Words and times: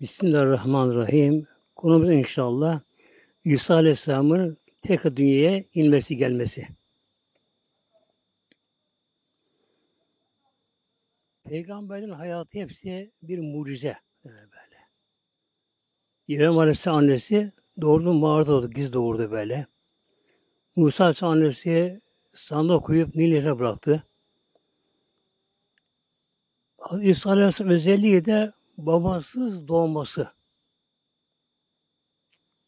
Bismillahirrahmanirrahim. 0.00 1.46
Konumuz 1.76 2.10
inşallah 2.10 2.80
İsa 3.44 3.74
Aleyhisselam'ın 3.74 4.58
tekrar 4.82 5.16
dünyaya 5.16 5.64
inmesi 5.74 6.16
gelmesi. 6.16 6.68
Peygamberin 11.44 12.10
hayatı 12.10 12.58
hepsi 12.58 13.12
bir 13.22 13.38
mucize. 13.38 13.96
Böyle. 14.24 14.88
İbrahim 16.28 16.58
Aleyhisselam 16.58 16.96
annesi 16.96 17.52
doğurdu 17.80 18.14
mağarada 18.14 18.52
doğdu, 18.52 18.70
giz 18.70 18.92
doğurdu 18.92 19.30
böyle. 19.30 19.66
Musa 20.76 21.04
Aleyhisselam 21.04 21.32
annesi 21.32 22.00
sandığa 22.34 22.78
koyup 22.78 23.14
Nil 23.14 23.58
bıraktı. 23.58 24.06
İsa 27.00 27.30
Aleyhisselam 27.30 27.70
özelliği 27.70 28.24
de 28.24 28.52
babasız 28.76 29.68
doğması. 29.68 30.28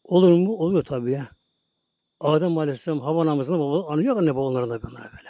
Olur 0.03 0.37
mu? 0.37 0.53
Oluyor 0.57 0.83
tabii 0.83 1.11
ya. 1.11 1.31
Adem 2.19 2.57
Aleyhisselam 2.57 2.99
hava 2.99 3.25
namazında 3.25 3.59
baba 3.59 3.87
anıyor 3.87 4.17
anne 4.17 4.35
babalarında 4.35 4.81
bunlar 4.81 5.03
böyle. 5.03 5.29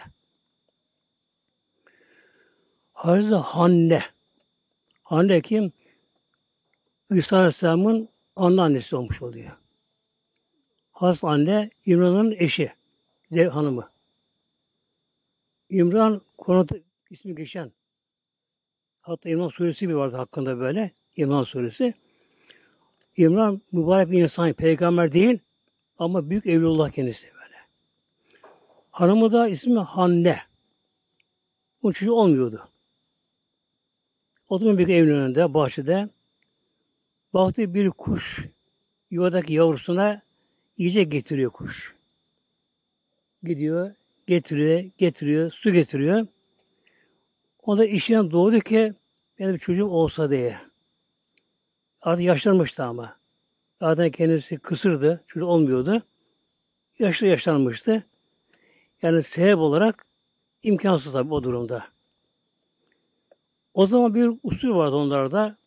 Hazreti 2.93 3.35
Hanne. 3.35 4.03
Hanne 5.03 5.41
kim? 5.41 5.71
İsa 7.09 7.37
Aleyhisselam'ın 7.37 8.09
anneannesi 8.35 8.95
olmuş 8.95 9.21
oluyor. 9.21 9.57
Hazreti 10.91 11.27
Anne 11.27 11.69
İmran'ın 11.85 12.31
eşi. 12.31 12.73
Zev 13.31 13.49
hanımı. 13.49 13.89
İmran 15.69 16.21
Kur'an'da 16.37 16.75
ismi 17.09 17.35
geçen 17.35 17.71
Hatta 19.07 19.29
İmran 19.29 19.49
suresi 19.49 19.89
bir 19.89 19.93
vardı 19.93 20.15
hakkında 20.15 20.59
böyle. 20.59 20.91
İmran 21.15 21.43
suresi. 21.43 21.93
İmran 23.17 23.61
mübarek 23.71 24.11
bir 24.11 24.23
insan, 24.23 24.53
peygamber 24.53 25.11
değil 25.11 25.39
ama 25.99 26.29
büyük 26.29 26.45
evlullah 26.45 26.91
kendisi 26.91 27.27
böyle. 27.27 27.55
Hanımı 28.91 29.31
da 29.31 29.47
ismi 29.47 29.79
Hanne. 29.79 30.39
Bu 31.83 31.93
çocuğu 31.93 32.13
olmuyordu. 32.13 32.69
Oturma 34.49 34.77
bir 34.77 34.87
evin 34.87 35.09
önünde, 35.09 35.53
bahçede 35.53 36.09
baktı 37.33 37.73
bir 37.73 37.89
kuş 37.89 38.47
yuvadaki 39.11 39.53
yavrusuna 39.53 40.21
yiyecek 40.77 41.11
getiriyor 41.11 41.51
kuş. 41.51 41.95
Gidiyor, 43.43 43.95
getiriyor, 44.27 44.83
getiriyor, 44.97 45.51
su 45.51 45.71
getiriyor. 45.71 46.27
O 47.67 47.77
da 47.77 47.85
işine 47.85 48.31
doğdu 48.31 48.59
ki 48.59 48.93
benim 49.39 49.57
çocuğum 49.57 49.89
olsa 49.89 50.31
diye. 50.31 50.57
Artık 52.01 52.25
yaşlanmıştı 52.25 52.83
ama. 52.83 53.17
Zaten 53.81 54.11
kendisi 54.11 54.57
kısırdı. 54.57 55.23
Çocuk 55.27 55.49
olmuyordu. 55.49 56.03
Yaşlı 56.99 57.27
yaşlanmıştı. 57.27 58.03
Yani 59.01 59.23
sebep 59.23 59.57
olarak 59.57 60.05
imkansız 60.63 61.13
tabii 61.13 61.33
o 61.33 61.43
durumda. 61.43 61.85
O 63.73 63.87
zaman 63.87 64.15
bir 64.15 64.31
usul 64.43 64.75
vardı 64.75 64.95
onlarda. 64.95 65.57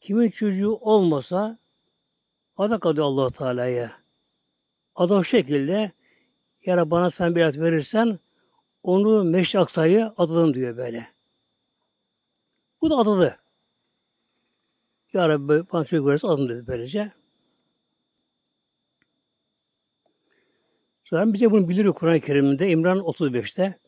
Kimin 0.00 0.30
çocuğu 0.30 0.72
olmasa 0.72 1.58
adak 2.56 2.86
adı 2.86 3.04
allah 3.04 3.30
Teala'ya. 3.30 3.92
Adam 4.94 5.24
şekilde 5.24 5.92
ya 6.66 6.90
bana 6.90 7.10
sen 7.10 7.34
bir 7.34 7.42
et 7.42 7.58
verirsen 7.58 8.18
onu 8.82 9.24
Meşri 9.24 9.58
Aksa'yı 9.58 10.12
adadım 10.16 10.54
diyor 10.54 10.76
böyle. 10.76 11.08
Bu 12.80 12.90
da 12.90 12.96
adadı. 12.96 13.38
Ya 15.12 15.28
Rabbi 15.28 15.70
bana 15.72 15.84
çocuk 15.84 16.06
verirse 16.06 16.28
adım 16.28 16.48
dedi 16.48 16.66
böylece. 16.66 17.12
Sonra 21.04 21.32
bize 21.32 21.50
bunu 21.50 21.68
biliyor 21.68 21.94
Kur'an-ı 21.94 22.20
Kerim'de 22.20 22.68
İmran 22.68 22.98
35'te. 22.98 23.78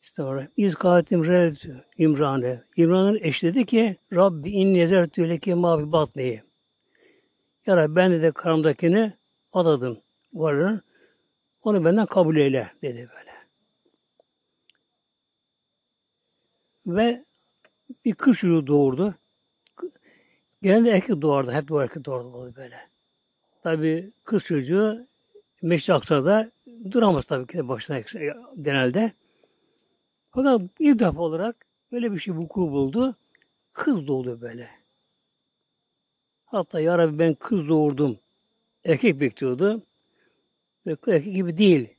İstihara. 0.00 0.48
İz 0.56 0.74
kâhetim 0.74 1.24
red 1.24 1.56
İmran'e. 1.98 2.62
İmran'ın 2.76 3.18
eşi 3.22 3.46
dedi 3.46 3.66
ki 3.66 3.96
Rabbi 4.14 4.50
in 4.50 4.74
nezertü 4.74 5.28
leke 5.28 5.54
mavi 5.54 5.92
batneyi. 5.92 6.42
Ya 7.66 7.76
Rabbi 7.76 7.96
ben 7.96 8.22
de, 8.22 8.32
karamdakini 8.32 9.12
adadım. 9.52 10.00
Varlığını. 10.32 10.82
Onu 11.62 11.84
benden 11.84 12.06
kabul 12.06 12.36
eyle 12.36 12.72
dedi 12.82 13.08
böyle. 13.16 13.37
Ve 16.88 17.24
bir 18.04 18.14
kız 18.14 18.36
çocuğu 18.36 18.66
doğurdu. 18.66 19.14
Genelde 20.62 20.90
erkek 20.90 21.22
doğardı. 21.22 21.52
Hep 21.52 21.68
doğar 21.68 21.84
erkek 21.84 22.04
doğardı 22.04 22.56
böyle. 22.56 22.76
Tabi 23.62 24.12
kız 24.24 24.42
çocuğu 24.42 25.06
Meşri 25.62 25.94
Aksa'da 25.94 26.50
duramaz 26.90 27.24
tabii 27.24 27.46
ki 27.46 27.58
de 27.58 27.68
başına 27.68 28.00
genelde. 28.62 29.12
Fakat 30.30 30.80
bir 30.80 30.98
defa 30.98 31.20
olarak 31.20 31.66
böyle 31.92 32.12
bir 32.12 32.18
şey 32.18 32.34
vuku 32.34 32.60
buldu. 32.60 33.16
Kız 33.72 34.06
doğdu 34.06 34.40
böyle. 34.40 34.70
Hatta 36.44 36.80
ya 36.80 36.98
Rabbi 36.98 37.18
ben 37.18 37.34
kız 37.34 37.68
doğurdum. 37.68 38.18
Erkek 38.84 39.20
bekliyordu. 39.20 39.82
Erkek 40.86 41.34
gibi 41.34 41.58
değil. 41.58 41.94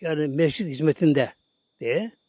Yani 0.00 0.28
mescid 0.28 0.66
hizmetinde 0.66 1.32
diye. 1.80 2.19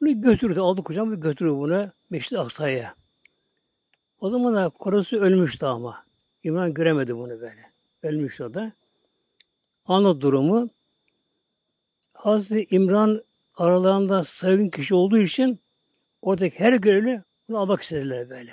Bunu 0.00 0.20
götürdü, 0.20 0.60
aldı 0.60 0.82
kucağıma 0.82 1.12
ve 1.12 1.16
götürdü 1.16 1.50
bunu 1.50 1.90
Meşri 2.10 2.38
Aksa'ya. 2.38 2.94
O 4.20 4.30
zaman 4.30 4.54
da 4.54 4.68
korusu 4.68 5.16
ölmüştü 5.16 5.66
ama. 5.66 6.06
İmran 6.44 6.74
göremedi 6.74 7.16
bunu 7.16 7.40
böyle. 7.40 7.72
Ölmüş 8.02 8.40
o 8.40 8.54
da. 8.54 8.72
Anladı 9.86 10.20
durumu. 10.20 10.68
Hazreti 12.14 12.76
İmran 12.76 13.22
aralarında 13.56 14.24
sayın 14.24 14.70
kişi 14.70 14.94
olduğu 14.94 15.18
için 15.18 15.60
oradaki 16.22 16.60
her 16.60 16.72
görevli 16.72 17.22
bunu 17.48 17.58
almak 17.58 17.82
istediler 17.82 18.30
böyle. 18.30 18.52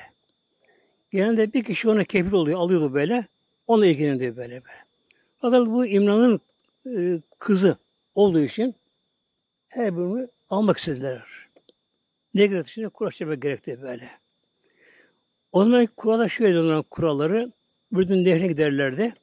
Genelde 1.12 1.54
bir 1.54 1.64
kişi 1.64 1.90
ona 1.90 2.04
kefil 2.04 2.34
oluyor, 2.34 2.60
alıyordu 2.60 2.94
böyle. 2.94 3.28
Onunla 3.68 3.86
ilgileniyor 3.86 4.36
böyle 4.36 4.54
böyle. 4.54 4.84
Fakat 5.40 5.68
bu 5.68 5.86
İmran'ın 5.86 6.42
e, 6.86 7.22
kızı 7.40 7.78
olduğu 8.16 8.40
için 8.40 8.76
her 9.68 9.98
birini 9.98 10.28
almak 10.54 10.78
istediler. 10.78 11.24
Ne 12.34 12.48
gerekti 12.48 12.72
şimdi? 12.72 12.90
Kural 12.90 13.36
gerekti 13.36 13.82
böyle. 13.82 14.10
O 15.52 15.64
zaman 15.64 15.88
kurala 15.98 16.28
şöyle 16.28 16.60
olan 16.60 16.84
kuralları 16.84 17.52
bütün 17.92 18.26
nehrine 18.26 18.48
giderlerdi. 18.48 19.14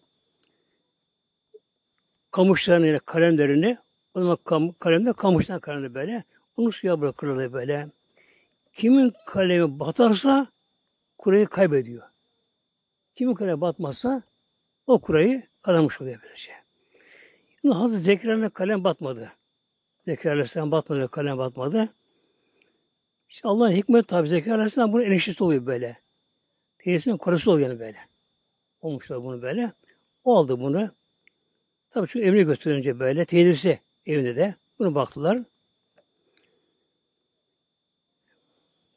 Kamışlarını, 2.31 3.01
kalemlerini 3.01 3.79
o 4.15 4.21
zaman 4.21 4.39
kam, 4.45 4.73
kalemde 4.73 5.13
kamıştan 5.13 5.61
kalemde 5.61 5.95
böyle. 5.95 6.25
Onu 6.57 6.73
suya 6.73 7.01
bırakırlar 7.01 7.53
böyle. 7.53 7.89
Kimin 8.73 9.13
kalemi 9.27 9.81
batarsa 9.81 10.47
kurayı 11.19 11.47
kaybediyor. 11.47 12.03
Kimin 13.15 13.35
kalemi 13.35 13.61
batmazsa 13.61 14.23
o 14.87 15.01
kurayı 15.01 15.43
kazanmış 15.63 16.01
oluyor 16.01 16.21
böylece. 16.25 16.53
Şimdi 17.61 17.75
Hazreti 17.75 18.03
Zekeriya'nın 18.03 18.49
kalem 18.49 18.85
batmadı. 18.85 19.33
Zekeriya 20.05 20.33
Aleyhisselam 20.33 20.71
batmadı, 20.71 21.09
kalem 21.09 21.39
batmadı. 21.39 21.95
İşte 23.29 23.49
Allah'ın 23.49 23.73
hikmet 23.73 24.09
tabi 24.09 24.29
Zekeriya 24.29 24.55
Aleyhisselam 24.55 24.93
bunun 24.93 25.05
eniştesi 25.05 25.45
oluyor 25.45 25.67
böyle. 25.67 25.97
Teyzesinin 26.79 27.17
karısı 27.17 27.51
oluyor 27.51 27.69
yani 27.69 27.81
böyle. 27.81 27.99
Olmuşlar 28.81 29.25
bunu 29.25 29.43
böyle. 29.43 29.73
O 30.25 30.37
aldı 30.37 30.61
bunu. 30.61 30.91
Tabi 31.91 32.07
şu 32.07 32.19
evine 32.19 32.43
götürünce 32.43 32.99
böyle 32.99 33.25
teyzesi 33.25 33.81
evinde 34.07 34.37
de 34.37 34.55
bunu 34.79 34.95
baktılar. 34.95 35.43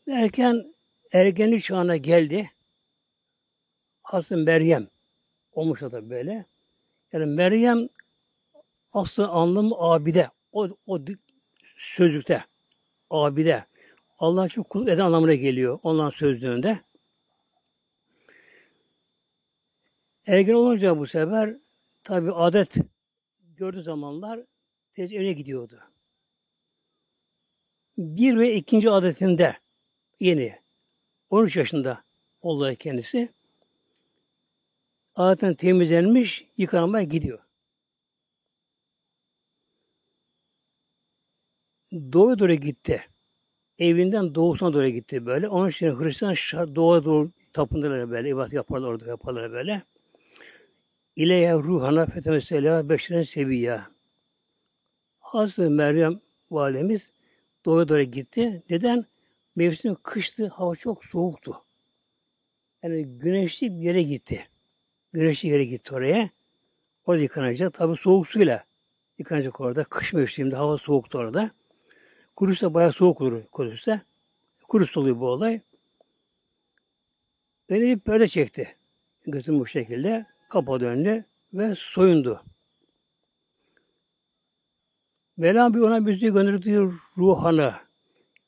Derken 0.08 0.74
ergenlik 1.12 1.64
çağına 1.64 1.96
geldi. 1.96 2.50
Hazreti 4.04 4.36
Meryem 4.36 4.88
olmuş 5.52 5.82
da 5.82 6.10
böyle. 6.10 6.46
Yani 7.12 7.26
Meryem 7.26 7.90
aslında 8.94 9.30
anlamı 9.30 9.76
abide. 9.78 10.30
O, 10.54 10.70
o 10.86 11.00
sözlükte 11.78 12.46
abide. 13.10 13.66
Allah 14.20 14.46
için 14.46 14.64
kulluk 14.64 14.90
eden 14.90 15.06
anlamına 15.06 15.34
geliyor 15.34 15.80
onların 15.84 16.10
sözlüğünde. 16.10 16.80
Ergen 20.28 20.54
olunca 20.54 20.98
bu 20.98 21.08
sefer 21.08 21.56
tabi 22.04 22.32
adet 22.32 22.76
gördüğü 23.42 23.82
zamanlar 23.82 24.40
tez 24.92 25.12
evine 25.12 25.34
gidiyordu. 25.34 25.80
Bir 27.98 28.38
ve 28.38 28.56
ikinci 28.56 28.90
adetinde 28.90 29.58
yeni 30.20 30.60
13 31.30 31.58
yaşında 31.58 32.04
oldu 32.42 32.76
kendisi. 32.76 33.34
Adetten 35.16 35.54
temizlenmiş, 35.54 36.48
yıkanmaya 36.58 37.04
gidiyor. 37.04 37.43
Doğuya 41.94 42.40
doğru 42.40 42.54
gitti 42.54 43.04
evinden 43.80 44.36
doğusuna 44.36 44.74
doğru 44.74 44.88
gitti 44.88 45.26
böyle. 45.26 45.48
Onun 45.50 45.70
için 45.70 45.88
Hristiyan 45.88 46.76
doğuya 46.76 47.06
doğru 47.06 47.32
tapındılar 47.54 48.12
böyle, 48.12 48.30
ibadet 48.30 48.54
yaparlar 48.54 48.88
orada 48.88 49.08
yaparlar 49.08 49.52
böyle. 49.52 49.82
İleye 51.16 51.54
ruhana 51.54 52.06
fetemesela 52.06 52.90
beşeren 52.90 53.24
seviyya. 53.24 53.88
Hazreti 55.20 55.70
Meryem 55.70 56.20
validemiz 56.52 57.14
doğru 57.66 57.90
doğru 57.90 58.02
gitti. 58.02 58.64
Neden? 58.70 59.06
Mevsim 59.56 59.96
kıştı, 60.04 60.48
hava 60.48 60.76
çok 60.76 61.06
soğuktu. 61.06 61.66
Yani 62.84 63.06
güneşli 63.06 63.72
bir 63.80 63.86
yere 63.86 64.04
gitti. 64.04 64.48
Güneşli 65.14 65.50
yere 65.50 65.66
gitti 65.66 65.96
oraya. 65.96 66.30
Orada 67.06 67.22
yıkanacak. 67.22 67.74
Tabi 67.74 67.96
soğuk 67.96 68.28
suyla 68.28 68.64
yıkanacak 69.18 69.62
orada. 69.62 69.84
Kış 69.84 70.14
mevsiminde 70.14 70.56
hava 70.56 70.78
soğuktu 70.78 71.18
orada. 71.18 71.52
Kudüs'te 72.36 72.74
bayağı 72.74 72.92
soğuk 72.92 73.22
olur 73.22 73.44
Kudüs'te. 73.52 74.02
Kudüs'te 74.68 75.00
oluyor 75.00 75.20
bu 75.20 75.28
olay. 75.28 75.62
Öyle 77.70 77.96
bir 77.96 78.00
perde 78.00 78.28
çekti. 78.28 78.76
Gözüm 79.26 79.60
bu 79.60 79.68
şekilde. 79.68 80.26
Kapadı 80.50 80.86
önüne 80.86 81.26
ve 81.54 81.76
soyundu. 81.76 82.44
Mevlam 85.38 85.74
bir 85.74 85.80
ona 85.80 86.08
bizi 86.08 86.34
gönderdi 86.34 86.90
ruhana. 87.18 87.82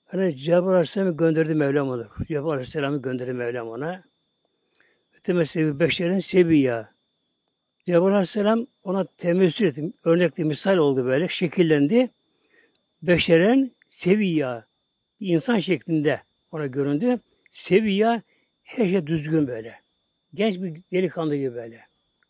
Hani 0.05 0.35
Cebrail 0.35 0.67
Aleyhisselam'ı 0.67 1.17
gönderdi 1.17 1.55
Mevlam 1.55 1.89
ona. 1.89 2.09
Cebrail 2.27 2.45
Aleyhisselam'ı 2.45 3.01
gönderdi 3.01 3.33
Mevlam 3.33 3.67
ona. 3.67 4.03
Temessili 5.23 5.79
beşerin 5.79 6.19
seviya. 6.19 6.93
Cebrail 7.85 8.13
Aleyhisselam 8.13 8.67
ona 8.83 9.05
temessül 9.05 9.65
etti. 9.65 9.93
Örnekli 10.03 10.45
misal 10.45 10.77
oldu 10.77 11.05
böyle. 11.05 11.27
Şekillendi. 11.27 12.09
Beşeren 13.01 13.75
seviya. 13.95 14.68
İnsan 15.19 15.59
şeklinde 15.59 16.21
ona 16.51 16.65
göründü. 16.65 17.19
Seviya 17.51 18.21
her 18.63 18.88
şey 18.88 19.07
düzgün 19.07 19.47
böyle. 19.47 19.80
Genç 20.33 20.62
bir 20.62 20.81
delikanlı 20.92 21.36
gibi 21.36 21.56
böyle. 21.56 21.81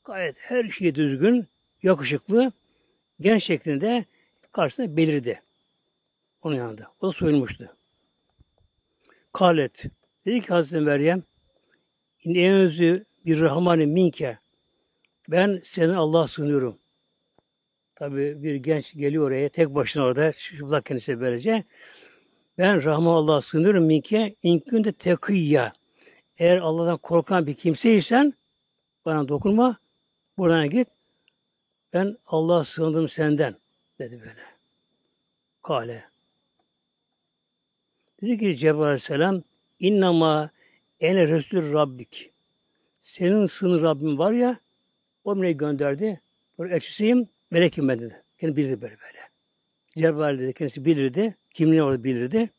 Gayet 0.04 0.36
her 0.40 0.70
şey 0.70 0.96
düzgün, 0.96 1.48
yakışıklı, 1.84 2.52
genç 3.20 3.44
şeklinde 3.44 4.06
karşısında 4.52 4.98
belirdi. 4.98 5.42
Onun 6.42 6.56
yanında. 6.56 6.92
O 7.02 7.08
da 7.08 7.12
soyulmuştu. 7.12 7.78
Kalet. 9.34 9.86
Dedi 10.26 10.42
ki 10.42 10.48
Hazreti 10.48 10.86
Meryem 10.86 11.24
İneyüzü 12.24 13.06
bir 13.26 13.42
rahmani 13.42 13.86
minke 13.86 14.40
ben 15.30 15.62
senin 15.64 15.94
Allah'a 15.94 16.28
sığınıyorum. 16.28 16.80
Tabi 17.96 18.44
bir 18.44 18.56
genç 18.56 18.94
geliyor 18.94 19.28
oraya 19.28 19.50
tek 19.50 19.76
başına 19.76 20.04
orada 20.04 20.32
çıplak 20.32 20.86
kendisi 20.86 21.20
böylece. 21.20 21.64
Ben 22.58 22.84
Rahman 22.84 23.14
Allah'a 23.14 23.42
sığınıyorum 23.42 23.86
minke 23.86 24.36
inkünde 24.44 24.92
tekiyya. 24.92 25.74
Eğer 26.38 26.58
Allah'tan 26.58 26.98
korkan 26.98 27.48
bir 27.48 27.54
kimseysen 27.54 28.34
bana 29.06 29.28
dokunma. 29.28 29.78
Buradan 30.38 30.70
git. 30.70 30.88
Ben 31.94 32.18
Allah'a 32.28 32.64
sığındım 32.64 33.10
senden 33.10 33.56
dedi 34.00 34.20
böyle. 34.20 34.42
Kale. 35.64 36.04
Dedi 38.22 38.38
ki 38.38 38.58
Cebrail 38.58 38.84
Aleyhisselam 38.84 39.44
innama 39.80 40.50
ene 41.00 41.28
Resul 41.28 41.74
Rabbik. 41.74 42.32
Senin 43.00 43.46
sınır 43.46 43.82
Rabbin 43.82 44.18
var 44.18 44.32
ya 44.32 44.60
o 45.24 45.42
beni 45.42 45.58
gönderdi. 45.58 46.22
Böyle 46.60 46.76
elçisiyim, 46.76 47.30
melekim 47.52 47.88
ben 47.88 48.00
dedi. 48.00 48.24
Kendi 48.38 48.56
bilirdi 48.56 48.82
böyle 48.82 48.98
böyle. 49.00 49.20
Cebrail 49.98 50.40
dedi, 50.40 50.54
kendisi 50.54 50.86
bilirdi. 50.86 51.36
Kimliğini 51.54 51.84
orada 51.84 52.04
bilirdi. 52.04 52.50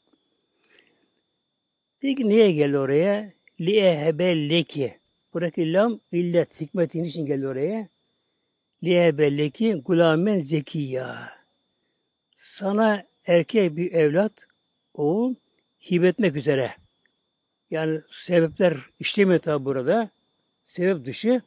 Dedi 2.03 2.15
ki 2.15 2.29
niye 2.29 2.53
geldi 2.53 2.79
oraya? 2.79 3.33
Liehebelleki. 3.61 4.99
Buradaki 5.35 5.73
lam 5.73 6.00
illet, 6.12 6.61
hikmetin 6.61 7.05
için 7.05 7.27
geldi 7.27 7.49
oraya. 7.49 7.88
Liehebelleki 8.85 9.75
gulamen 9.75 10.41
zekiya. 10.41 11.33
Sana 12.37 13.06
erkek 13.27 13.77
bir 13.77 13.93
evlat, 13.93 14.47
oğul, 14.94 15.35
hibetmek 15.91 16.37
üzere. 16.37 16.75
Yani 17.71 18.00
sebepler 18.11 18.77
işlemiyor 18.99 19.38
tabi 19.38 19.65
burada. 19.65 20.11
Sebep 20.65 21.05
dışı. 21.05 21.43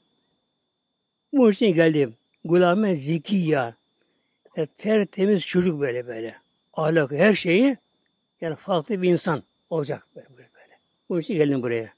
Bu 1.34 1.52
için 1.52 1.74
geldi. 1.74 2.10
Gulamen 2.46 2.96
zekiya. 2.96 3.76
Yani 4.56 4.68
tertemiz 4.78 5.46
çocuk 5.46 5.80
böyle 5.80 6.08
böyle. 6.08 6.36
Ahlakı 6.74 7.16
her 7.16 7.34
şeyi 7.34 7.78
yani 8.42 8.56
farklı 8.56 9.02
bir 9.02 9.10
insan 9.10 9.44
olacak 9.70 10.08
böyle 10.16 10.30
böyle. 10.30 10.80
Bu 11.10 11.20
için 11.20 11.34
geldim 11.34 11.62
buraya. 11.62 11.94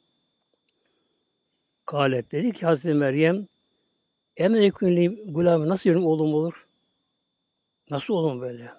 Kalet 1.85 2.31
dedi 2.31 2.51
ki 2.51 2.65
Hazreti 2.65 2.93
Meryem 2.93 3.47
Emen 4.37 4.61
ekünli 4.61 5.31
gulamı 5.31 5.69
nasıl 5.69 5.89
benim 5.89 6.05
oğlum 6.05 6.33
olur? 6.33 6.67
Nasıl 7.89 8.13
oğlum 8.13 8.41
böyle? 8.41 8.71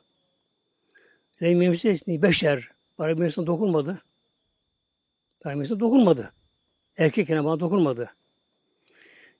Lemmemsi 1.43 2.23
beşer. 2.23 2.69
Bana 2.99 3.19
bir 3.19 3.25
insan 3.25 3.47
dokunmadı. 3.47 4.03
Bana 5.45 5.55
bir 5.55 5.61
insan 5.61 5.81
dokunmadı. 5.81 6.33
Erkek 6.97 7.29
bana 7.29 7.61
dokunmadı. 7.61 8.11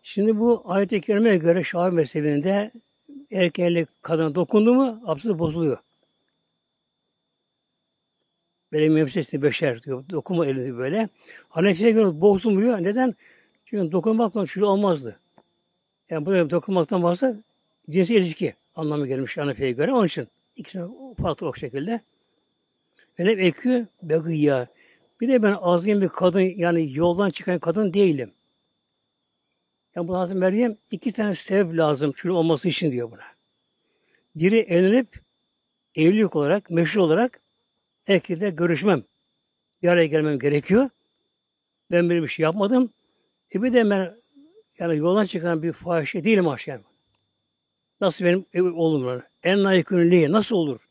Şimdi 0.03 0.39
bu 0.39 0.63
ayet-i 0.65 1.01
kerimeye 1.01 1.37
göre 1.37 1.63
Şafi 1.65 1.95
mezhebinde 1.95 2.71
erkeğe 3.31 3.87
kadına 4.03 4.35
dokundu 4.35 4.75
mu 4.75 5.01
abdesti 5.07 5.39
bozuluyor. 5.39 5.79
Benim 8.73 8.93
mevsesini 8.93 9.43
beşer 9.43 9.83
diyor. 9.83 10.05
Dokunma 10.11 10.47
elini 10.47 10.79
böyle. 10.79 11.09
Hanefi'ye 11.49 11.91
göre 11.91 12.21
bozulmuyor. 12.21 12.83
Neden? 12.83 13.15
Çünkü 13.65 13.93
dokunmakla 13.93 14.47
şunu 14.47 14.67
olmazdı. 14.67 15.21
Yani 16.11 16.27
bu 16.27 16.51
dokunmaktan 16.51 17.03
varsa 17.03 17.37
cinsi 17.91 18.15
ilişki 18.15 18.55
anlamı 18.77 19.07
gelmiş 19.07 19.37
Hanefi'ye 19.37 19.73
göre. 19.73 19.93
Onun 19.93 20.07
için 20.07 20.29
ikisine 20.57 20.85
farklı 21.23 21.49
o 21.49 21.55
şekilde. 21.55 22.01
Benim 23.19 23.41
ekü 23.41 23.87
begiyya. 24.03 24.67
Bir 25.21 25.29
de 25.29 25.43
ben 25.43 25.57
azgın 25.61 26.01
bir 26.01 26.09
kadın 26.09 26.41
yani 26.41 26.97
yoldan 26.97 27.31
çıkan 27.31 27.59
kadın 27.59 27.95
değilim. 27.95 28.33
Yani 29.97 30.09
bu 30.09 30.19
Hazreti 30.19 30.39
Meryem 30.39 30.77
iki 30.91 31.13
tane 31.13 31.35
sebep 31.35 31.77
lazım 31.77 32.13
şunu 32.17 32.35
olması 32.35 32.69
için 32.69 32.93
diyor 32.93 33.11
buna. 33.11 33.25
Biri 34.35 34.59
evlenip 34.59 35.21
evlilik 35.95 36.37
olarak, 36.37 36.71
meşhur 36.71 37.01
olarak 37.01 37.41
erkekle 38.07 38.51
görüşmem. 38.51 39.03
Bir 39.83 39.89
araya 39.89 40.07
gelmem 40.07 40.39
gerekiyor. 40.39 40.91
Ben 41.91 42.09
böyle 42.09 42.23
bir 42.23 42.29
şey 42.29 42.43
yapmadım. 42.43 42.93
E 43.55 43.63
bir 43.63 43.73
de 43.73 43.91
ben 43.91 44.17
yani 44.79 44.97
yoldan 44.97 45.25
çıkan 45.25 45.63
bir 45.63 45.73
fahişe 45.73 46.25
değilim 46.25 46.49
aşkım. 46.49 46.83
Nasıl 48.01 48.25
benim 48.25 48.47
oğlum 48.75 49.23
En 49.43 49.65
layıkını 49.65 50.33
nasıl 50.33 50.57
olur? 50.57 50.89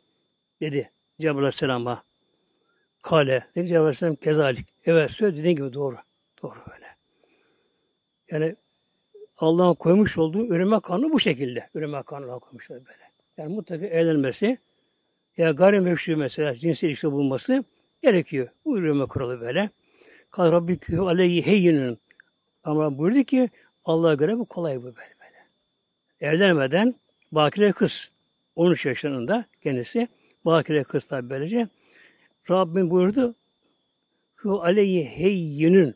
Dedi 0.62 0.92
Cebrail 1.20 1.38
Aleyhisselam'a. 1.38 2.04
Kale. 3.02 3.48
Dedi 3.56 3.68
Cebrail 3.68 3.82
Aleyhisselam 3.82 4.16
kezalik. 4.16 4.68
Evet 4.86 5.12
söyle 5.12 5.38
dediğin 5.38 5.56
gibi 5.56 5.74
doğru. 5.74 5.98
Doğru 6.44 6.60
böyle. 6.70 6.86
Yani 8.32 8.56
Allah'ın 9.42 9.74
koymuş 9.74 10.18
olduğu 10.18 10.48
üreme 10.48 10.80
kanunu 10.80 11.14
bu 11.14 11.20
şekilde. 11.20 11.70
Üreme 11.76 12.04
kanunu 12.04 12.40
koymuş 12.40 12.70
böyle. 12.70 12.86
Yani 13.38 13.56
mutlaka 13.56 13.86
evlenmesi 13.86 14.58
ya 15.38 15.52
gayrimeşru 15.52 16.18
mesela 16.18 16.56
cinsel 16.56 16.88
ilişki 16.88 17.12
bulması 17.12 17.64
gerekiyor. 18.02 18.48
Bu 18.66 18.78
üreme 18.78 19.06
kuralı 19.06 19.42
böyle. 19.42 19.70
Kal 20.32 20.52
Rabbikü 20.52 20.98
aleyhi 20.98 21.46
heyyinin. 21.46 22.00
Ama 22.64 22.98
buyurdu 22.98 23.24
ki 23.24 23.50
Allah'a 23.86 24.14
göre 24.14 24.38
bu 24.38 24.46
kolay 24.46 24.78
bu 24.78 24.84
böyle 24.84 24.96
böyle. 24.96 25.46
Evlenmeden 26.20 26.96
bakire 27.32 27.72
kız 27.72 28.12
13 28.56 28.86
yaşlarında 28.86 29.46
kendisi 29.64 30.08
bakire 30.46 30.84
kız 30.84 31.06
tabi 31.06 31.30
böylece 31.30 31.68
Rabbim 32.50 32.90
buyurdu 32.90 33.36
ki 34.42 34.50
aleyhi 34.50 35.06
heyyinin 35.06 35.96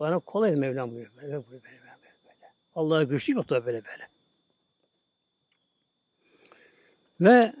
bana 0.00 0.18
kolay 0.18 0.56
Mevlam 0.56 0.90
buyuruyor. 0.90 1.16
Böyle, 1.22 1.32
böyle. 1.50 1.81
Allah'a 2.74 3.02
güçlük 3.02 3.36
yok 3.36 3.50
da 3.50 3.66
böyle 3.66 3.82
böyle. 3.84 4.08
Ve 7.20 7.52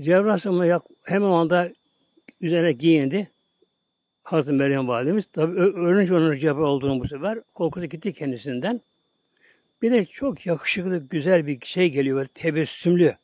Cebrail 0.00 0.24
Aleyhisselam 0.24 0.80
hemen 1.02 1.30
anda 1.30 1.72
üzerine 2.40 2.72
giyindi. 2.72 3.30
Hazreti 4.22 4.56
Meryem 4.56 4.88
Validemiz. 4.88 5.26
Tabi 5.26 5.52
öğrenince 5.58 6.14
onun 6.14 6.36
Cebrail 6.36 6.64
olduğunu 6.64 7.00
bu 7.00 7.08
sefer 7.08 7.42
korkusu 7.54 7.86
gitti 7.86 8.12
kendisinden. 8.12 8.80
Bir 9.82 9.90
de 9.90 10.04
çok 10.04 10.46
yakışıklı, 10.46 10.96
güzel 10.96 11.46
bir 11.46 11.58
şey 11.66 11.90
geliyor. 11.92 12.16
Böyle 12.16 12.28
tebessümlü 12.28 13.16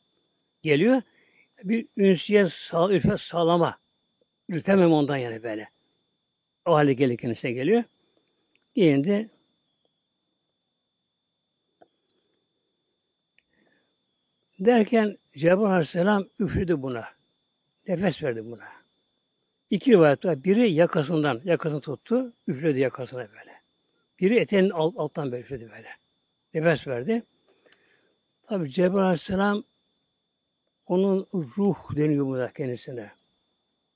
geliyor. 0.61 1.01
Bir 1.63 1.87
ünsiye 1.97 2.47
sağ, 2.47 2.89
ürfe 2.89 3.17
sağlama. 3.17 3.79
Ürpemem 4.49 4.91
ondan 4.91 5.17
yani 5.17 5.43
böyle. 5.43 5.69
O 6.65 6.73
hale 6.73 6.93
gelir 6.93 7.17
kendisine 7.17 7.51
geliyor. 7.51 7.83
Giyindi. 8.75 9.29
Derken 14.61 15.17
Cebrail 15.35 15.71
Aleyhisselam 15.71 16.25
üfledi 16.39 16.81
buna. 16.81 17.07
Nefes 17.87 18.23
verdi 18.23 18.45
buna. 18.45 18.63
İki 19.69 19.91
rivayet 19.91 20.25
var. 20.25 20.43
Biri 20.43 20.71
yakasından, 20.71 21.41
yakasını 21.43 21.81
tuttu, 21.81 22.33
üfledi 22.47 22.79
yakasına 22.79 23.19
böyle. 23.19 23.61
Biri 24.19 24.39
eteğinin 24.39 24.69
alt, 24.69 24.93
alttan 24.97 25.31
böyle 25.31 25.41
üfledi 25.41 25.69
böyle. 25.71 25.87
Nefes 26.53 26.87
verdi. 26.87 27.23
Tabi 28.47 28.69
Cebrail 28.69 29.03
Aleyhisselam 29.03 29.63
onun 30.85 31.27
ruh 31.33 31.95
deniyor 31.95 32.25
burada 32.25 32.51
kendisine. 32.53 33.11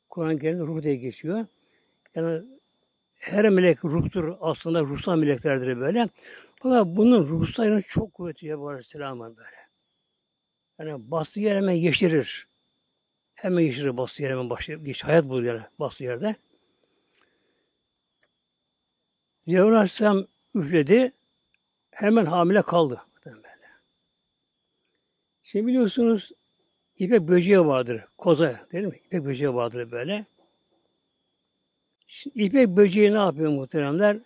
Kur'an-ı 0.10 0.39
Kerim'de 0.39 0.62
ruh 0.62 0.84
diye 0.84 0.95
geçiyor. 0.95 1.45
Yani 2.15 2.43
her 3.19 3.50
melek 3.50 3.86
ruhtur 3.86 4.34
aslında 4.41 4.81
ruhsal 4.81 5.17
meleklerdir 5.17 5.79
böyle. 5.79 6.07
Fakat 6.55 6.88
bunun 6.88 7.27
ruhsal 7.27 7.81
çok 7.81 8.13
kuvvetli 8.13 8.48
Cebrail 8.48 8.67
Aleyhisselam'ın 8.67 9.38
böyle. 9.38 9.64
Yani 10.79 11.12
bastığı 11.12 11.39
yer 11.39 11.55
hemen 11.55 11.74
yeşerir. 11.74 12.48
Hemen 13.36 13.62
yeşerir 13.62 13.98
bastığı 13.98 14.24
yer 14.24 14.32
hemen 14.32 14.50
başlıyor. 14.50 14.86
Geç, 14.86 15.03
hayat 15.03 15.25
bulur 15.25 15.44
yani 15.44 15.62
bastığı 15.79 16.03
yerde. 16.03 16.36
Cebrail 19.41 19.74
Aleyhisselam 19.74 20.25
üfledi. 20.55 21.12
Hemen 21.91 22.25
hamile 22.25 22.62
kaldı. 22.62 23.01
Şimdi 25.44 25.67
biliyorsunuz 25.67 26.32
ipek 27.00 27.22
böceği 27.22 27.60
vardır. 27.65 28.05
Koza 28.17 28.60
değil 28.72 28.86
mi? 28.86 29.00
İpek 29.05 29.25
böceği 29.25 29.53
vardır 29.53 29.91
böyle. 29.91 30.25
Şimdi 32.08 32.44
ipek 32.44 32.67
böceği 32.67 33.13
ne 33.13 33.17
yapıyor 33.17 33.51
muhteremler? 33.51 34.20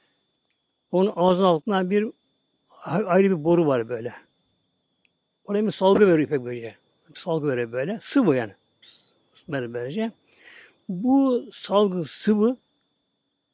Onun 0.92 1.14
ağzının 1.16 1.48
altından 1.48 1.90
bir 1.90 2.08
ayrı 2.86 3.30
bir 3.30 3.44
boru 3.44 3.68
var 3.68 3.90
böyle. 3.90 4.14
Oraya 5.50 5.66
bir 5.66 5.72
salgı 5.72 6.08
veriyor 6.08 6.20
ipek 6.20 6.46
böceği. 6.46 6.76
Salgı 7.16 7.48
veriyor 7.48 7.72
böyle. 7.72 8.00
Sıvı 8.02 8.36
yani. 8.36 8.54
Böyle 9.48 9.74
böylece. 9.74 10.12
Bu 10.90 11.46
salgı 11.54 12.04
sıvı 12.04 12.58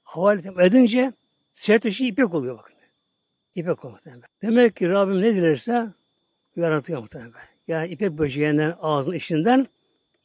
havale 0.03 0.65
edince 0.65 1.13
sertleşi 1.53 2.07
ipek 2.07 2.33
oluyor 2.33 2.57
bakın. 2.57 2.75
İpek 3.55 3.85
oluyor. 3.85 3.99
Demek 4.41 4.75
ki 4.75 4.89
Rabbim 4.89 5.21
ne 5.21 5.35
dilerse 5.35 5.87
yaratıyor 6.55 7.01
muhtemelen. 7.01 7.31
Yani 7.67 7.87
ipek 7.87 8.11
böceğinden 8.11 8.75
ağzının 8.81 9.15
içinden 9.15 9.67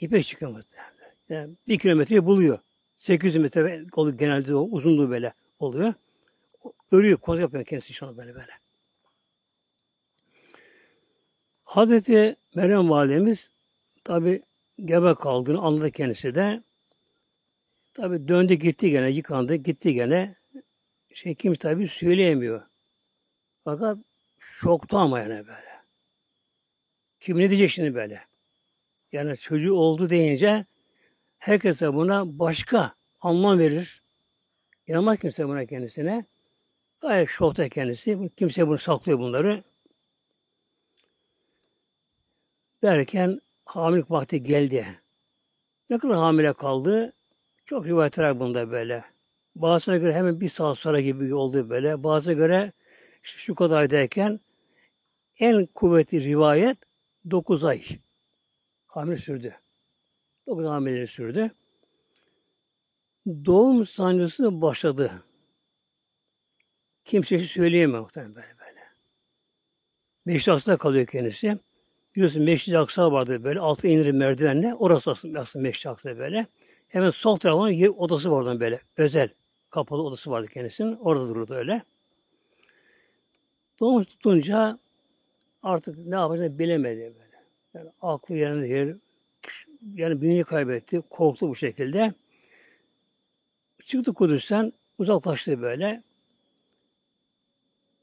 ipek 0.01 0.27
çıkıyor 0.27 0.51
muhtemelen. 0.51 0.93
Yani 1.29 1.55
bir 1.69 1.79
kilometreyi 1.79 2.25
buluyor. 2.25 2.59
800 2.97 3.37
metre 3.37 3.85
oluyor 3.93 4.19
genelde 4.19 4.55
o 4.55 4.61
uzunluğu 4.61 5.11
böyle 5.11 5.33
oluyor. 5.59 5.95
Örüyor, 6.93 7.19
koz 7.19 7.41
yapıyor 7.41 7.65
kendisi 7.65 7.93
şu 7.93 8.17
böyle 8.17 8.35
böyle. 8.35 8.60
Hazreti 11.71 12.37
Meryem 12.55 12.91
Validemiz 12.91 13.53
tabi 14.05 14.43
gebe 14.85 15.15
kaldığını 15.15 15.61
anladı 15.61 15.91
kendisi 15.91 16.35
de. 16.35 16.63
Tabi 17.95 18.29
döndü 18.29 18.55
gitti 18.55 18.91
gene, 18.91 19.11
yıkandı, 19.11 19.55
gitti 19.55 19.95
gene. 19.95 20.37
Şey 21.15 21.35
kim 21.35 21.55
tabi 21.55 21.89
söyleyemiyor. 21.89 22.63
Fakat 23.65 23.99
şokta 24.39 24.99
ama 24.99 25.21
yani 25.21 25.47
böyle. 25.47 25.83
Kim 27.21 27.39
ne 27.39 27.51
diyecek 27.51 27.71
şimdi 27.71 27.95
böyle? 27.95 28.25
Yani 29.13 29.37
çocuğu 29.37 29.75
oldu 29.75 30.11
deyince 30.11 30.67
herkese 31.39 31.95
buna 31.95 32.39
başka 32.39 32.95
anlam 33.21 33.59
verir. 33.59 34.03
İnanmaz 34.87 35.19
kimse 35.19 35.49
buna 35.49 35.67
kendisine. 35.67 36.25
Gayet 37.01 37.29
şokta 37.29 37.69
kendisi. 37.69 38.31
Kimse 38.37 38.69
bunu 38.69 38.79
saklıyor 38.79 39.19
bunları. 39.19 39.70
Derken 42.83 43.41
hamilelik 43.65 44.11
vakti 44.11 44.43
geldi. 44.43 44.87
Ne 45.91 45.99
kadar 45.99 46.17
hamile 46.17 46.53
kaldı? 46.53 47.13
Çok 47.65 47.87
rivayetler 47.87 48.41
bunda 48.41 48.71
böyle. 48.71 49.05
Bazısına 49.55 49.97
göre 49.97 50.15
hemen 50.15 50.41
bir 50.41 50.49
saat 50.49 50.79
sonra 50.79 51.01
gibi 51.01 51.35
oldu 51.35 51.71
böyle. 51.71 52.05
Bazısına 52.05 52.33
göre 52.33 52.73
şu 53.23 53.55
kadardayken 53.55 54.41
en 55.39 55.67
kuvvetli 55.67 56.25
rivayet 56.25 56.79
9 57.31 57.65
ay 57.65 57.83
hamile 58.87 59.17
sürdü. 59.17 59.55
9 60.47 60.67
hamile 60.67 61.07
sürdü. 61.07 61.51
Doğum 63.27 63.87
sancısı 63.87 64.63
başladı. 64.63 65.25
Kimse 67.05 67.39
şey 67.39 67.49
söyleyemiyor 67.49 68.01
muhtemelen 68.01 68.35
böyle 68.35 68.57
böyle. 68.59 70.53
Aksa'da 70.53 70.77
kalıyor 70.77 71.07
kendisi. 71.07 71.59
Biliyorsun 72.15 72.43
Meşri 72.43 72.79
Aksa 72.79 73.13
vardı 73.13 73.45
böyle. 73.45 73.61
Altı 73.61 73.87
inir 73.89 74.11
merdivenle. 74.11 74.75
Orası 74.75 75.11
aslında, 75.11 75.41
aslında 75.41 75.63
Meşri 75.63 75.91
Aksa 75.91 76.19
böyle. 76.19 76.47
Hemen 76.89 77.11
sol 77.11 77.37
tarafında 77.37 77.93
odası 77.93 78.31
vardı 78.31 78.61
böyle. 78.61 78.81
Özel. 78.97 79.29
Kapalı 79.71 80.03
odası 80.03 80.31
vardı 80.31 80.47
kendisinin. 80.49 80.97
Orada 80.97 81.29
dururdu 81.29 81.55
öyle. 81.55 81.83
Doğum 83.81 84.05
tutunca 84.05 84.79
artık 85.63 85.99
ne 85.99 86.15
yapacağını 86.15 86.59
bilemedi 86.59 87.01
böyle. 87.01 87.45
Yani 87.75 87.91
aklı 88.03 88.35
yerine 88.35 88.63
değil. 88.63 88.95
Yani 89.95 90.21
bünyeyi 90.21 90.45
kaybetti. 90.45 91.03
Korktu 91.11 91.49
bu 91.49 91.57
şekilde. 91.57 92.13
Çıktı 93.85 94.15
Kudüs'ten 94.15 94.73
uzaklaştı 94.99 95.63
böyle. 95.63 96.03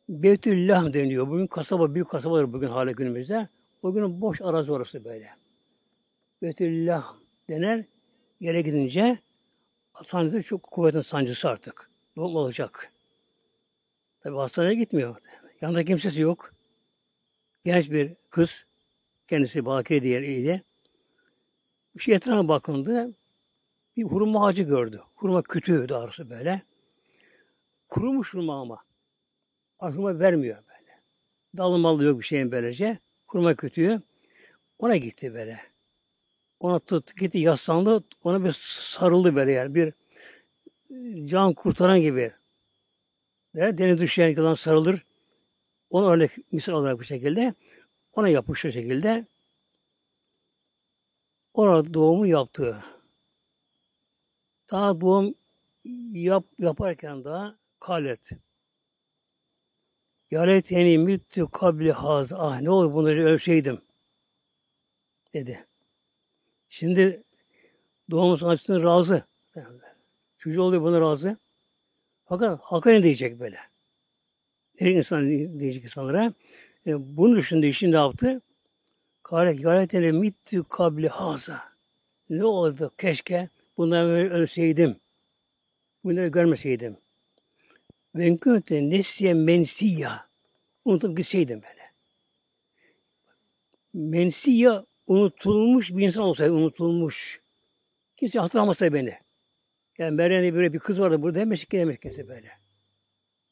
Beytüllah 0.09 0.93
deniyor. 0.93 1.27
Bugün 1.27 1.47
kasaba, 1.47 1.93
büyük 1.93 2.09
kasabadır 2.09 2.53
bugün 2.53 2.67
hala 2.67 2.91
günümüzde. 2.91 3.47
O 3.81 3.93
gün 3.93 4.21
boş 4.21 4.41
arazi 4.41 4.71
orası 4.71 5.05
böyle. 5.05 5.29
Beytüllah 6.41 7.13
denen 7.49 7.85
yere 8.39 8.61
gidince 8.61 9.19
sancısı 10.03 10.43
çok 10.43 10.63
kuvvetli 10.63 11.03
sancısı 11.03 11.49
artık. 11.49 11.91
Doğum 12.15 12.35
olacak. 12.35 12.91
Tabi 14.21 14.35
hastaneye 14.35 14.73
gitmiyor. 14.75 15.15
Yanında 15.61 15.85
kimsesi 15.85 16.21
yok. 16.21 16.53
Genç 17.65 17.91
bir 17.91 18.15
kız. 18.29 18.65
Kendisi 19.27 19.65
Bakire 19.65 20.03
diye 20.03 20.21
iyiydi. 20.21 20.63
Bir 21.95 22.01
şey 22.01 22.15
etrafına 22.15 22.47
bakındı. 22.47 23.13
Bir 23.97 24.03
hurma 24.03 24.47
ağacı 24.47 24.63
gördü. 24.63 25.01
Hurma 25.15 25.43
kütüğü 25.43 25.89
doğrusu 25.89 26.29
böyle. 26.29 26.61
Kurumuş 27.89 28.33
hurma 28.33 28.61
ama. 28.61 28.83
Hurma 29.79 30.19
vermiyor 30.19 30.57
böyle. 30.57 31.01
Dalı 31.57 31.77
malı 31.77 32.03
yok 32.03 32.19
bir 32.19 32.25
şeyin 32.25 32.51
böylece. 32.51 32.99
Hurma 33.27 33.55
kütüğü. 33.55 34.01
Ona 34.79 34.97
gitti 34.97 35.33
böyle. 35.33 35.59
Ona 36.59 36.79
tut, 36.79 37.15
gitti 37.17 37.37
yaslandı. 37.39 38.03
Ona 38.23 38.43
bir 38.45 38.51
sarıldı 38.51 39.35
böyle 39.35 39.51
yani. 39.51 39.75
Bir 39.75 39.93
can 41.27 41.53
kurtaran 41.53 42.01
gibi. 42.01 42.33
Deniz 43.55 43.99
düşen 43.99 44.29
yılan 44.29 44.53
sarılır. 44.53 45.05
Ona 45.89 46.09
örnek 46.09 46.31
misal 46.51 46.73
olarak 46.73 46.99
bu 46.99 47.03
şekilde. 47.03 47.53
Ona 48.13 48.29
yapışır 48.29 48.71
şekilde. 48.71 49.25
Orada 51.53 51.93
doğumu 51.93 52.27
yaptı. 52.27 52.83
Daha 54.71 55.01
doğum 55.01 55.35
yap, 56.11 56.45
yaparken 56.59 57.23
daha 57.23 57.55
kalet. 57.79 58.31
Yaleteni 60.31 60.97
müttü 60.97 61.45
kabli 61.51 61.91
haz. 61.91 62.33
Ah 62.33 62.61
ne 62.61 62.69
olur 62.69 62.93
bunları 62.93 63.25
ölseydim. 63.25 63.81
Dedi. 65.33 65.65
Şimdi 66.69 67.23
doğum 68.11 68.37
sanatçısına 68.37 68.83
razı. 68.83 69.23
Çocuğu 70.37 70.61
oluyor 70.61 70.81
buna 70.81 71.01
razı. 71.01 71.37
Fakat 72.25 72.59
hakka 72.61 72.89
ne 72.89 73.03
diyecek 73.03 73.39
böyle? 73.39 73.57
Her 74.77 74.91
insan 74.91 75.29
diyecek 75.59 75.83
insanlara. 75.83 76.33
E, 76.87 77.17
bunu 77.17 77.35
düşündüğü 77.35 77.67
için 77.67 77.91
ne 77.91 77.95
yaptı? 77.95 78.41
Kâle 79.23 79.53
gâletene 79.53 80.11
mittü 80.11 80.63
kabli 80.63 81.09
haza. 81.09 81.63
Ne 82.29 82.45
oldu? 82.45 82.91
Keşke 82.97 83.47
böyle 83.77 84.29
ölseydim. 84.29 84.95
Bunları 86.03 86.27
görmeseydim. 86.27 86.97
Ben 88.17 88.37
kötü 88.37 88.89
nesiye 88.89 89.33
mensiya. 89.33 90.27
Unutup 90.85 91.17
gitseydim 91.17 91.61
böyle. 91.61 91.91
Mensiya 93.93 94.85
unutulmuş 95.07 95.91
bir 95.91 96.07
insan 96.07 96.23
olsaydı 96.23 96.53
unutulmuş. 96.53 97.41
Kimse 98.17 98.39
hatırlamasa 98.39 98.93
beni. 98.93 99.13
Yani 99.97 100.15
Meryem'de 100.15 100.53
böyle 100.53 100.73
bir 100.73 100.79
kız 100.79 101.01
vardı 101.01 101.21
burada 101.21 101.39
demiş 101.39 101.65
ki 101.65 101.77
demiş 101.77 101.97
kimse 102.01 102.27
böyle. 102.27 102.51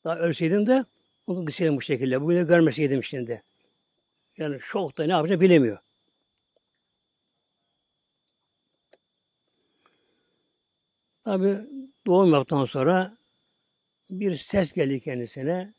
Daha 0.03 0.17
ölseydim 0.17 0.67
de 0.67 0.85
onu 1.27 1.45
gitseydim 1.45 1.77
bu 1.77 1.81
şekilde. 1.81 2.21
Bugün 2.21 2.35
de 2.35 2.43
görmeseydim 2.43 3.03
şimdi. 3.03 3.43
Yani 4.37 4.57
şokta 4.61 5.03
ne 5.03 5.11
yapacağını 5.11 5.41
bilemiyor. 5.41 5.77
Tabi 11.23 11.57
doğum 12.07 12.33
yaptıktan 12.33 12.65
sonra 12.65 13.17
bir 14.09 14.35
ses 14.35 14.73
geldi 14.73 14.99
kendisine. 14.99 15.73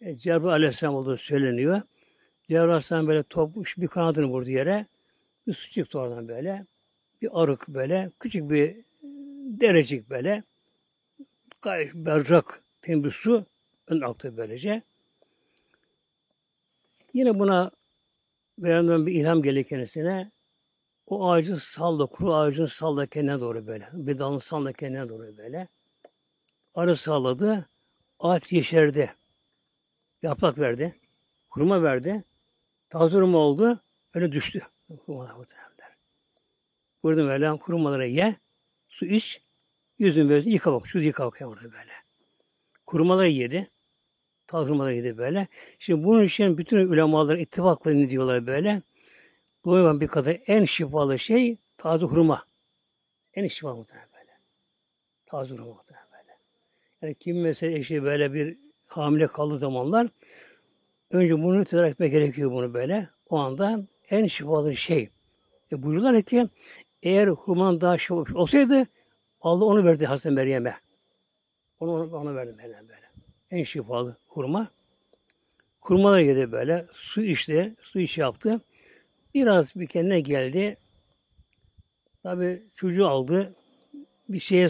E, 0.00 0.16
Cebrail 0.16 0.52
Aleyhisselam 0.52 0.94
olduğu 0.94 1.16
söyleniyor. 1.16 1.82
Cebrail 2.48 2.64
Aleyhisselam 2.64 3.06
böyle 3.06 3.22
topmuş 3.22 3.78
bir 3.78 3.88
kanadını 3.88 4.26
vurdu 4.26 4.50
yere. 4.50 4.86
Bir 5.46 5.54
su 5.54 5.70
çıktı 5.70 5.98
oradan 5.98 6.28
böyle. 6.28 6.66
Bir 7.22 7.28
arık 7.32 7.68
böyle. 7.68 8.10
Küçük 8.20 8.50
bir 8.50 8.76
Derecik 9.46 10.10
böyle. 10.10 10.42
Gayet 11.62 11.94
berrak, 11.94 12.62
temiz 12.82 13.14
su. 13.14 13.46
Ön 13.86 14.00
aktı 14.00 14.36
böylece. 14.36 14.82
Yine 17.14 17.38
buna 17.38 17.70
Mevlam'dan 18.58 19.06
bir 19.06 19.12
ilham 19.12 19.42
geliyor 19.42 19.64
kendisine. 19.64 20.30
O 21.06 21.30
ağacı 21.30 21.56
salla, 21.56 22.06
kuru 22.06 22.34
ağacın 22.34 22.66
salla 22.66 23.06
kendine 23.06 23.40
doğru 23.40 23.66
böyle. 23.66 23.88
Bir 23.92 24.18
dalını 24.18 24.40
salla 24.40 24.72
kendine 24.72 25.08
doğru 25.08 25.36
böyle. 25.36 25.68
Arı 26.76 26.96
salladı. 26.96 27.68
Ağaç 28.18 28.52
yeşerdi. 28.52 29.14
Yaprak 30.22 30.58
verdi. 30.58 30.94
Kuruma 31.50 31.82
verdi. 31.82 32.24
Taze 32.88 33.22
oldu. 33.22 33.80
Öyle 34.14 34.32
düştü. 34.32 34.62
Kurumalar 35.06 35.34
muhtemelenler. 35.34 35.96
Burada 37.02 37.24
Mevlam 37.24 37.58
kurumaları 37.58 38.06
ye. 38.06 38.36
Su 38.88 39.06
iç. 39.06 39.42
Yüzünü 39.98 40.28
böyle 40.28 40.50
yıka 40.50 40.72
bak. 40.72 40.86
Şu 40.86 40.98
yıka 40.98 41.26
bak 41.26 41.38
orada 41.40 41.64
böyle. 41.64 41.92
Kurumaları 42.86 43.28
yedi. 43.28 43.70
Taze 44.46 44.94
yedi 44.94 45.18
böyle. 45.18 45.48
Şimdi 45.78 46.04
bunun 46.04 46.24
için 46.24 46.58
bütün 46.58 46.88
ulemalar 46.88 47.36
ittifakla 47.36 47.90
ne 47.90 48.10
diyorlar 48.10 48.46
böyle. 48.46 48.82
Doymayan 49.64 50.00
bir 50.00 50.08
kadın 50.08 50.38
en 50.46 50.64
şifalı 50.64 51.18
şey 51.18 51.58
taze 51.76 52.04
hurma. 52.04 52.44
En 53.34 53.48
şifalı 53.48 53.76
muhtemelen 53.76 54.08
böyle. 54.12 54.40
Taze 55.26 55.54
hurma 55.54 55.66
muhtemelen 55.66 56.04
böyle. 56.04 56.05
Yani 57.06 57.14
kim 57.14 57.40
mesela 57.40 57.78
eşi 57.78 58.02
böyle 58.02 58.32
bir 58.34 58.58
hamile 58.86 59.26
kaldığı 59.26 59.58
zamanlar 59.58 60.08
önce 61.10 61.42
bunu 61.42 61.64
tedarik 61.64 61.92
etmek 61.92 62.12
gerekiyor 62.12 62.50
bunu 62.50 62.74
böyle. 62.74 63.08
O 63.28 63.38
anda 63.38 63.86
en 64.10 64.26
şifalı 64.26 64.76
şey. 64.76 65.10
E 65.72 65.82
buyuruyorlar 65.82 66.22
ki 66.22 66.48
eğer 67.02 67.28
hurmanın 67.28 67.80
daha 67.80 67.98
şifalı 67.98 68.24
olsaydı 68.34 68.86
Allah 69.40 69.64
onu 69.64 69.84
verdi 69.84 70.06
Hazreti 70.06 70.30
Meryem'e. 70.30 70.76
Onu 71.80 71.92
ona, 71.92 72.16
ona 72.16 72.34
verdi 72.34 72.52
Meryem 72.52 72.88
böyle. 72.88 73.10
En 73.50 73.62
şifalı 73.62 74.16
hurma. 74.26 74.68
Hurmalar 75.80 76.18
yedi 76.18 76.52
böyle. 76.52 76.86
Su 76.92 77.22
içti. 77.22 77.74
Su 77.80 78.00
içi 78.00 78.20
yaptı. 78.20 78.60
Biraz 79.34 79.74
bir 79.74 79.86
kendine 79.86 80.20
geldi. 80.20 80.76
Tabi 82.22 82.62
çocuğu 82.74 83.06
aldı. 83.06 83.54
Bir 84.28 84.38
şeye 84.38 84.68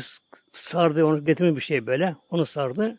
sardı. 0.58 1.04
Onu 1.04 1.24
getirme 1.24 1.56
bir 1.56 1.60
şey 1.60 1.86
böyle. 1.86 2.16
Onu 2.30 2.46
sardı. 2.46 2.98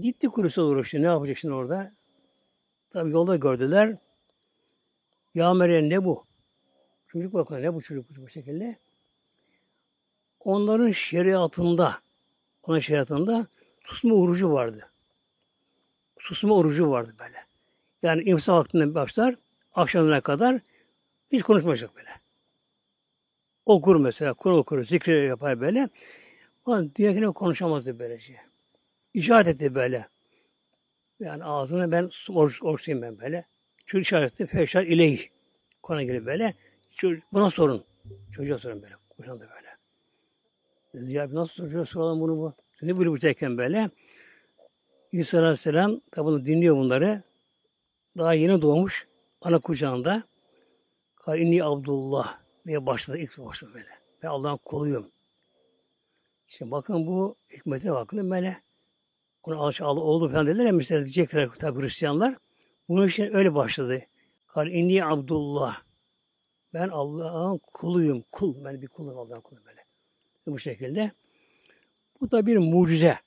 Gitti 0.00 0.28
kurusal 0.28 0.62
uğraştı. 0.62 1.02
Ne 1.02 1.06
yapacak 1.06 1.38
şimdi 1.38 1.54
orada? 1.54 1.92
Tabi 2.90 3.10
yolda 3.10 3.36
gördüler. 3.36 3.96
Ya 5.34 5.54
Meryem 5.54 5.90
ne 5.90 6.04
bu? 6.04 6.26
Çocuk 7.08 7.34
bakıyor 7.34 7.62
ne 7.62 7.74
bu 7.74 7.82
çocuk 7.82 8.06
bu 8.16 8.28
şekilde? 8.28 8.78
Onların 10.40 10.90
şeriatında, 10.90 11.98
onun 12.62 12.78
şeriatında 12.78 13.46
susma 13.84 14.14
orucu 14.14 14.52
vardı. 14.52 14.90
Susma 16.18 16.54
orucu 16.54 16.90
vardı 16.90 17.14
böyle. 17.18 17.46
Yani 18.02 18.22
imsak 18.22 18.54
vaktinden 18.54 18.94
başlar, 18.94 19.34
akşamına 19.74 20.20
kadar 20.20 20.60
hiç 21.32 21.42
konuşmayacak 21.42 21.96
böyle. 21.96 22.10
Okur 23.68 23.96
mesela, 23.96 24.34
Kur 24.34 24.50
okur, 24.50 24.84
zikri 24.84 25.26
yapar 25.26 25.60
böyle. 25.60 25.88
Ama 26.66 26.94
dünyakine 26.94 27.26
konuşamazdı 27.26 27.98
böylece. 27.98 28.36
İşaret 29.14 29.48
etti 29.48 29.74
böyle. 29.74 30.08
Yani 31.20 31.44
ağzını 31.44 31.92
ben 31.92 32.10
oruç, 32.30 32.62
oruçluyum 32.62 33.02
ben 33.02 33.18
böyle. 33.18 33.46
Çünkü 33.86 34.02
işaret 34.02 34.32
etti. 34.32 34.46
Feşar 34.46 34.82
ileyh. 34.82 35.26
Konu 35.82 36.02
gibi 36.02 36.26
böyle. 36.26 36.54
Buna 37.32 37.50
sorun. 37.50 37.84
Çocuğa 38.32 38.58
sorun 38.58 38.82
böyle. 38.82 38.94
Uyandı 39.18 39.48
böyle. 39.56 39.68
Dedi 40.94 41.12
ya 41.12 41.28
nasıl 41.34 41.54
çocuğa 41.54 41.84
soralım 41.84 42.20
bunu 42.20 42.36
bu? 42.36 42.54
Ne 42.82 42.98
böyle 42.98 43.10
bu 43.10 43.58
böyle? 43.58 43.90
İsa 45.12 45.38
Aleyhisselam 45.38 46.00
tabi 46.12 46.46
dinliyor 46.46 46.76
bunları. 46.76 47.22
Daha 48.18 48.34
yeni 48.34 48.62
doğmuş 48.62 49.06
ana 49.40 49.58
kucağında. 49.58 50.22
Karini 51.16 51.64
Abdullah 51.64 52.47
diye 52.68 52.86
başladı. 52.86 53.18
ilk 53.18 53.38
başladı 53.38 53.70
böyle. 53.74 53.88
Ben 54.22 54.28
Allah'ın 54.28 54.56
kuluyum. 54.56 55.10
İşte 56.48 56.70
bakın 56.70 57.06
bu 57.06 57.36
hikmete 57.52 57.92
bakın 57.92 58.30
böyle. 58.30 58.56
Onu 59.42 59.60
Allah 59.60 60.00
oldu 60.00 60.28
falan 60.28 60.46
dediler 60.46 60.66
ya 60.66 60.72
mesela 60.72 61.04
diyecekler 61.04 61.48
tabi 61.48 61.82
Hristiyanlar. 61.82 62.34
Bunun 62.88 63.08
için 63.08 63.34
öyle 63.34 63.54
başladı. 63.54 64.02
Kal 64.46 64.66
inni 64.66 65.04
Abdullah. 65.04 65.82
Ben 66.74 66.88
Allah'ın 66.88 67.58
kuluyum. 67.58 68.24
Kul. 68.32 68.64
Ben 68.64 68.82
bir 68.82 68.88
kulum 68.88 69.18
Allah'ın 69.18 69.40
kuluyum 69.40 69.66
böyle. 69.66 69.84
Bu 70.46 70.58
şekilde. 70.58 71.12
Bu 72.20 72.30
da 72.30 72.46
bir 72.46 72.56
mucize. 72.56 73.18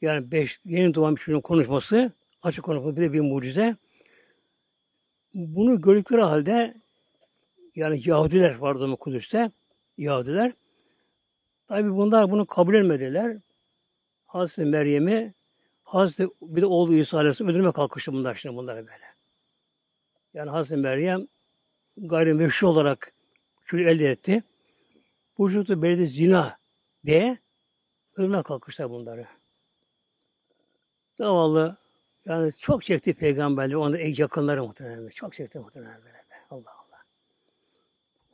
Yani 0.00 0.30
beş, 0.30 0.60
yeni 0.64 0.94
doğan 0.94 1.16
bir 1.16 1.20
çocuğun 1.20 1.40
konuşması, 1.40 2.12
açık 2.42 2.64
konuşması 2.64 2.96
bir 2.96 3.02
de 3.02 3.12
bir 3.12 3.20
mucize. 3.20 3.76
Bunu 5.34 5.80
gördükleri 5.80 6.22
halde 6.22 6.74
yani 7.76 8.00
Yahudiler 8.04 8.56
vardı 8.56 8.88
mı 8.88 8.96
Kudüs'te, 8.96 9.50
Yahudiler. 9.98 10.52
Tabi 11.68 11.90
bunlar 11.90 12.30
bunu 12.30 12.46
kabul 12.46 12.74
etmediler. 12.74 13.36
Hazreti 14.26 14.70
Meryem'i 14.70 15.34
Hazreti 15.82 16.30
bir 16.42 16.62
de 16.62 16.66
oğlu 16.66 16.94
İsa 16.94 17.18
Aleyhisselam 17.18 17.50
öldürmeye 17.50 17.72
kalkıştı 17.72 18.12
bunlar 18.12 18.34
şimdi 18.34 18.56
bunlara 18.56 18.76
böyle. 18.76 19.04
Yani 20.34 20.50
Hazreti 20.50 20.80
Meryem 20.80 21.26
gayrimeşru 21.96 22.68
olarak 22.68 23.12
çocuğu 23.64 23.84
elde 23.84 24.10
etti. 24.10 24.42
Bu 25.38 25.48
çocukta 25.48 25.82
belediye 25.82 26.06
zina 26.06 26.58
diye 27.06 27.38
ölüme 28.16 28.42
kalkışlar 28.42 28.90
bunları. 28.90 29.26
Zavallı 31.18 31.76
yani 32.24 32.52
çok 32.58 32.84
çekti 32.84 33.14
peygamberleri, 33.14 33.76
onda 33.76 33.98
yakınları 33.98 34.64
muhtemelen. 34.64 35.08
Çok 35.08 35.34
çekti 35.34 35.58
muhtemelen. 35.58 36.15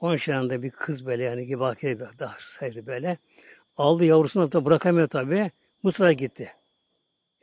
Allah 0.02 0.08
Allah. 0.08 0.12
Onun 0.12 0.16
şanında 0.16 0.62
bir 0.62 0.70
kız 0.70 1.06
böyle 1.06 1.22
yani 1.24 1.46
gibi 1.46 1.60
bakire 1.60 2.00
bir 2.00 2.18
daha 2.18 2.36
saydı 2.38 2.86
böyle. 2.86 3.18
Aldı 3.76 4.04
yavrusunu 4.04 4.52
da 4.52 4.64
bırakamıyor 4.64 5.08
tabi. 5.08 5.50
Mısır'a 5.82 6.12
gitti. 6.12 6.52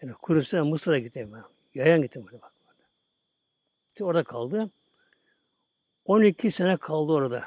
Yani 0.02 0.14
Kudüs'ten 0.14 0.68
Mısır'a 0.68 1.00
gitti. 1.00 1.28
Yayan 1.74 2.02
gitti 2.02 2.26
böyle 2.26 2.42
bak. 2.42 2.54
İşte 3.94 4.04
orada 4.06 4.24
kaldı. 4.24 4.70
12 6.06 6.52
sene 6.52 6.78
kaldı 6.78 7.12
orada. 7.12 7.44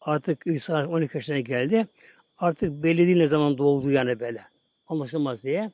Artık 0.00 0.46
İsa 0.46 0.88
12 0.88 1.16
yaşına 1.16 1.40
geldi. 1.40 1.86
Artık 2.38 2.70
belli 2.82 3.06
değil 3.06 3.18
ne 3.18 3.28
zaman 3.28 3.58
doğdu 3.58 3.90
yani 3.90 4.20
böyle. 4.20 4.44
Anlaşılmaz 4.88 5.42
diye. 5.42 5.70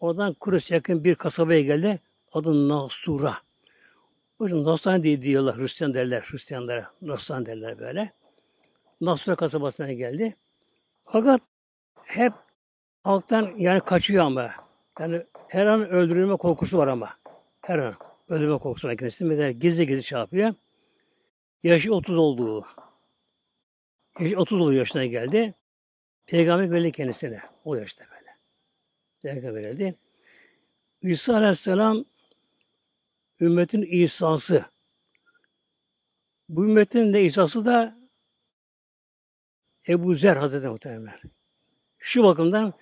Oradan 0.00 0.34
Kudüs 0.34 0.70
yakın 0.70 1.04
bir 1.04 1.14
kasabaya 1.14 1.62
geldi. 1.62 2.00
Adı 2.32 2.68
Nasura. 2.68 3.47
Yüzden 4.40 4.64
Nasran 4.64 5.02
diye 5.02 5.22
diyorlar 5.22 5.56
Hristiyan 5.58 5.94
derler. 5.94 6.22
Hristiyanlara 6.30 6.90
Nasran 7.02 7.46
derler 7.46 7.78
böyle. 7.78 8.12
Nasura 9.00 9.36
kasabasına 9.36 9.92
geldi. 9.92 10.36
Fakat 11.02 11.40
hep 12.04 12.32
halktan 13.04 13.52
yani 13.56 13.80
kaçıyor 13.80 14.24
ama. 14.24 14.50
Yani 15.00 15.22
her 15.48 15.66
an 15.66 15.88
öldürülme 15.88 16.36
korkusu 16.36 16.78
var 16.78 16.86
ama. 16.86 17.18
Her 17.60 17.78
an 17.78 17.94
öldürülme 18.28 18.58
korkusu 18.58 18.88
var 18.88 18.96
kendisi. 18.96 19.58
Gizli 19.58 19.86
gizli 19.86 20.02
şey 20.02 20.18
yapıyor. 20.18 20.54
Yaşı 21.62 21.94
30 21.94 22.16
olduğu. 22.16 22.66
Yaşı 24.20 24.38
30 24.38 24.60
olduğu 24.60 24.72
yaşına 24.72 25.06
geldi. 25.06 25.54
Peygamber 26.26 26.70
böyle 26.70 26.90
kendisine. 26.90 27.40
O 27.64 27.74
yaşta 27.74 28.04
böyle. 28.10 28.36
Peygamber 29.22 29.62
verildi. 29.62 29.94
İsa 31.02 31.34
Aleyhisselam 31.34 32.04
ümmetin 33.40 33.82
İsa'sı. 33.82 34.64
Bu 36.48 36.64
ümmetin 36.64 37.14
de 37.14 37.24
İsa'sı 37.24 37.64
da 37.64 37.98
Ebu 39.88 40.14
Zer 40.14 40.36
Hazreti 40.36 40.66
Muhtemelen. 40.66 41.20
Şu 41.98 42.24
bakımdan 42.24 42.74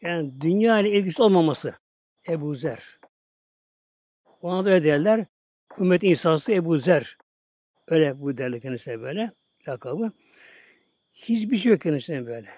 yani 0.00 0.40
dünya 0.40 0.80
ile 0.80 0.90
ilgisi 0.90 1.22
olmaması 1.22 1.74
Ebu 2.28 2.54
Zer. 2.54 3.00
Ona 4.40 4.64
da 4.64 4.70
öyle 4.70 4.84
derler. 4.84 5.26
Ümmet 5.78 6.02
İsa'sı 6.04 6.52
Ebu 6.52 6.78
Zer. 6.78 7.18
Öyle 7.88 8.20
bu 8.20 8.38
derler 8.38 8.60
kendisine 8.60 9.00
böyle 9.00 9.30
lakabı. 9.68 10.12
Hiçbir 11.12 11.56
şey 11.56 11.72
yok 11.72 11.80
kendisine 11.80 12.26
böyle. 12.26 12.50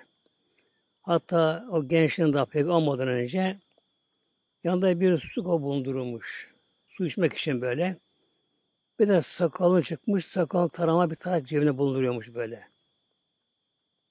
Hatta 1.03 1.67
o 1.71 1.89
gençliğin 1.89 2.33
daha 2.33 2.47
pek 2.47 2.69
olmadan 2.69 3.09
önce 3.09 3.61
yanında 4.65 5.01
bir 5.01 5.19
su 5.19 5.45
bulundurulmuş. 5.45 6.55
Su 6.89 7.07
içmek 7.07 7.33
için 7.33 7.61
böyle. 7.61 7.97
Bir 8.99 9.09
de 9.09 9.23
sakalı 9.23 9.83
çıkmış, 9.83 10.27
sakal 10.27 10.69
tarama 10.69 11.11
bir 11.11 11.15
tarak 11.15 11.47
cebine 11.47 11.79
bulunduruyormuş 11.79 12.35
böyle. 12.35 12.69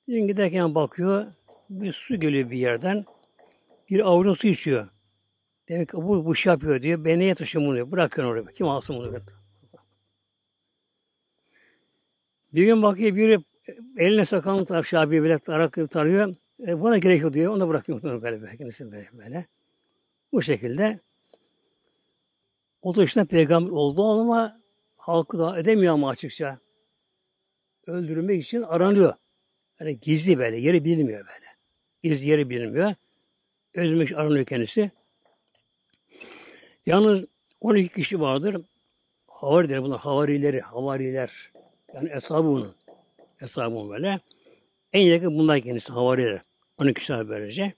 Bir 0.08 0.14
gün 0.14 0.28
giderken 0.28 0.76
bakıyor, 0.76 1.26
bir 1.70 1.94
su 1.94 2.20
geliyor 2.20 2.50
bir 2.50 2.58
yerden. 2.58 3.06
Bir 3.90 4.00
avucun 4.00 4.34
su 4.34 4.48
içiyor. 4.48 4.88
Demek 5.70 5.90
ki 5.90 5.98
bu, 5.98 6.26
bu 6.26 6.36
şey 6.36 6.52
yapıyor 6.52 6.82
diyor. 6.82 7.06
Ben 7.06 7.20
neye 7.20 7.36
taşıyorum 7.36 7.68
bunu 7.68 7.76
diyor. 7.76 7.92
Bırakın 7.92 8.24
oraya. 8.24 8.46
Kim 8.46 8.68
alsın 8.68 8.96
bunu? 8.96 9.20
Bir 12.54 12.66
gün 12.66 12.82
bakıyor 12.82 13.16
biri 13.16 13.40
eline 13.98 14.26
sakalını 14.26 14.66
tar, 14.66 14.84
Şabi'ye 14.84 15.24
bile 15.24 15.40
tarak 15.40 15.92
tarıyor. 15.92 16.36
E, 16.68 16.82
buna 16.82 16.98
gerek 16.98 17.22
yok 17.22 17.34
diyor. 17.34 17.54
Onu 17.54 17.60
da 17.60 17.68
bırakıyor 17.68 18.04
böyle, 18.04 18.22
böyle, 18.22 19.08
böyle. 19.14 19.46
Bu 20.34 20.42
şekilde 20.42 21.00
30 22.82 23.02
yaşında 23.02 23.26
peygamber 23.26 23.72
oldu 23.72 24.22
ama 24.22 24.62
halkı 24.98 25.38
da 25.38 25.60
edemiyor 25.60 25.94
ama 25.94 26.10
açıkça. 26.10 26.60
Öldürülmek 27.88 28.44
için 28.44 28.62
aranıyor. 28.62 29.14
Yani 29.80 30.00
gizli 30.00 30.38
böyle, 30.38 30.58
yeri 30.58 30.86
bilinmiyor 30.86 31.20
böyle. 31.20 31.46
Gizli 32.04 32.30
yeri 32.30 32.50
bilinmiyor. 32.50 32.96
Öldürmek 33.74 34.08
için 34.08 34.16
aranıyor 34.16 34.46
kendisi. 34.46 34.92
Yalnız 36.86 37.26
12 37.62 37.94
kişi 37.94 38.22
vardır. 38.22 38.62
Havari 39.28 39.70
denir 39.70 39.84
bunlar. 39.84 40.00
Havarileri, 40.00 40.62
havariler. 40.62 41.52
Yani 41.94 42.10
eshabı 42.10 42.48
bunun. 42.48 42.76
Eshabı 43.42 43.76
bunun 43.76 43.90
böyle. 43.90 44.20
En 44.94 45.02
yakın 45.02 45.38
bunlar 45.38 45.62
kendisi 45.62 45.92
havariler. 45.94 46.42
12 46.78 46.94
kişiler 46.94 47.30
böylece. 47.30 47.74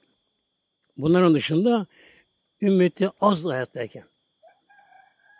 Bunların 0.97 1.35
dışında 1.35 1.87
ümmeti 2.61 3.09
az 3.21 3.45
hayattayken. 3.45 4.03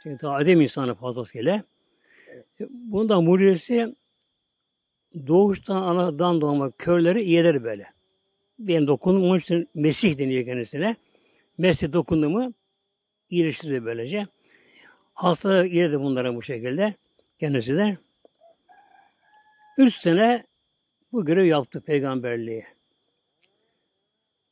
Çünkü 0.03 0.25
daha 0.25 0.35
Adem 0.35 0.61
insanı 0.61 0.95
fazlasıyla. 0.95 1.63
Bundan 2.69 3.23
mucizesi 3.23 3.95
doğuştan 5.27 5.81
anadan 5.81 6.41
doğma 6.41 6.71
körleri 6.71 7.23
iyileri 7.23 7.63
böyle. 7.63 7.93
Benim 8.59 8.87
dokundum. 8.87 9.23
Onun 9.23 9.39
için 9.39 9.69
Mesih 9.73 10.17
deniyor 10.17 10.45
kendisine. 10.45 10.95
Mesih 11.57 11.93
dokundu 11.93 12.29
mu 12.29 12.53
iyileştirdi 13.29 13.85
böylece. 13.85 14.25
Hastalık 15.13 15.71
iyiydi 15.71 15.99
bunlara 15.99 16.35
bu 16.35 16.41
şekilde. 16.41 16.93
Kendisi 17.39 17.75
de. 17.75 17.97
Üç 19.77 19.95
sene 19.95 20.43
bu 21.11 21.25
görev 21.25 21.45
yaptı 21.45 21.81
peygamberliği. 21.81 22.65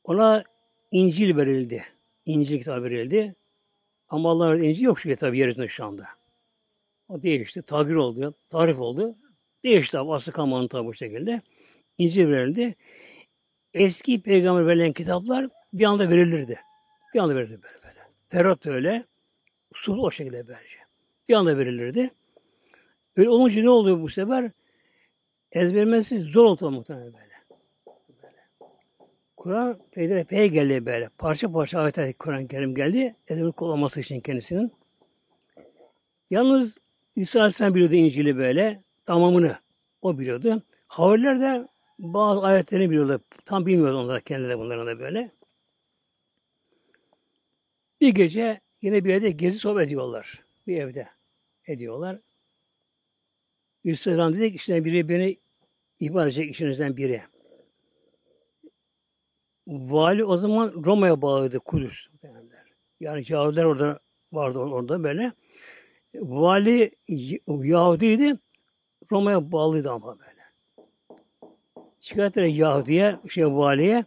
Ona 0.03 0.43
İncil 0.91 1.37
verildi. 1.37 1.92
İncil 2.25 2.59
kitabı 2.59 2.83
verildi. 2.83 3.35
Ama 4.09 4.31
Allah'ın 4.31 4.61
İncil 4.61 4.83
yok 4.83 4.99
şu 4.99 5.09
kitabı 5.09 5.35
yeryüzünde 5.35 5.67
şu 5.67 5.85
anda. 5.85 6.07
O 7.07 7.21
değişti. 7.21 7.61
Tagir 7.61 7.95
oldu. 7.95 8.35
Tarif 8.49 8.79
oldu. 8.79 9.15
Değişti 9.63 9.99
abi. 9.99 10.11
Aslı 10.11 10.31
kalmanın 10.31 10.67
tabi 10.67 10.87
bu 10.87 10.93
şekilde. 10.93 11.41
İncil 11.97 12.27
verildi. 12.27 12.75
Eski 13.73 14.21
peygamber 14.21 14.67
verilen 14.67 14.93
kitaplar 14.93 15.49
bir 15.73 15.85
anda 15.85 16.09
verilirdi. 16.09 16.59
Bir 17.13 17.19
anda 17.19 17.35
verilirdi 17.35 17.63
böyle 17.63 17.83
böyle. 17.83 18.07
Terat 18.29 18.67
öyle. 18.67 19.05
Usul 19.71 19.97
o 19.97 20.11
şekilde 20.11 20.47
böylece. 20.47 20.77
Bir 21.29 21.33
anda 21.33 21.57
verilirdi. 21.57 22.11
Öyle 23.15 23.29
olunca 23.29 23.61
ne 23.61 23.69
oluyor 23.69 24.01
bu 24.01 24.09
sefer? 24.09 24.51
Ezberlemesi 25.51 26.19
zor 26.19 26.45
oldu 26.45 26.71
muhtemelen 26.71 27.13
böyle. 27.13 27.32
Kur'an 29.43 29.79
peyderpeye 29.91 30.47
geldi 30.47 30.85
böyle. 30.85 31.09
Parça 31.09 31.51
parça 31.51 31.79
ayet 31.79 32.17
Kur'an-ı 32.17 32.47
Kerim 32.47 32.75
geldi. 32.75 33.15
Ezberin 33.27 33.51
kullanması 33.51 33.99
için 33.99 34.19
kendisinin. 34.19 34.73
Yalnız 36.29 36.77
İsa 37.15 37.39
Aleyhisselam 37.39 37.75
biliyordu 37.75 37.95
İncil'i 37.95 38.37
böyle. 38.37 38.83
Tamamını 39.05 39.57
o 40.01 40.19
biliyordu. 40.19 40.63
Havariler 40.87 41.41
de 41.41 41.67
bazı 41.99 42.41
ayetlerini 42.41 42.89
biliyorlar. 42.89 43.21
Tam 43.45 43.65
bilmiyordu 43.65 43.97
onlar 43.97 44.21
kendileri 44.21 44.57
bunların 44.57 44.87
da 44.87 44.99
böyle. 44.99 45.31
Bir 48.01 48.09
gece 48.09 48.61
yine 48.81 49.05
bir 49.05 49.13
evde 49.13 49.31
gezi 49.31 49.59
sohbet 49.59 49.87
ediyorlar. 49.87 50.43
Bir 50.67 50.77
evde 50.77 51.07
ediyorlar. 51.67 52.19
Aleyhisselam 53.85 54.33
dedi 54.33 54.49
ki 54.49 54.55
işte 54.55 54.85
biri 54.85 55.09
beni 55.09 55.39
ihbar 55.99 56.23
edecek 56.23 56.51
işinizden 56.51 56.97
biri. 56.97 57.32
Vali 59.67 60.25
o 60.25 60.37
zaman 60.37 60.73
Roma'ya 60.85 61.21
bağlıydı 61.21 61.59
Kudüs. 61.59 62.07
Yani 62.99 63.23
Yahudiler 63.27 63.63
orada 63.63 63.99
vardı 64.33 64.59
orada 64.59 65.03
böyle. 65.03 65.31
Vali 66.15 66.91
Yahudiydi. 67.47 68.33
Roma'ya 69.11 69.51
bağlıydı 69.51 69.91
ama 69.91 70.19
böyle. 70.19 70.43
Şikayet 71.99 72.37
eder 72.37 72.47
Yahudi'ye, 72.47 73.19
şey 73.29 73.45
valiye. 73.45 74.05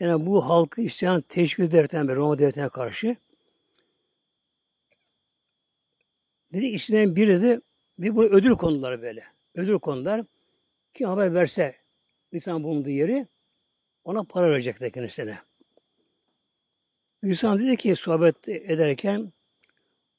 Yani 0.00 0.26
bu 0.26 0.48
halkı 0.48 0.80
isyan 0.82 1.20
teşkil 1.20 1.62
ederken 1.62 2.16
Roma 2.16 2.38
devletine 2.38 2.68
karşı. 2.68 3.16
Dedi 6.52 6.66
işinden 6.66 7.16
biri 7.16 7.42
de 7.42 7.60
bir 7.98 8.16
bu 8.16 8.24
ödül 8.24 8.52
konuları 8.52 9.02
böyle. 9.02 9.24
Ödül 9.54 9.78
konular. 9.78 10.24
Kim 10.94 11.08
haber 11.08 11.34
verse 11.34 11.76
insan 12.32 12.62
bulunduğu 12.64 12.90
yeri 12.90 13.26
ona 14.06 14.24
para 14.24 14.50
verecekler 14.50 14.90
kendisine. 14.90 15.38
İnsan 17.22 17.58
dedi 17.58 17.76
ki 17.76 17.96
sohbet 17.96 18.48
ederken 18.48 19.32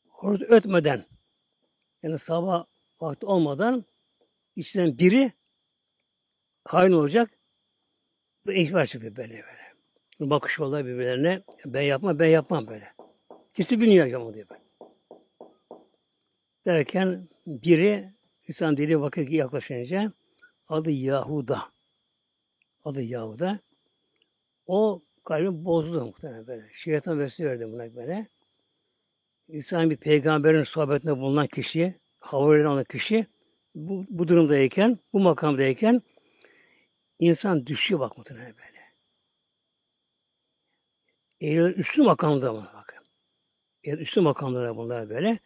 horoz 0.10 0.41
ötmeden 0.41 1.06
yani 2.04 2.19
sabah 2.19 2.65
vakti 3.02 3.26
olmadan 3.26 3.86
içinden 4.56 4.97
biri 4.97 5.32
hain 6.65 6.91
olacak 6.91 7.30
bu 8.45 8.52
ihbar 8.52 8.86
çıktı 8.86 9.15
böyle 9.15 9.34
böyle. 9.34 9.67
Bakış 10.19 10.60
oldu 10.60 10.78
birbirlerine 10.78 11.41
ben 11.65 11.82
yapmam 11.82 12.19
ben 12.19 12.28
yapmam 12.28 12.67
böyle. 12.67 12.93
Kimse 13.54 13.80
bilmiyor 13.80 14.06
yapamam 14.06 14.34
diye 14.34 14.50
böyle. 14.50 14.62
Derken 16.65 17.28
biri 17.47 18.13
İslam 18.47 18.78
dediği 18.78 19.02
vakit 19.02 19.32
yaklaşınca 19.32 20.12
adı 20.69 20.91
Yahuda. 20.91 21.63
Adı 22.86 23.02
Yahuda. 23.02 23.60
O 24.67 25.01
kalbim 25.23 25.65
bozdu 25.65 26.06
muhtemelen 26.06 26.47
böyle. 26.47 26.69
Şeytan 26.73 27.19
vesile 27.19 27.47
verdi 27.47 27.67
buna 27.71 27.95
böyle. 27.95 28.27
İnsan 29.47 29.89
bir 29.89 29.97
peygamberin 29.97 30.63
sohbetinde 30.63 31.17
bulunan 31.17 31.47
kişi, 31.47 31.95
havarilen 32.19 32.65
olan 32.65 32.84
kişi 32.84 33.27
bu, 33.75 34.06
bu 34.10 34.27
durumdayken, 34.27 34.99
bu 35.13 35.19
makamdayken 35.19 36.01
insan 37.19 37.65
düşüyor 37.65 37.99
bak 37.99 38.17
muhtemelen 38.17 38.53
böyle. 38.58 38.77
Eğer 41.39 41.69
üstü 41.69 42.03
makamda 42.03 42.53
mı 42.53 42.67
bakın. 42.73 43.06
Eğer 43.84 43.97
üstü 43.97 44.21
makamda 44.21 44.77
bunlar 44.77 45.10
böyle 45.10 45.39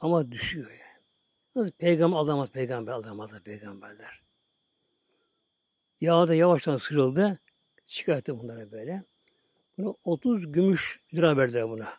ama 0.00 0.32
düşüyor 0.32 0.70
yani. 0.70 1.02
Nasıl 1.54 1.70
peygamber 1.72 2.16
aldamaz, 2.16 2.50
peygamber 2.50 2.92
aldamaz 2.92 3.42
peygamberler. 3.44 4.22
Yağ 6.00 6.28
da 6.28 6.34
yavaştan 6.34 6.76
sırıldı. 6.76 7.38
Çıkarttı 7.86 8.38
bunlara 8.38 8.72
böyle. 8.72 9.04
Bunu 9.78 9.96
30 10.04 10.52
gümüş 10.52 11.00
lira 11.14 11.36
verdiler 11.36 11.68
buna. 11.68 11.92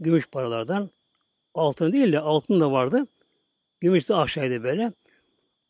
Gümüş 0.00 0.28
paralardan. 0.30 0.90
Altın 1.54 1.92
değil 1.92 2.12
de 2.12 2.20
altın 2.20 2.60
da 2.60 2.72
vardı. 2.72 3.06
Gümüş 3.80 4.08
de 4.08 4.14
aşağıydı 4.14 4.62
böyle. 4.62 4.92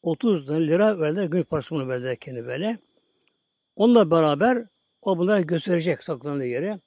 30 0.03 0.51
lira 0.51 1.01
verdiler. 1.01 1.25
Gümüş 1.25 1.47
parası 1.47 1.75
bunu 1.75 1.89
verdiler 1.89 2.17
kendi 2.17 2.47
böyle. 2.47 2.79
Onunla 3.77 4.11
beraber 4.11 4.67
o 5.03 5.19
bunları 5.19 5.43
gösterecek 5.43 6.03
saklandığı 6.03 6.47
yere. 6.47 6.81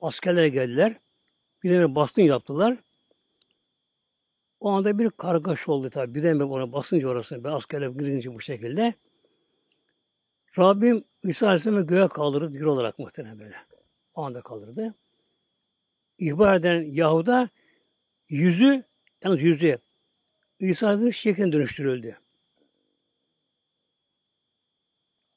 Askerler 0.00 0.46
geldiler. 0.46 0.96
Bir 1.62 1.70
de 1.70 1.80
bir 1.80 1.94
baskın 1.94 2.22
yaptılar. 2.22 2.76
O 4.60 4.70
anda 4.70 4.98
bir 4.98 5.10
kargaş 5.10 5.68
oldu 5.68 5.90
tabi. 5.90 6.14
Birden 6.14 6.40
bir 6.40 6.44
ona 6.44 6.72
basınca 6.72 7.08
orası. 7.08 7.44
Ben 7.44 7.50
askerler 7.50 7.88
girince 7.88 8.34
bu 8.34 8.40
şekilde. 8.40 8.94
Rabbim 10.58 11.04
İsa 11.22 11.46
Aleyhisselam'ı 11.46 11.86
göğe 11.86 12.08
kaldırdı 12.08 12.52
dir 12.52 12.62
olarak 12.62 12.98
muhtemelen 12.98 13.38
böyle. 13.38 13.56
O 14.14 14.22
anda 14.22 14.40
kaldırdı. 14.40 14.94
İhbar 16.18 16.54
eden 16.54 16.82
Yahuda 16.82 17.48
yüzü, 18.28 18.84
yalnız 19.24 19.42
yüzü 19.42 19.78
İsa 20.58 20.86
Aleyhisselam'ın 20.86 21.10
şekline 21.10 21.52
dönüştürüldü. 21.52 22.18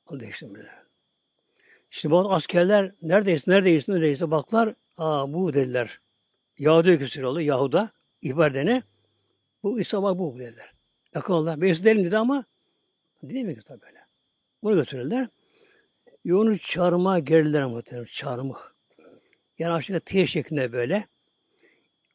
O 0.05 0.19
değişti 0.19 0.53
böyle. 0.53 0.69
İşte 1.91 2.11
bu 2.11 2.33
askerler 2.33 2.91
neredeyse 3.01 3.51
neredeyse 3.51 3.91
neredeyse 3.91 4.31
baklar, 4.31 4.73
aa 4.97 5.33
bu 5.33 5.53
dediler. 5.53 6.01
Yahuda 6.57 6.97
küsür 6.97 7.23
oldu, 7.23 7.41
Yahuda 7.41 7.91
ihbar 8.21 8.51
edene. 8.51 8.83
Bu 9.63 9.79
İsa 9.79 10.03
bak 10.03 10.19
bu 10.19 10.39
dediler. 10.39 10.73
Yakın 11.15 11.33
oldular. 11.33 11.61
Ben 11.61 11.83
derim 11.83 12.05
dedi 12.05 12.17
ama 12.17 12.45
mi 13.23 13.59
tabi 13.61 13.81
böyle. 13.81 14.00
Bunu 14.63 14.75
götürürler. 14.75 15.27
Yoğunu 16.25 16.57
çarmıha 16.57 17.19
gerildiler 17.19 17.65
muhtemelen. 17.65 18.05
Çarmıh. 18.05 18.57
Yani 19.59 19.73
aşağı 19.73 19.99
T 19.99 20.27
şeklinde 20.27 20.71
böyle. 20.71 21.07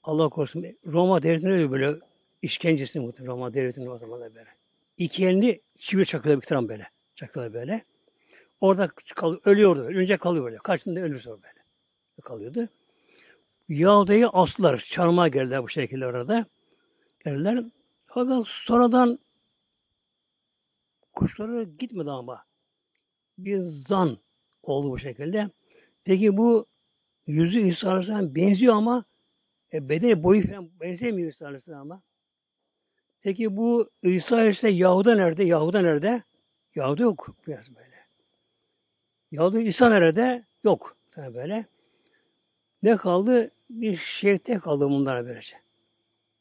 Allah 0.03 0.29
korusun. 0.29 0.65
Roma 0.87 1.23
devletinde 1.23 1.53
öyle 1.53 1.71
böyle 1.71 2.01
işkencesini 2.43 3.07
muhtemelen 3.07 3.33
Roma 3.33 3.55
devletinde 3.55 3.91
o 3.91 3.99
zaman 3.99 4.21
da 4.21 4.35
böyle. 4.35 4.51
İki 4.97 5.27
elini 5.27 5.61
çivi 5.79 6.05
çakıyorlar 6.07 6.63
bir 6.63 6.69
böyle. 6.69 6.89
Çakıyorlar 7.15 7.55
böyle. 7.55 7.85
Orada 8.61 8.89
kal 9.15 9.37
ölüyordu. 9.45 9.81
Önce 9.81 10.17
kalıyor 10.17 10.45
böyle. 10.45 10.57
Kaçtığında 10.57 11.01
ölürse 11.01 11.31
böyle. 11.31 11.65
Kalıyordu. 12.23 12.69
Yahudi'yi 13.69 14.27
astılar. 14.27 14.77
Çarmıha 14.77 15.29
geldiler 15.29 15.63
bu 15.63 15.69
şekilde 15.69 16.07
orada. 16.07 16.47
Geldiler. 17.25 17.65
Fakat 18.05 18.47
sonradan 18.47 19.19
kuşları 21.17 21.63
gitmedi 21.63 22.11
ama. 22.11 22.45
Bir 23.39 23.59
zan 23.61 24.19
oldu 24.63 24.91
bu 24.91 24.99
şekilde. 24.99 25.51
Peki 26.05 26.37
bu 26.37 26.67
yüzü 27.27 27.61
İsa 27.61 27.89
Aleyhisselam 27.89 28.35
benziyor 28.35 28.75
ama 28.75 29.05
e, 29.73 29.89
bedeni 29.89 30.23
boyu 30.23 30.47
falan 30.49 30.81
benzemiyor 30.81 31.33
İsa 31.33 31.47
Aleyhisselam'a. 31.47 32.03
Peki 33.21 33.57
bu 33.57 33.91
İsa 34.03 34.37
Aleyhisselam 34.37 34.77
Yahuda 34.77 35.15
nerede? 35.15 35.45
Yahuda 35.45 35.81
nerede? 35.81 36.23
Yahuda 36.75 37.03
yok. 37.03 37.37
Biraz 37.47 37.77
böyle. 37.77 37.97
Yahuda 39.31 39.61
İsa 39.61 39.89
nerede? 39.89 40.47
Yok. 40.65 40.97
Tabii 41.11 41.35
böyle. 41.35 41.67
Ne 42.83 42.97
kaldı? 42.97 43.51
Bir 43.71 43.97
şehirte 43.97 44.59
kaldı 44.59 44.91
bunlara 44.91 45.27
böylece. 45.27 45.57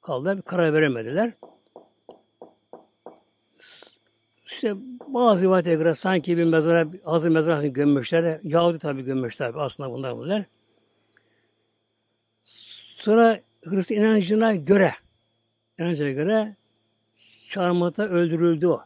Kaldı. 0.01 0.37
Bir 0.37 0.41
karar 0.41 0.73
veremediler. 0.73 1.33
İşte 4.45 4.73
bazı 5.07 5.43
rivayete 5.43 5.75
göre 5.75 5.95
sanki 5.95 6.37
bir 6.37 6.43
mezara, 6.43 6.87
hazır 7.03 7.29
mezara 7.29 7.67
gömmüşler 7.67 8.23
de, 8.23 8.39
Yahudi 8.43 8.79
tabi 8.79 9.01
gömmüşler 9.01 9.51
aslında 9.55 9.91
bunlar 9.91 10.17
bunlar. 10.17 10.45
Sonra 12.97 13.39
Hristiyan 13.63 14.05
inancına 14.05 14.55
göre, 14.55 14.91
inancına 15.79 16.11
göre 16.11 16.55
çarmıhta 17.49 18.03
öldürüldü 18.03 18.67
o. 18.67 18.81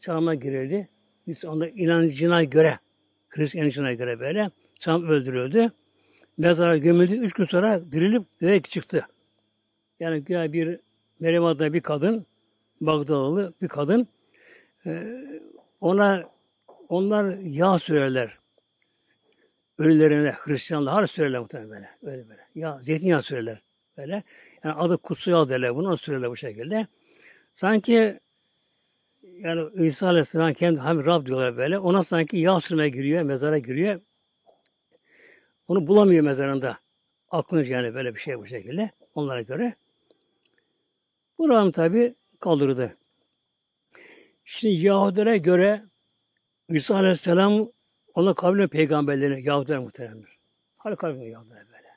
Çarmıha 0.00 0.34
girildi. 0.34 0.88
Biz 1.26 1.44
onda 1.44 1.68
inancına 1.68 2.44
göre, 2.44 2.78
Hristiyan 3.28 3.64
inancına 3.64 3.92
göre 3.92 4.20
böyle 4.20 4.50
çarmıh 4.78 5.08
öldürüldü. 5.08 5.70
Mezara 6.38 6.76
gömüldü. 6.76 7.14
Üç 7.14 7.32
gün 7.32 7.44
sonra 7.44 7.92
dirilip 7.92 8.22
eve 8.40 8.62
çıktı. 8.62 9.06
Yani 10.00 10.26
bir 10.26 10.80
Meryem 11.20 11.44
adında 11.44 11.72
bir 11.72 11.80
kadın, 11.80 12.26
Bagdadalı 12.80 13.52
bir 13.62 13.68
kadın, 13.68 14.08
ona 15.80 16.30
onlar 16.88 17.38
yağ 17.38 17.78
sürerler. 17.78 18.38
Ölülerine, 19.78 20.32
Hristiyanlar 20.32 21.06
sürerler 21.06 21.40
muhtemelen 21.40 21.70
böyle. 21.70 21.88
Öyle 22.02 22.28
böyle. 22.28 22.46
Ya 22.54 22.78
zeytinyağı 22.82 23.22
sürerler. 23.22 23.62
Böyle. 23.96 24.22
Yani 24.64 24.74
adı 24.74 24.96
kutsu 24.98 25.30
yağ 25.30 25.48
derler. 25.48 25.74
Bunu 25.74 25.96
sürerler 25.96 26.30
bu 26.30 26.36
şekilde. 26.36 26.86
Sanki 27.52 28.20
yani 29.22 29.86
İsa 29.86 30.06
Aleyhisselam 30.06 30.52
kendi 30.52 30.80
hem 30.80 31.06
Rab 31.06 31.26
diyorlar 31.26 31.56
böyle. 31.56 31.78
Ona 31.78 32.02
sanki 32.02 32.36
yağ 32.36 32.60
sürmeye 32.60 32.88
giriyor, 32.88 33.22
mezara 33.22 33.58
giriyor. 33.58 34.00
Onu 35.68 35.86
bulamıyor 35.86 36.24
mezarında. 36.24 36.78
Aklınız 37.30 37.68
yani 37.68 37.94
böyle 37.94 38.14
bir 38.14 38.20
şey 38.20 38.38
bu 38.38 38.46
şekilde. 38.46 38.90
Onlara 39.14 39.42
göre. 39.42 39.74
Buranın 41.38 41.70
tabi 41.70 42.14
kaldırdı. 42.40 42.96
Şimdi 44.44 44.86
Yahudilere 44.86 45.38
göre 45.38 45.82
İsa 46.68 46.96
Aleyhisselam 46.96 47.68
ona 48.14 48.34
kavmin 48.34 48.68
peygamberleri 48.68 49.46
Yahudiler 49.46 49.78
muhteremdir. 49.78 50.38
Hal 50.76 50.96
kavmin 50.96 51.30
Yahudiler 51.30 51.66
böyle. 51.68 51.88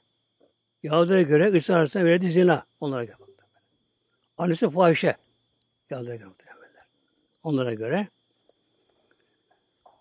Yahudilere 0.84 1.24
göre 1.24 1.58
İsa 1.58 1.74
Aleyhisselam 1.74 2.08
verdi 2.08 2.32
zina. 2.32 2.66
Onlara 2.80 3.04
göre. 3.04 3.18
Annesi 4.38 4.70
fahişe. 4.70 5.16
Yahudilere 5.90 6.18
göre 6.18 6.28
muhteremler. 6.28 6.56
Onlara 7.44 7.74
göre. 7.74 8.08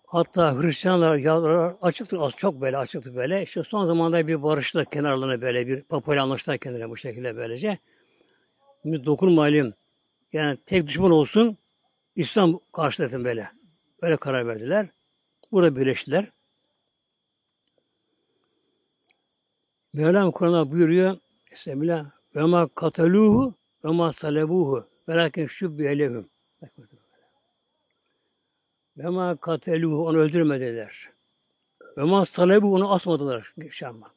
Hatta 0.05 0.61
Hristiyanlar, 0.61 1.15
Yahudiler 1.15 1.75
açıktır, 1.81 2.17
az 2.19 2.35
çok 2.35 2.61
böyle 2.61 2.77
açıktır 2.77 3.15
böyle. 3.15 3.43
İşte 3.43 3.63
son 3.63 3.85
zamanda 3.85 4.27
bir 4.27 4.43
barışla 4.43 4.85
kenarlarına 4.85 5.41
böyle 5.41 5.67
bir 5.67 5.81
papayla 5.81 6.23
anlaştılar 6.23 6.57
kendilerine 6.57 6.89
bu 6.89 6.97
şekilde 6.97 7.35
böylece. 7.35 7.77
Dokunmayalım. 8.85 9.73
Yani 10.33 10.57
tek 10.65 10.87
düşman 10.87 11.11
olsun, 11.11 11.57
İslam 12.15 12.59
karşılatın 12.73 13.23
böyle. 13.23 13.51
Böyle 14.01 14.17
karar 14.17 14.47
verdiler. 14.47 14.89
Burada 15.51 15.75
birleştiler. 15.75 16.31
Mevlam 19.93 20.31
Kur'an'a 20.31 20.71
buyuruyor 20.71 21.17
Bismillah 21.51 22.05
ve 22.35 22.41
ma 22.41 22.67
kataluhu 22.75 23.53
ve 23.85 23.89
ma 23.89 24.11
salebuhu 24.11 24.87
velakin 25.09 25.45
şübbiye 25.45 25.99
lehum. 25.99 26.29
Ve 28.97 29.09
ma 29.09 29.35
kateluhu 29.35 30.07
onu 30.07 30.17
öldürmediler. 30.17 31.09
Ve 31.97 32.03
ma 32.03 32.25
salebuhu 32.25 32.75
onu 32.75 32.93
asmadılar. 32.93 33.53
Şamlar. 33.69 34.11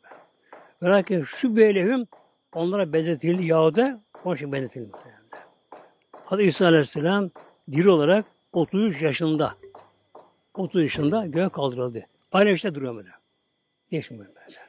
Velakin 0.82 1.22
şübbiye 1.22 1.74
lehum 1.74 2.06
onlara 2.52 2.92
benzetildi 2.92 3.44
Yahuda 3.44 4.00
onun 4.24 4.37
için 4.37 4.52
benzetildi. 4.52 4.92
Hadi 6.24 6.42
İsa 6.42 6.66
Aleyhisselam 6.66 7.30
diri 7.72 7.90
olarak 7.90 8.24
33 8.52 9.02
yaşında 9.02 9.54
30 10.54 10.83
yaşında 10.83 11.26
göğe 11.26 11.48
kaldırıldı. 11.48 12.07
Aynı 12.33 12.50
işte 12.50 12.74
duruyor 12.74 12.96
böyle. 12.96 13.09
Değişmiyor 13.90 14.26
benzer. 14.26 14.62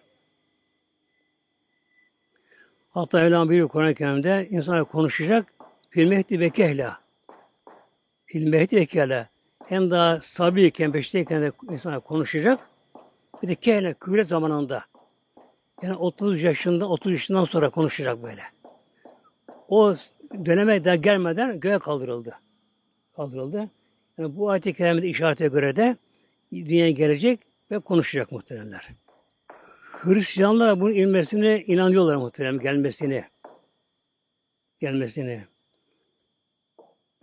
Hatta 2.89 3.21
Evlam 3.21 3.49
bir 3.49 3.67
Kur'an-ı 3.67 3.95
Kerim'de 3.95 4.47
insanlar 4.49 4.85
konuşacak. 4.85 5.53
Filmehdi 5.89 6.39
ve 6.39 6.49
kehla. 6.49 6.99
Filmehdi 8.25 8.75
ve 8.75 8.85
kehla. 8.85 9.29
Hem 9.65 9.91
daha 9.91 10.21
sabiyken, 10.21 10.93
beşteyken 10.93 11.41
de 11.41 11.51
insanlar 11.69 11.99
konuşacak. 11.99 12.59
Bir 13.43 13.47
de 13.47 13.55
kehla, 13.55 13.93
küre 13.93 14.23
zamanında. 14.23 14.85
Yani 15.81 15.95
30 15.95 16.43
yaşında, 16.43 16.89
30 16.89 17.11
yaşından 17.11 17.43
sonra 17.43 17.69
konuşacak 17.69 18.23
böyle. 18.23 18.41
O 19.67 19.95
döneme 20.45 20.83
daha 20.83 20.95
gelmeden 20.95 21.59
göğe 21.59 21.79
kaldırıldı 21.79 22.35
kaldırıldı. 23.19 23.69
Yani 24.17 24.35
bu 24.37 24.49
ayet-i 24.49 24.73
kerimede 24.73 25.07
işarete 25.07 25.47
göre 25.47 25.75
de 25.75 25.97
dünyaya 26.53 26.91
gelecek 26.91 27.39
ve 27.71 27.79
konuşacak 27.79 28.31
muhteremler. 28.31 28.89
Hristiyanlar 29.83 30.79
bunun 30.79 30.93
inmesine 30.93 31.63
inanıyorlar 31.63 32.15
muhterem 32.15 32.59
gelmesini. 32.59 33.23
Gelmesini. 34.79 35.43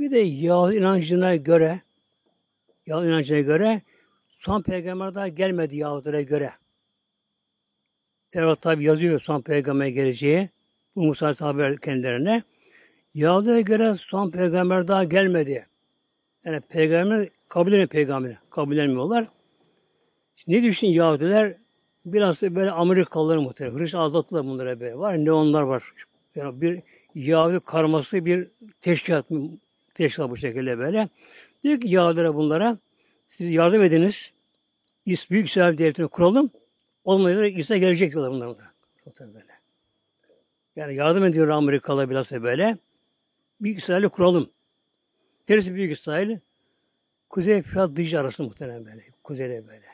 Bir 0.01 0.11
de 0.11 0.19
Yahudi 0.19 0.77
inancına 0.77 1.37
göre 1.37 1.81
Yahudi 2.87 3.07
inancına 3.07 3.41
göre 3.41 3.83
son 4.29 4.63
peygamber 4.63 5.15
daha 5.15 5.29
gelmedi 5.29 5.77
Yahudilere 5.77 6.23
göre. 6.23 6.53
Tevrat 8.31 8.63
tabi 8.63 8.85
yazıyor 8.85 9.21
son 9.21 9.41
peygamber 9.41 9.87
geleceği. 9.87 10.51
Bu 10.97 11.03
Musa 11.03 11.35
haber 11.39 11.79
kendilerine. 11.79 12.43
Yahudilere 13.15 13.63
göre 13.63 13.95
son 13.95 14.31
peygamber 14.31 14.89
daha 14.89 15.05
gelmedi. 15.05 15.67
Yani 16.47 16.61
peygamber 16.61 17.29
kabul 17.49 17.73
etmiyor 17.73 17.89
peygamberi. 17.89 18.39
Kabul 18.51 18.77
etmiyorlar. 18.77 19.29
Şimdi 20.37 20.59
ne 20.59 20.63
düşün 20.63 20.87
Yahudiler? 20.87 21.57
Biraz 22.05 22.43
böyle 22.43 22.71
Amerikalılar 22.71 23.37
muhtemelen. 23.37 23.79
Hristiyan 23.79 24.03
aldattılar 24.03 24.47
bunlara 24.47 24.81
böyle. 24.81 24.99
Var 24.99 25.25
ne 25.25 25.33
onlar 25.33 25.63
var. 25.63 25.93
Yani 26.35 26.61
bir 26.61 26.83
Yahudi 27.15 27.61
karması 27.61 28.25
bir 28.25 28.49
teşkilat, 28.81 29.27
teşkilat 29.95 30.31
bu 30.31 30.37
şekilde 30.37 30.79
böyle. 30.79 31.09
Diyor 31.63 31.81
ki 31.81 31.89
Yahudilere 31.89 32.35
bunlara 32.35 32.79
siz 33.29 33.53
yardım 33.53 33.83
ediniz. 33.83 34.33
Büyük 35.07 35.47
İsrail 35.47 35.79
Devleti'ni 35.79 36.09
kuralım. 36.09 36.51
Olmayınca 37.05 37.47
İsa 37.47 37.77
gelecek 37.77 38.13
diyorlar 38.13 38.33
bunlar. 38.33 38.49
bunlar. 38.49 39.35
Böyle. 39.35 39.47
Yani 40.77 40.95
yardım 40.95 41.25
ediyor 41.25 41.49
Amerikalılar 41.49 42.11
biraz 42.11 42.33
da 42.33 42.43
böyle. 42.43 42.79
Büyük 43.61 43.79
İsrail'i 43.79 44.09
kuralım. 44.09 44.51
Neresi 45.49 45.75
Büyük 45.75 45.93
İsrail? 45.93 46.39
Kuzey 47.31 47.63
Fırat 47.63 47.97
Dicle 47.97 48.19
arası 48.19 48.43
muhtemelen 48.43 48.85
böyle. 48.87 49.05
Kuzeyde 49.25 49.67
böyle. 49.67 49.87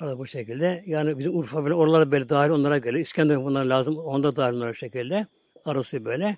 Arada 0.00 0.18
bu 0.18 0.26
şekilde. 0.26 0.82
Yani 0.86 1.18
bizim 1.18 1.36
Urfa 1.36 1.62
böyle 1.64 1.74
oralara 1.74 2.10
böyle 2.10 2.28
dahil 2.28 2.50
onlara 2.50 2.78
göre. 2.78 3.00
İskender 3.00 3.44
bunlar 3.44 3.64
lazım. 3.64 3.98
Onda 3.98 4.36
dahil 4.36 4.54
onlara 4.54 4.74
şekilde. 4.74 5.26
Arası 5.64 6.04
böyle. 6.04 6.36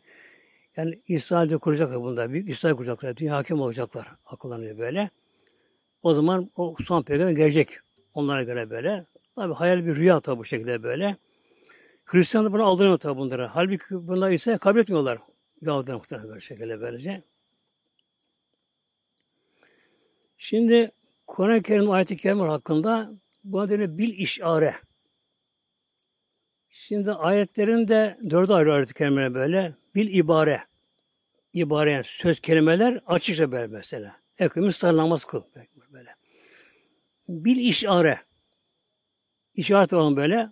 Yani 0.77 1.03
İsrail'de 1.09 1.57
kuracaklar 1.57 2.03
bunda. 2.03 2.31
Büyük 2.31 2.49
İsrail 2.49 2.75
kuracaklar. 2.75 3.16
Dünya 3.16 3.37
hakim 3.37 3.61
olacaklar. 3.61 4.09
Akıllanıyor 4.27 4.79
böyle. 4.79 5.11
O 6.03 6.14
zaman 6.14 6.51
o 6.57 6.77
son 6.85 7.03
peygamber 7.03 7.33
gelecek. 7.33 7.79
Onlara 8.14 8.43
göre 8.43 8.71
böyle. 8.71 9.07
Tabi 9.37 9.55
hayal 9.55 9.87
bir 9.87 9.97
rüya 9.97 10.21
tabi 10.21 10.38
bu 10.38 10.45
şekilde 10.45 10.83
böyle. 10.83 11.16
Hristiyanlar 12.05 12.53
bunu 12.53 12.64
aldırmıyor 12.64 12.99
tabi 12.99 13.19
bunlara. 13.19 13.55
Halbuki 13.55 13.85
bunlar 13.90 14.31
ise 14.31 14.59
kabul 14.59 14.81
etmiyorlar. 14.81 15.19
Yahudiler 15.62 15.96
muhtemelen 15.96 16.29
böyle 16.29 16.40
şekilde 16.40 16.81
böylece. 16.81 17.23
Şimdi 20.38 20.90
Kur'an-ı 21.27 21.62
Kerim 21.62 21.90
ayet-i 21.90 22.31
hakkında 22.31 23.12
bu 23.44 23.61
adıyla 23.61 23.99
bil 23.99 24.18
işare. 24.18 24.75
Şimdi 26.68 27.12
ayetlerin 27.12 27.88
de 27.88 28.18
dördü 28.31 28.53
ayrı 28.53 28.75
ayet-i 28.75 28.94
böyle. 29.35 29.75
Bil 29.94 30.14
ibare. 30.14 30.64
İbare 31.53 31.92
yani 31.92 32.05
söz 32.05 32.40
kelimeler 32.40 33.01
açıkça 33.07 33.53
böyle 33.53 33.66
mesela. 33.66 34.16
Ekimiz 34.38 34.77
sar 34.77 34.96
namaz 34.96 35.25
kıl. 35.25 35.42
Böyle. 35.92 36.14
Bil 37.29 37.57
işare. 37.57 38.20
İşaret 39.55 39.92
olan 39.92 40.16
böyle. 40.16 40.51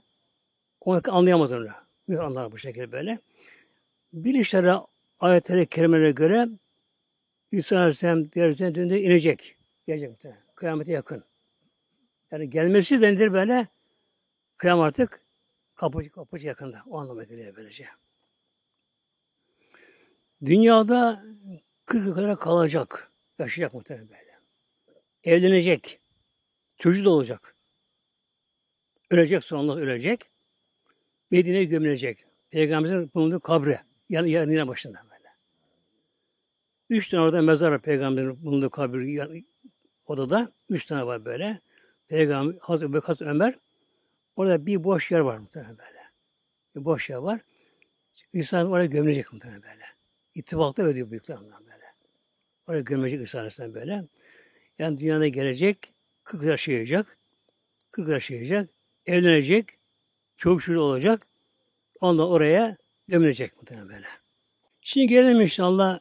Onu 0.81 1.01
anlayamaz 1.09 1.53
onu. 1.53 1.68
Anlar 2.21 2.53
bu 2.53 2.59
şekilde 2.59 2.92
böyle. 2.92 3.18
Bil 4.12 4.35
işare 4.35 4.75
ayetlere 5.20 5.66
kerimelere 5.66 6.11
göre 6.11 6.48
İsa 7.50 7.76
Aleyhisselam 7.76 8.28
yeryüzüne 8.35 8.74
döndüğünde 8.74 9.02
inecek. 9.02 9.57
Gelecek. 9.87 10.24
Kıyamete 10.54 10.92
yakın. 10.92 11.24
Yani 12.31 12.50
gelmesi 12.50 13.00
denilir 13.00 13.33
böyle 13.33 13.66
kıyam 14.57 14.81
artık 14.81 15.22
kapı, 15.74 16.11
kapı 16.11 16.38
yakında. 16.46 16.83
O 16.87 16.98
anlama 16.98 17.24
geliyor 17.24 17.57
böylece. 17.57 17.87
Dünyada 20.44 21.22
40 21.87 22.14
kadar 22.14 22.38
kalacak. 22.38 23.12
Yaşayacak 23.38 23.74
muhtemelen 23.74 24.09
böyle. 24.09 24.38
Evlenecek. 25.24 26.00
Çocuğu 26.76 27.04
da 27.04 27.11
olacak. 27.11 27.54
Ölecek 29.11 29.44
sonra 29.44 29.74
ölecek. 29.74 30.31
Medine'ye 31.31 31.64
gömülecek. 31.64 32.24
Peygamberimizin 32.50 33.11
bulunduğu 33.14 33.40
kabre. 33.40 33.83
Yani 34.09 34.31
yanına 34.31 34.68
başında. 34.68 35.08
Üç 36.90 37.09
tane 37.09 37.22
orada 37.22 37.42
mezar 37.42 37.72
var 37.72 37.83
Peygamberin 37.83 38.44
bulunduğu 38.44 38.70
kabir 38.70 39.44
odada. 40.07 40.53
Üç 40.68 40.87
tane 40.87 41.07
var 41.07 41.24
böyle. 41.24 41.61
Peygamber, 42.09 42.55
Hazreti 42.61 42.90
Ebu 42.90 43.01
Hazreti 43.01 43.31
Ömer. 43.31 43.59
Orada 44.37 44.66
bir 44.66 44.85
boş 44.85 45.11
yer 45.11 45.20
var 45.20 45.38
muhtemelen 45.38 45.79
böyle. 45.79 46.03
Bir 46.77 46.85
boş 46.85 47.11
yer 47.11 47.16
var. 47.16 47.40
İsa 48.33 48.66
oraya 48.66 48.87
gömülecek 48.87 49.33
muhtemelen 49.33 49.62
böyle. 49.62 49.85
İttifakta 50.35 50.83
öyle 50.83 50.94
diyor 50.94 51.11
büyükler 51.11 51.38
böyle. 51.40 51.85
Oraya 52.68 52.81
gömülecek 52.81 53.35
Aleyhisselam 53.35 53.74
böyle. 53.74 54.05
Yani 54.79 54.98
dünyada 54.98 55.29
gelecek, 55.29 55.92
40 56.24 56.42
yaş 56.42 56.68
yaşayacak, 56.68 57.18
40 57.90 58.09
yaş 58.09 58.31
yaşayacak, 58.31 58.70
evlenecek, 59.07 59.66
çok 60.37 60.62
şükür 60.62 60.77
olacak, 60.77 61.27
ondan 62.01 62.29
oraya 62.29 62.77
gömülecek 63.09 63.57
muhtemelen 63.57 63.88
böyle. 63.88 64.07
Şimdi 64.81 65.07
gelelim 65.07 65.40
inşallah 65.40 66.01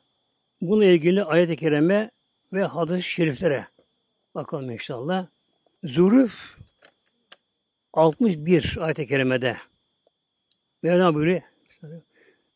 bununla 0.62 0.86
ilgili 0.86 1.24
ayet-i 1.24 1.56
kerime 1.56 2.12
ve 2.54 2.64
hadis-i 2.64 3.04
şeriflere 3.04 3.68
bakalım 4.36 4.72
inşallah. 4.72 5.28
Zuruf 5.84 6.58
61 7.94 8.78
ayet-i 8.80 9.08
kerimede. 9.08 9.58
Mevlana 10.84 11.14
buyuruyor. 11.14 11.42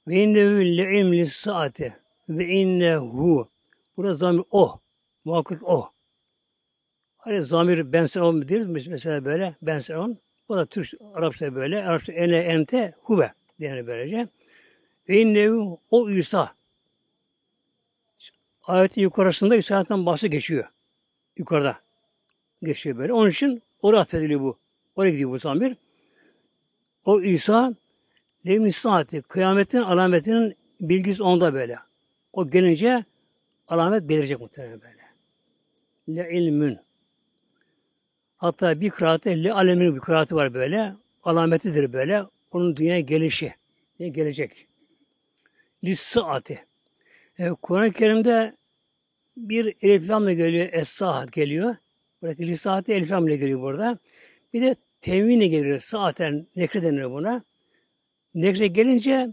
Ve 0.07 0.23
innehu 0.23 0.77
le'imli 0.77 1.25
saati 1.25 1.95
ve 2.29 2.47
innehu 2.47 3.49
burada 3.97 4.13
zamir 4.13 4.43
o 4.51 4.79
muhakkak 5.25 5.63
o. 5.63 5.91
Hani 7.17 7.43
zamir 7.43 7.93
benser 7.93 8.21
on 8.21 8.47
deriz 8.47 8.87
mesela 8.87 9.25
böyle 9.25 9.55
benser 9.61 9.95
on. 9.95 10.17
O 10.49 10.57
da 10.57 10.65
Türk 10.65 10.93
Arapça 11.13 11.55
böyle. 11.55 11.85
Arapça 11.85 12.13
ene 12.13 12.37
ente 12.37 12.93
huve 12.97 13.31
denir 13.59 13.87
böylece. 13.87 14.27
Ve 15.09 15.21
innehu 15.21 15.79
o 15.89 16.09
İsa 16.09 16.55
ayetin 18.63 19.01
yukarısında 19.01 19.55
İsa'dan 19.55 20.05
bahsi 20.05 20.29
geçiyor 20.29 20.65
yukarıda 21.37 21.79
geçiyor 22.63 22.97
böyle. 22.97 23.13
Onun 23.13 23.29
için 23.29 23.61
oraya 23.81 23.99
atfediliyor 23.99 24.41
bu. 24.41 24.57
Oraya 24.95 25.11
gidiyor 25.11 25.29
bu 25.29 25.39
zamir. 25.39 25.77
O 27.05 27.21
İsa 27.21 27.75
levni 28.47 28.71
saati, 28.71 29.21
kıyametin 29.21 29.81
alametinin 29.81 30.55
bilgisi 30.81 31.23
onda 31.23 31.53
böyle. 31.53 31.79
O 32.33 32.49
gelince 32.49 33.05
alamet 33.67 34.09
belirecek 34.09 34.39
muhtemelen 34.39 34.81
böyle. 34.81 35.01
Le 36.09 36.37
ilmün. 36.37 36.77
Hatta 38.37 38.81
bir 38.81 38.89
kıraatı, 38.89 39.29
le 39.29 39.53
alemin 39.53 39.95
bir 39.95 39.99
kıraatı 39.99 40.35
var 40.35 40.53
böyle. 40.53 40.95
Alametidir 41.23 41.93
böyle. 41.93 42.23
Onun 42.51 42.75
dünyaya 42.77 42.99
gelişi. 42.99 43.55
Gelecek. 43.99 44.67
Lis 45.83 45.99
saati. 45.99 46.65
E, 47.41 47.49
Kur'an-ı 47.49 47.91
Kerim'de 47.91 48.55
bir 49.37 49.75
eliflamla 49.81 50.33
geliyor, 50.33 50.69
es-saat 50.71 51.31
geliyor. 51.31 51.75
Buradaki 52.21 52.47
lisahati 52.47 52.93
elfam 52.93 53.27
ile 53.27 53.35
geliyor 53.35 53.61
burada. 53.61 53.97
Bir 54.53 54.61
de 54.61 54.75
tevmine 55.01 55.47
geliyor. 55.47 55.79
Saaten 55.79 56.47
nekre 56.55 56.83
denir 56.83 57.11
buna. 57.11 57.43
Nekre 58.33 58.67
gelince 58.67 59.29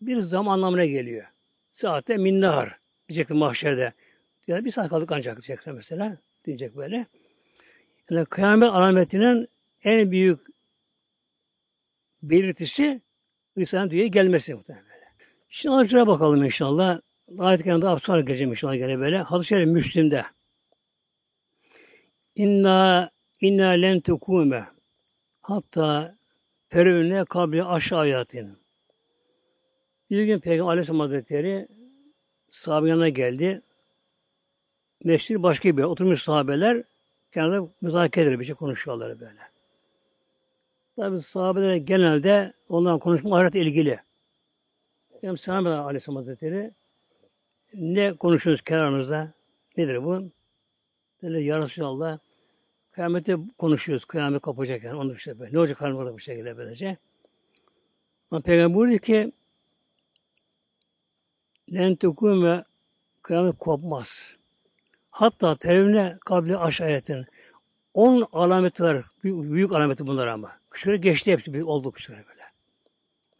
bir 0.00 0.20
zaman 0.20 0.52
anlamına 0.52 0.84
geliyor. 0.84 1.26
Saatte 1.70 2.16
minnahar 2.16 2.78
diyecek 3.08 3.30
mahşerde. 3.30 3.92
Yani 4.46 4.64
bir 4.64 4.70
saat 4.70 4.88
kaldık 4.88 5.12
ancak 5.12 5.36
diyecekler 5.36 5.74
mesela. 5.74 6.18
Diyecek 6.44 6.76
böyle. 6.76 7.06
Yani 8.10 8.24
kıyamet 8.24 8.68
alametinin 8.68 9.48
en 9.84 10.10
büyük 10.10 10.40
belirtisi 12.22 13.00
İsa'nın 13.56 13.90
dünyaya 13.90 14.08
gelmesi 14.08 14.54
muhtemelen. 14.54 14.86
Şimdi 15.48 15.74
ayetine 15.74 16.06
bakalım 16.06 16.44
inşallah. 16.44 17.00
Ayet-i 17.38 17.64
Kerim'de 17.64 17.98
sonra 17.98 18.20
geleceğim 18.20 18.50
inşallah 18.50 18.74
gene 18.74 18.98
böyle. 18.98 19.18
Hadis-i 19.18 19.48
Şerif 19.48 19.68
Müslim'de. 19.68 20.24
İnna 22.34 23.10
inna 23.40 23.68
len 23.68 24.00
tekume 24.00 24.68
hatta 25.40 26.14
terevne 26.70 27.24
kabli 27.24 27.64
aşağıyatin. 27.64 28.58
Bir 30.10 30.24
gün 30.24 30.38
Peygamber 30.38 30.72
Aleyhisselam 30.72 31.00
Hazretleri 31.00 31.68
sahabe 32.50 33.10
geldi. 33.10 33.62
Mescid 35.04 35.42
başka 35.42 35.76
bir 35.76 35.82
oturmuş 35.82 36.22
sahabeler 36.22 36.82
kenarda 37.32 37.68
müzakere 37.80 38.24
ediyor, 38.24 38.40
bir 38.40 38.44
şey 38.44 38.54
konuşuyorlar 38.54 39.20
böyle. 39.20 39.40
Tabi 40.96 41.20
sahabeler 41.20 41.76
genelde 41.76 42.52
ondan 42.68 42.98
konuşma 42.98 43.36
ahiret 43.36 43.54
ilgili. 43.54 44.00
Benim 45.22 45.36
Peygamber 45.36 45.70
Aleyhisselam 45.70 46.16
Hazretleri 46.16 46.74
ne 47.74 48.12
konuşuyorsunuz 48.12 48.64
kenarınızda? 48.64 49.32
Nedir 49.76 50.04
bu? 50.04 50.30
Dedi 51.22 51.42
ya 51.44 51.58
Resulallah 51.58 52.18
kıyamete 52.90 53.36
konuşuyoruz. 53.58 54.04
Kıyamet 54.04 54.42
kopacak 54.42 54.84
yani. 54.84 54.96
Onu 54.96 55.14
işte 55.14 55.38
böyle. 55.38 55.52
Ne 55.52 55.58
olacak 55.58 55.78
karnı 55.78 55.96
burada 55.96 56.14
bu 56.14 56.18
şekilde 56.18 56.56
böylece. 56.56 56.96
Ama 58.30 58.40
Peygamber 58.40 58.76
buyurdu 58.76 58.98
ki 58.98 59.32
len 61.72 61.98
ve 62.42 62.64
kıyamet 63.22 63.58
kopmaz. 63.58 64.36
Hatta 65.10 65.56
terevne 65.56 66.16
kabli 66.24 66.56
aş 66.56 66.80
ayetin. 66.80 67.26
On 67.94 68.28
alameti 68.32 68.82
var. 68.82 69.04
Büyük, 69.24 69.52
büyük 69.52 69.72
alameti 69.72 70.06
bunlar 70.06 70.26
ama. 70.26 70.52
Kuşları 70.70 70.96
geçti 70.96 71.32
hepsi. 71.32 71.52
Büyük 71.52 71.68
oldu 71.68 71.92
kuşları 71.92 72.24
böyle. 72.28 72.39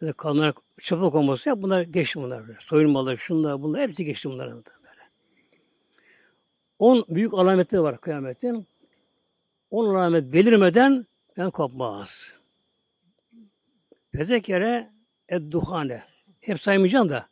Mesela 0.00 0.12
kanlar 0.12 0.54
çıplak 0.80 1.14
olması 1.14 1.48
ya 1.48 1.62
bunlar 1.62 1.82
geçti 1.82 2.18
bunlar 2.22 2.48
böyle. 2.48 2.58
Soyunmalar, 2.60 3.16
şunlar, 3.16 3.62
bunlar 3.62 3.80
hepsi 3.80 4.04
geçti 4.04 4.30
bunlar 4.30 4.50
böyle. 4.50 4.60
On 6.78 7.04
büyük 7.08 7.34
alametleri 7.34 7.82
var 7.82 8.00
kıyametin. 8.00 8.66
On 9.70 9.94
alamet 9.94 10.32
belirmeden 10.32 11.06
ben 11.36 11.50
kopmaz. 11.50 12.34
Fezekere 14.12 14.90
edduhane. 15.28 16.02
Hep 16.40 16.60
saymayacağım 16.60 17.10
da. 17.10 17.28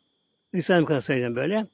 İsa'nın 0.52 0.84
kadar 0.84 1.00
sayacağım 1.00 1.36
böyle. 1.36 1.66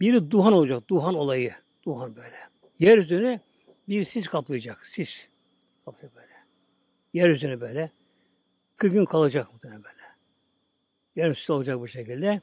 Biri 0.00 0.30
duhan 0.30 0.52
olacak. 0.52 0.88
Duhan 0.88 1.14
olayı. 1.14 1.54
Duhan 1.84 2.16
böyle. 2.16 2.36
Yeryüzünü 2.78 3.40
bir 3.88 4.04
sis 4.04 4.28
kaplayacak. 4.28 4.86
Sis. 4.86 5.28
Kaplayacak 5.84 6.16
böyle. 6.16 6.32
Yeryüzünü 7.12 7.60
böyle. 7.60 7.90
40 8.76 8.92
gün 8.92 9.04
kalacak 9.04 9.52
muhtemelen 9.52 9.84
böyle. 9.84 9.95
Yeryüzü 11.16 11.52
olacak 11.52 11.80
bu 11.80 11.88
şekilde. 11.88 12.40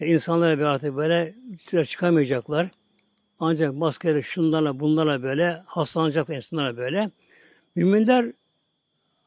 Yani 0.00 0.12
insanlara 0.12 0.58
bir 0.58 0.62
artık 0.62 0.96
böyle 0.96 1.34
süre 1.60 1.84
çıkamayacaklar. 1.84 2.70
Ancak 3.38 3.74
maskeyle 3.74 4.22
şunlarla 4.22 4.80
bunlarla 4.80 5.22
böyle 5.22 5.62
hastalanacak 5.66 6.30
insanlarla 6.30 6.76
böyle. 6.76 7.10
Müminler 7.74 8.32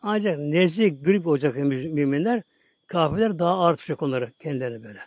ancak 0.01 0.39
nezle 0.39 0.89
grip 0.89 1.27
olacak 1.27 1.55
müminler. 1.55 2.43
Kafirler 2.87 3.39
daha 3.39 3.51
ağır 3.51 3.75
tutacak 3.75 4.01
onları 4.01 4.31
kendilerini 4.39 4.83
böyle. 4.83 4.99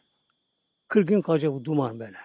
40 0.89 1.09
gün 1.09 1.21
kalacak 1.21 1.53
bu 1.53 1.65
duman 1.65 2.01
böyle. 2.01 2.17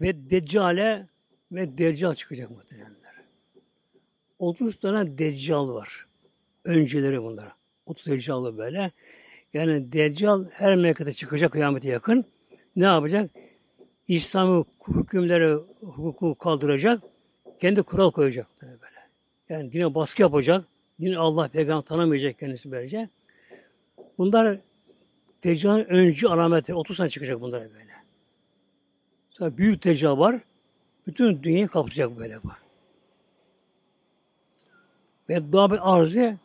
Ve 0.00 0.30
Deccale 0.30 1.08
ve 1.52 1.78
Deccal 1.78 2.14
çıkacak 2.14 2.50
muhtemelenler. 2.50 3.14
30 4.38 4.80
tane 4.80 5.18
Deccal 5.18 5.68
var. 5.68 6.06
Önceleri 6.64 7.22
bunlar. 7.22 7.61
30 7.92 8.06
Deccal'ı 8.06 8.58
böyle. 8.58 8.90
Yani 9.52 9.92
Deccal 9.92 10.44
her 10.50 10.76
memlekete 10.76 11.12
çıkacak 11.12 11.52
kıyamete 11.52 11.88
yakın 11.88 12.24
ne 12.76 12.84
yapacak? 12.84 13.30
İslam'ı 14.08 14.64
hükümleri, 14.88 15.54
hukuku 15.80 16.34
kaldıracak, 16.34 17.02
kendi 17.60 17.82
kural 17.82 18.10
koyacak 18.10 18.46
böyle. 18.62 19.00
Yani 19.48 19.72
dine 19.72 19.94
baskı 19.94 20.22
yapacak, 20.22 20.64
din 21.00 21.14
Allah 21.14 21.48
peygamber 21.48 21.82
tanımayacak 21.82 22.38
kendisi 22.38 22.70
böylece. 22.70 23.08
Bunlar 24.18 24.58
Deccal'ın 25.44 25.84
öncü 25.84 26.28
alametleri, 26.28 26.76
30 26.76 26.96
sene 26.96 27.08
çıkacak 27.08 27.40
bunlar 27.40 27.60
böyle. 27.60 27.92
Sonra 29.30 29.56
büyük 29.56 29.84
Deccal 29.84 30.18
var, 30.18 30.40
bütün 31.06 31.42
dünyayı 31.42 31.68
kapatacak 31.68 32.18
böyle 32.18 32.42
bu. 32.42 32.48
Ve 35.28 35.52
daha 35.52 35.70
bir 35.70 35.94
arzı 35.94 36.36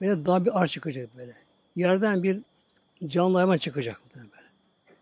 ve 0.00 0.26
daha 0.26 0.44
bir 0.44 0.60
arz 0.60 0.70
çıkacak 0.70 1.16
böyle. 1.16 1.36
Yerden 1.76 2.22
bir 2.22 2.40
canlı 3.06 3.38
hayvan 3.38 3.56
çıkacak 3.56 4.00
böyle. 4.16 4.28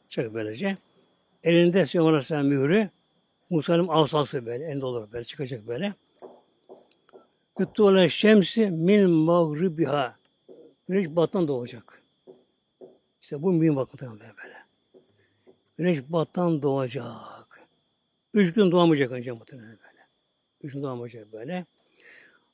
Çıkacak 0.08 0.34
böylece. 0.34 0.76
Elinde 1.44 1.86
Süleyman 1.86 2.08
Aleyhisselam 2.08 2.46
mührü. 2.46 2.90
Musa'nın 3.50 3.88
asası 3.88 4.46
böyle. 4.46 4.64
Elinde 4.64 4.86
olur 4.86 5.12
böyle. 5.12 5.24
Çıkacak 5.24 5.66
böyle. 5.66 5.94
Yuttûle 7.58 8.08
şemsi 8.08 8.70
min 8.70 9.10
mağribiha. 9.10 10.16
Güneş 10.88 11.08
battan 11.08 11.48
doğacak. 11.48 12.02
İşte 13.22 13.42
bu 13.42 13.52
mühim 13.52 13.76
bakımdan 13.76 14.20
böyle 14.20 14.32
böyle. 14.44 14.56
Güneş 15.76 15.98
battan 16.08 16.62
doğacak. 16.62 17.60
Üç 18.34 18.54
gün 18.54 18.70
doğamayacak 18.70 19.12
önce 19.12 19.32
muhtemelen 19.32 19.68
böyle. 19.70 20.06
Üç 20.62 20.72
gün 20.72 20.82
doğamayacak 20.82 21.32
böyle. 21.32 21.66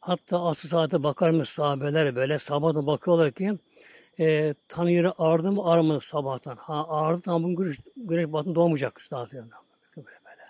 Hatta 0.05 0.45
asıl 0.45 0.69
saate 0.69 1.03
bakar 1.03 1.31
mı 1.31 1.47
sahabeler 1.47 2.17
böyle 2.17 2.39
sabahda 2.39 2.87
bakıyorlar 2.87 3.33
ki 3.33 3.59
e, 4.21 4.55
tanı 4.69 4.91
yeri 4.91 5.11
ağrıdı 5.11 5.53
mı 5.53 5.65
ağrımadı 5.65 6.01
sabahtan. 6.01 6.57
Ha 6.57 6.89
ağrıdı 6.89 7.21
tam 7.21 7.43
bugün 7.43 7.57
güneş, 7.57 7.79
güneş 7.97 8.33
batın 8.33 8.55
doğmayacak. 8.55 9.03
Zaten 9.11 9.51
böyle 9.97 10.07
böyle. 10.07 10.43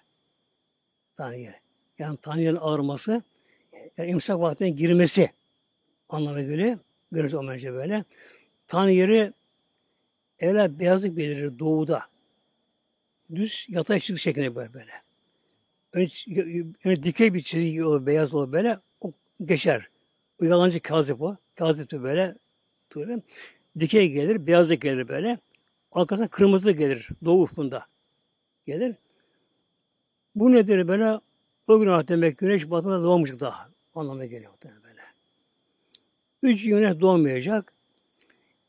Tanı 1.17 1.37
yeri. 1.37 1.55
Yani 1.99 2.19
yerin 2.37 2.57
ağrıması 2.57 3.23
yani 3.97 4.11
imsak 4.11 4.39
vaktine 4.41 4.71
girmesi 4.71 5.31
anlamına 6.09 6.43
geliyor. 6.43 6.79
Güneş 7.13 7.35
olmayınca 7.35 7.73
böyle. 7.73 8.05
Tanı 8.67 8.91
yeri 8.91 9.33
beyazlık 10.79 11.17
belirir 11.17 11.59
doğuda. 11.59 12.03
Düz 13.35 13.67
yatay 13.69 13.99
çizgi 13.99 14.23
şeklinde 14.23 14.55
böyle 14.55 14.75
böyle. 14.75 14.93
Önce, 15.93 16.33
önce 16.85 17.03
dikey 17.03 17.35
bir 17.35 17.41
çizgi 17.41 17.85
olur, 17.85 18.07
beyaz 18.07 18.35
olur 18.35 18.53
böyle. 18.53 18.79
Geçer. 19.45 19.89
O 20.43 20.45
yalancı 20.45 20.81
kazip 20.81 21.23
o. 21.23 21.37
Kazip 21.55 21.91
de 21.91 22.03
böyle 22.03 22.37
böyle. 22.97 23.23
Dikey 23.81 24.11
gelir, 24.11 24.47
beyazlık 24.47 24.83
gelir 24.83 25.09
böyle. 25.09 25.39
Arkasından 25.93 26.29
kırmızı 26.29 26.71
gelir 26.71 27.09
doğu 27.25 27.43
ufkunda. 27.43 27.87
Gelir. 28.67 28.97
Bu 30.35 30.53
nedir 30.53 30.89
böyle? 30.89 31.21
O 31.69 31.81
gün 31.81 31.87
demek 31.87 32.39
güneş 32.39 32.71
batıda 32.71 33.03
doğmuş 33.03 33.41
daha. 33.41 33.69
Anlamına 33.95 34.25
geliyor 34.25 34.53
böyle. 34.63 35.01
Üç 36.43 36.65
güneş 36.65 37.01
doğmayacak. 37.01 37.73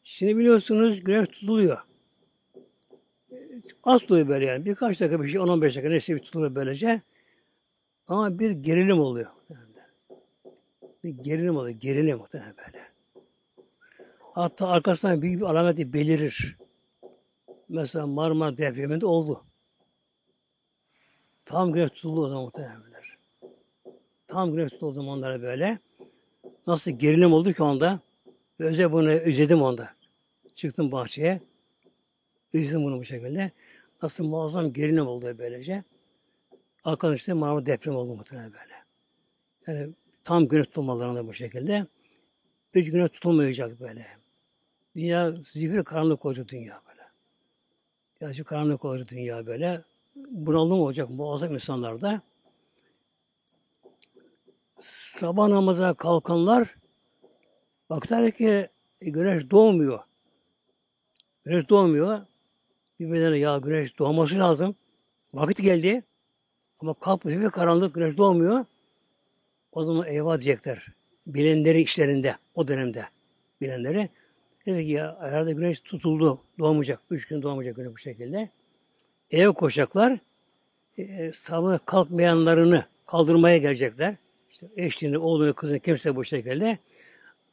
Şimdi 0.03 0.38
biliyorsunuz 0.38 1.03
güneş 1.03 1.28
tutuluyor. 1.28 1.78
Az 3.84 4.09
doğuyor 4.09 4.28
böyle 4.28 4.45
yani. 4.45 4.65
Birkaç 4.65 5.01
dakika 5.01 5.23
bir 5.23 5.28
şey, 5.28 5.41
10-15 5.41 5.61
dakika 5.61 5.89
neyse 5.89 6.15
bir 6.15 6.19
tutuluyor 6.19 6.55
böylece. 6.55 7.01
Ama 8.07 8.39
bir 8.39 8.51
gerilim 8.51 8.99
oluyor. 8.99 9.32
Bir 11.06 11.24
gerilim 11.24 11.58
oluyor. 11.58 11.80
Gerilim 11.80 12.18
muhtemelen 12.18 12.56
böyle. 12.58 12.86
Hatta 14.34 14.68
arkasından 14.68 15.22
büyük 15.22 15.41
bir 15.41 15.45
alameti 15.45 15.93
belirir. 15.93 16.58
Mesela 17.70 18.08
Marmara 18.08 18.58
depreminde 18.58 19.06
oldu. 19.06 19.43
Tam 21.45 21.74
güneş 21.74 21.91
tutuldu 21.91 22.26
o 22.26 22.28
zaman 22.28 22.43
muhtemelenler. 22.43 23.18
Tam 24.28 24.51
güneş 24.51 24.72
tutuldu 24.72 24.93
zamanlara 24.93 25.41
böyle. 25.41 25.80
Nasıl 26.68 26.91
gerilim 26.91 27.34
oldu 27.34 27.53
ki 27.53 27.64
onda. 27.64 27.99
Ve 28.60 28.66
özel 28.66 28.91
bunu 28.91 29.10
özledim 29.10 29.62
onda. 29.62 29.89
Çıktım 30.56 30.91
bahçeye. 30.91 31.41
Özledim 32.53 32.84
bunu 32.84 32.99
bu 32.99 33.06
şekilde. 33.06 33.51
Nasıl 34.01 34.24
muazzam 34.24 34.74
gerilim 34.74 35.08
oldu 35.08 35.36
böylece. 35.38 35.84
Arkadaşlar 36.84 37.34
Marmara 37.34 37.66
deprem 37.66 37.95
oldu 37.95 38.16
muhtemelen 38.16 38.53
böyle. 38.53 38.86
Yani 39.68 39.93
tam 40.26 40.47
güneş 40.47 40.67
tutulmalarında 40.67 41.28
bu 41.28 41.34
şekilde. 41.34 41.88
Üç 42.73 42.91
güneş 42.91 43.11
tutulmayacak 43.11 43.80
böyle. 43.80 44.07
Dünya 44.95 45.32
zifiri 45.32 45.84
karanlık 45.84 46.26
olacak 46.26 46.47
dünya 46.47 46.82
böyle. 46.88 47.01
Yani 48.21 48.43
karanlık 48.43 48.86
olacak 48.86 49.09
dünya 49.09 49.45
böyle. 49.45 49.82
Bunalım 50.15 50.80
olacak 50.80 51.09
muazzam 51.09 51.53
insanlarda. 51.53 52.21
Sabah 54.80 55.47
namaza 55.47 55.93
kalkanlar 55.93 56.76
baktılar 57.89 58.32
ki 58.32 58.69
e, 59.01 59.09
güneş 59.09 59.49
doğmuyor. 59.51 59.99
Güneş 61.43 61.69
doğmuyor. 61.69 62.21
Birbirlerine 62.99 63.38
ya 63.38 63.57
güneş 63.57 63.99
doğması 63.99 64.39
lazım. 64.39 64.76
Vakit 65.34 65.61
geldi. 65.61 66.03
Ama 66.82 66.93
kalkmış 66.93 67.36
bir 67.36 67.49
karanlık 67.49 67.95
güneş 67.95 68.17
doğmuyor. 68.17 68.65
O 69.76 69.86
zaman 69.86 70.07
eyvah 70.07 70.39
diyecekler. 70.39 70.88
Bilenleri 71.28 71.82
işlerinde 71.82 72.36
o 72.55 72.67
dönemde 72.67 73.05
bilenleri. 73.61 74.09
Dedi 74.65 74.86
ki 74.86 74.91
ya 74.91 75.17
herhalde 75.21 75.53
güneş 75.53 75.80
tutuldu. 75.80 76.41
Doğmayacak. 76.59 76.99
Üç 77.09 77.28
gün 77.28 77.41
doğmayacak 77.41 77.76
güneş 77.76 77.93
bu 77.93 77.97
şekilde. 77.97 78.49
Eve 79.32 79.51
koşacaklar. 79.51 80.19
E, 80.97 81.32
sabah 81.34 81.80
kalkmayanlarını 81.86 82.86
kaldırmaya 83.05 83.57
gelecekler. 83.57 84.15
İşte 84.51 84.67
eşliğini, 84.76 85.17
oğlunu, 85.17 85.53
kızını 85.53 85.80
kimse 85.80 86.15
bu 86.15 86.23
şekilde. 86.23 86.78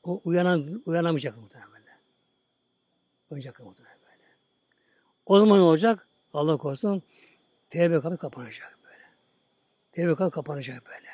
O 0.05 0.21
uyanan, 0.25 0.83
uyanamayacak 0.87 1.37
muhtemelen. 1.37 1.73
Uyanacak 3.31 3.61
muhtemelen. 3.61 3.93
O 5.27 5.39
zaman 5.39 5.59
ne 5.59 5.63
olacak? 5.63 6.09
Allah 6.35 6.57
korusun 6.57 7.03
tevbe 7.71 8.01
kapı 8.01 8.17
kapanacak 8.17 8.79
böyle. 8.85 9.05
Tevbe 9.93 10.15
kapı 10.15 10.31
kapanacak 10.31 10.83
böyle. 10.87 11.12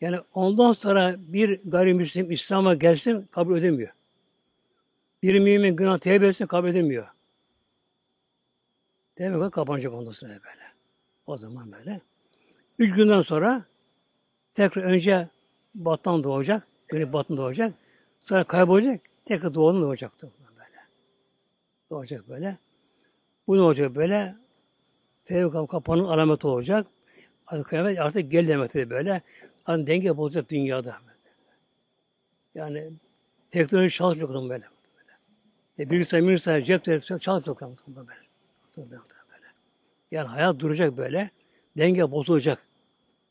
Yani 0.00 0.20
ondan 0.34 0.72
sonra 0.72 1.16
bir 1.18 1.60
gayrimüslim 1.64 2.30
İslam'a 2.30 2.74
gelsin 2.74 3.28
kabul 3.30 3.58
edemiyor. 3.58 3.92
Bir 5.22 5.38
mümin 5.40 5.76
günah 5.76 5.98
tevbe 5.98 6.26
etsin 6.26 6.46
kabul 6.46 6.68
edemiyor. 6.68 7.06
Tevbe 9.16 9.38
kapı 9.38 9.50
kapanacak 9.50 9.92
ondan 9.92 10.12
sonra 10.12 10.32
böyle. 10.32 10.64
O 11.26 11.38
zaman 11.38 11.72
böyle. 11.72 12.00
Üç 12.78 12.94
günden 12.94 13.22
sonra 13.22 13.64
tekrar 14.54 14.82
önce 14.82 15.28
battan 15.74 16.24
doğacak. 16.24 16.66
Güneş 16.88 17.12
batın 17.12 17.36
doğacak. 17.36 17.74
Sonra 18.20 18.44
kaybolacak. 18.44 19.00
Tekrar 19.24 19.54
doğanın 19.54 19.82
doğacaktı. 19.82 20.30
Böyle. 20.56 20.80
Doğacak 21.90 22.28
böyle. 22.28 22.58
Bu 23.46 23.56
ne 23.56 23.60
olacak 23.60 23.94
böyle? 23.94 24.34
Tevbe 25.24 25.66
kapanın 25.66 26.04
alameti 26.04 26.46
olacak. 26.46 26.86
Artık 27.46 27.66
kıyamet 27.66 27.98
artık 27.98 28.30
gel 28.30 28.48
demektir 28.48 28.90
böyle. 28.90 29.22
Hani 29.64 29.86
denge 29.86 30.16
bozacak 30.16 30.50
dünyada. 30.50 30.96
Yani 32.54 32.92
teknoloji 33.50 33.96
çalışmıyor 33.96 34.28
böyle. 34.34 34.48
böyle. 34.48 34.66
E, 35.78 35.90
bilgisayar, 35.90 36.22
bilgisayar, 36.22 36.60
cep 36.60 36.84
telefonu 36.84 37.20
çalışmıyor 37.20 37.60
böyle. 37.96 38.90
böyle. 38.90 39.00
Yani 40.10 40.28
hayat 40.28 40.58
duracak 40.58 40.96
böyle. 40.96 41.30
Denge 41.78 42.10
bozulacak. 42.10 42.66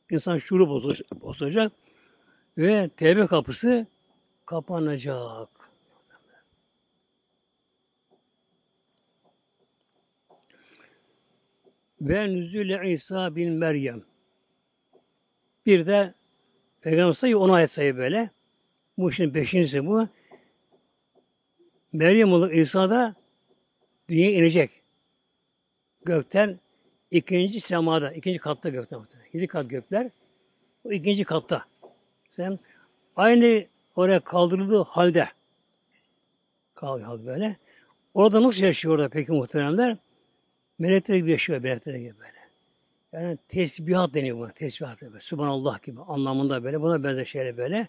İnsan 0.10 0.38
şuuru 0.38 0.70
bozulacak. 0.70 1.22
bozulacak. 1.22 1.72
Ve 2.58 2.90
tevbe 2.98 3.28
kapısı 3.28 3.88
kapanacak. 4.46 5.50
Ve 12.02 12.28
nüzule 12.28 12.92
İsa 12.92 13.36
bin 13.36 13.54
Meryem. 13.54 14.04
Bir 15.66 15.86
de 15.86 16.14
Peygamber 16.84 17.14
sayı 17.14 17.38
10 17.38 17.50
ayet 17.50 17.72
sayı 17.72 17.98
böyle. 17.98 18.30
Bu 18.98 19.10
işin 19.10 19.34
beşincisi 19.34 19.86
bu. 19.86 20.08
Meryem 21.94 22.34
oğlu 22.34 22.52
İsa 22.52 22.90
da 22.90 23.16
dünyaya 24.10 24.32
inecek. 24.32 24.72
Gökten 26.06 26.60
ikinci 27.12 27.62
semada, 27.62 28.12
ikinci 28.12 28.40
katta 28.40 28.70
gökten. 28.70 29.02
Yedi 29.34 29.48
kat 29.48 29.70
gökler. 29.70 30.10
O 30.84 30.92
ikinci 30.92 31.24
katta. 31.24 31.66
Sen 32.30 32.60
aynı 33.16 33.66
oraya 33.96 34.20
kaldırıldığı 34.20 34.84
halde 34.84 35.28
kalıyor 36.76 37.08
halde 37.08 37.26
böyle. 37.26 37.58
Orada 38.14 38.44
nasıl 38.44 38.64
yaşıyor 38.64 38.94
orada 38.94 39.10
peki 39.10 39.32
muhteremler? 39.32 39.98
Melekler 40.80 41.16
gibi 41.16 41.32
yaşıyor 41.32 41.62
melekler 41.62 41.96
gibi 41.96 42.20
böyle. 42.20 42.43
Yani 43.14 43.38
tesbihat 43.48 44.14
deniyor 44.14 44.38
buna. 44.38 44.52
Tesbihat 44.52 45.02
böyle. 45.02 45.20
Subhanallah 45.20 45.84
gibi 45.84 46.02
anlamında 46.02 46.64
böyle. 46.64 46.82
Buna 46.82 47.04
benzer 47.04 47.26
şeyler 47.26 47.58
böyle. 47.58 47.88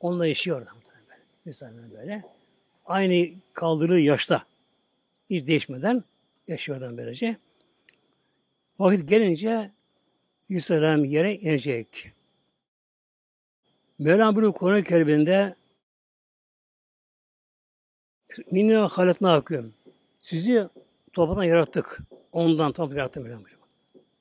Onunla 0.00 0.26
yaşıyor 0.26 0.58
orada 0.58 0.70
böyle. 0.70 1.20
İnsanlar 1.46 1.92
böyle. 1.92 2.22
Aynı 2.86 3.34
kaldırdığı 3.52 4.00
yaşta 4.00 4.42
hiç 5.30 5.46
değişmeden 5.46 6.04
yaşıyor 6.48 6.78
oradan 6.78 6.96
böylece. 6.96 7.36
Vakit 8.78 9.08
gelince 9.08 9.70
Yükselen 10.48 10.98
yere 10.98 11.34
inecek. 11.34 12.12
Mevlam 13.98 14.36
bunu 14.36 14.52
Kur'an-ı 14.52 14.82
Kerim'inde 14.84 15.54
Minna 18.50 18.88
haletna 18.88 19.34
akım. 19.34 19.74
Sizi 20.20 20.68
topraktan 21.12 21.44
yarattık. 21.44 21.98
Ondan 22.32 22.72
toprak 22.72 22.96
yarattık 22.98 23.22
Mevlam 23.22 23.44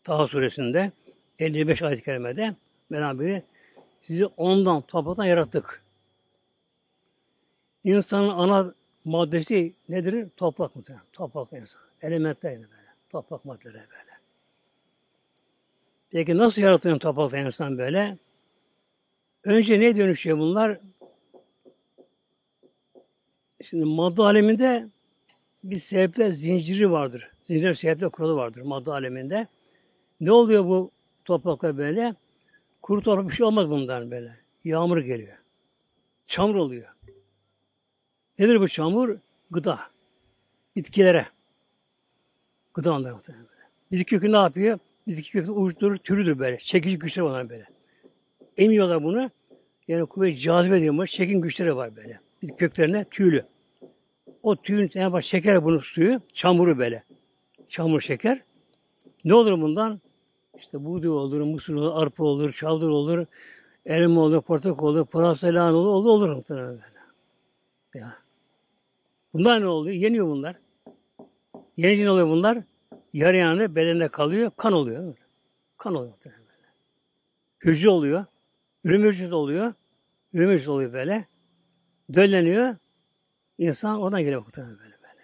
Taha 0.04 0.28
suresinde 0.28 0.91
55 1.39 1.82
ayet-i 1.82 2.04
kerimede 2.04 2.56
Mevlam 2.89 3.20
biri 3.20 3.43
sizi 4.01 4.26
ondan 4.26 4.82
topraktan 4.82 5.26
yarattık. 5.26 5.84
İnsanın 7.84 8.30
ana 8.30 8.74
maddesi 9.06 9.74
nedir? 9.89 10.30
Toprak 10.38 10.76
muhtemelen. 10.76 11.06
Toprak 11.14 11.54
insan. 11.54 11.82
Elementler 12.01 12.51
yani 12.51 12.66
böyle. 12.72 12.89
Toprak 13.10 13.45
maddeleri 13.45 13.74
böyle. 13.74 14.14
Peki 16.10 16.38
nasıl 16.38 16.62
yaratıyor 16.62 16.99
toprakta 16.99 17.38
insan 17.38 17.78
böyle? 17.78 18.18
Önce 19.43 19.80
ne 19.80 19.95
dönüşüyor 19.95 20.38
bunlar? 20.38 20.80
Şimdi 23.64 23.86
madde 23.86 24.22
aleminde 24.22 24.88
bir 25.64 25.80
sebepler 25.80 26.30
zinciri 26.30 26.91
vardır. 26.91 27.32
Zincir 27.43 27.74
sebepler 27.74 28.10
kuralı 28.10 28.36
vardır 28.36 28.62
madde 28.62 28.91
aleminde. 28.91 29.47
Ne 30.24 30.32
oluyor 30.32 30.65
bu 30.65 30.91
topraklar 31.26 31.78
böyle? 31.78 32.15
Kuru 32.82 33.01
toprak 33.01 33.30
bir 33.30 33.34
şey 33.34 33.45
olmaz 33.45 33.69
bundan 33.69 34.11
böyle. 34.11 34.38
Yağmur 34.63 34.97
geliyor. 34.97 35.38
Çamur 36.28 36.55
oluyor. 36.55 36.88
Nedir 38.39 38.59
bu 38.59 38.67
çamur? 38.67 39.17
Gıda. 39.51 39.80
Bitkilere. 40.76 41.28
Gıda 42.74 42.99
muhtemelen. 42.99 43.47
Bitki 43.91 44.05
kökü 44.05 44.32
ne 44.32 44.38
yapıyor? 44.38 44.80
Bitki 45.07 45.32
kökü 45.32 45.51
uçturur, 45.51 45.97
türüdür 45.97 46.39
böyle. 46.39 46.57
Çekici 46.57 46.99
güçleri 46.99 47.26
var 47.26 47.49
böyle. 47.49 47.67
Emiyorlar 48.57 49.03
bunu. 49.03 49.32
Yani 49.88 50.05
kuvvet 50.05 50.39
cazibe 50.39 50.82
diyorlar. 50.82 51.07
Çekin 51.07 51.41
güçleri 51.41 51.76
var 51.76 51.95
böyle. 51.95 52.19
Bitki 52.41 52.55
köklerine 52.55 53.05
tüylü. 53.11 53.45
O 54.43 54.55
tüyün 54.55 54.89
yani 54.93 55.13
bak 55.13 55.24
şeker 55.24 55.63
bunu 55.63 55.82
suyu, 55.82 56.21
çamuru 56.34 56.78
böyle. 56.78 57.03
Çamur 57.67 58.01
şeker. 58.01 58.43
Ne 59.26 59.34
olur 59.34 59.61
bundan? 59.61 60.01
İşte 60.58 60.86
buğday 60.86 61.10
olur, 61.10 61.41
mısır 61.41 61.74
olur, 61.74 61.91
arpa 61.93 62.24
olur, 62.24 62.51
çavdar 62.51 62.88
olur, 62.88 63.26
elma 63.86 64.22
olur, 64.22 64.41
portakal 64.41 64.88
olur, 64.88 65.06
pırasa 65.06 65.47
olur, 65.47 65.86
olur, 65.86 66.06
olur 66.06 66.30
muhtemelen 66.30 66.68
böyle. 66.68 66.84
Ya. 67.93 68.18
Bunlar 69.34 69.62
ne 69.62 69.68
oluyor? 69.68 69.95
Yeniyor 69.95 70.28
bunlar. 70.28 70.56
Yenince 71.78 72.06
ne 72.06 72.12
oluyor 72.12 72.28
bunlar? 72.28 72.64
Yarı 73.14 73.38
yanı 73.38 73.76
bedende 73.76 74.08
kalıyor, 74.08 74.51
kan 74.58 74.74
oluyor. 74.74 75.16
Kan 75.78 75.95
oluyor 75.95 76.12
muhtemelen 76.12 76.41
böyle. 76.41 76.68
Hücre 77.60 77.89
oluyor. 77.89 78.26
Üreme 78.84 79.08
hücresi 79.08 79.34
oluyor. 79.34 79.74
Üreme 80.34 80.54
hücresi 80.54 80.72
oluyor 80.72 80.93
böyle. 80.93 81.28
Dölleniyor. 82.14 82.76
İnsan 83.58 84.01
oradan 84.01 84.22
geliyor 84.22 84.41
muhtemelen 84.41 84.78
böyle 84.78 84.97
böyle. 85.01 85.22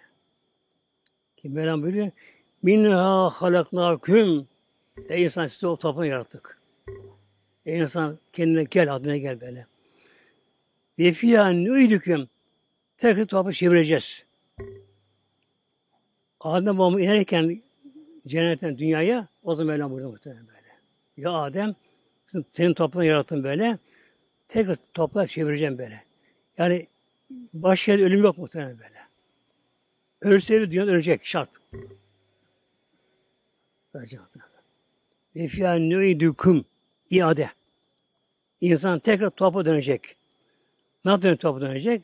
Ki 1.36 1.48
Mevlam 1.48 1.82
buyuruyor. 1.82 2.10
Minha 2.62 3.30
halaknaküm. 3.30 4.49
Ey 5.08 5.24
insan 5.24 5.46
sizi 5.46 5.66
o 5.66 5.76
topraktan 5.76 6.04
yarattık. 6.04 6.60
Ey 7.66 7.78
insan 7.78 8.18
kendine 8.32 8.64
gel, 8.64 8.94
adına 8.94 9.16
gel 9.16 9.40
böyle. 9.40 9.66
Ve 10.98 11.12
fiyâ 11.12 11.48
nü'idüküm. 11.48 12.28
Tekrar 12.98 13.24
toprağı 13.24 13.52
çevireceğiz. 13.52 14.24
Adem 16.40 16.78
babamı 16.78 17.00
inerken 17.00 17.62
cennetten 18.26 18.78
dünyaya 18.78 19.28
o 19.42 19.54
zaman 19.54 19.72
Mevlam 19.72 19.90
buyurdu 19.90 20.10
muhtemelen 20.10 20.48
böyle. 20.48 20.76
Ya 21.16 21.32
Adem 21.32 21.74
senin 22.52 22.74
toprağını 22.74 23.06
yarattın 23.06 23.44
böyle. 23.44 23.78
Tekrar 24.48 24.76
toprağı 24.94 25.26
çevireceğim 25.26 25.78
böyle. 25.78 26.04
Yani 26.58 26.86
başka 27.52 27.92
ölüm 27.92 28.22
yok 28.22 28.38
muhtemelen 28.38 28.78
böyle. 28.78 29.00
Ölse 30.20 30.70
dünya 30.70 30.84
ölecek 30.84 31.26
şart. 31.26 31.50
Ölecek 33.94 34.20
muhtemelen. 34.20 34.49
Ve 35.36 35.48
fiyâ 35.48 35.74
nü'idüküm 35.74 36.64
iade. 37.10 37.50
İnsan 38.60 38.98
tekrar 38.98 39.30
topa 39.30 39.64
dönecek. 39.64 40.16
Nasıl 41.04 41.22
dönecek 41.22 41.40
topa 41.40 41.60
dönecek? 41.60 42.02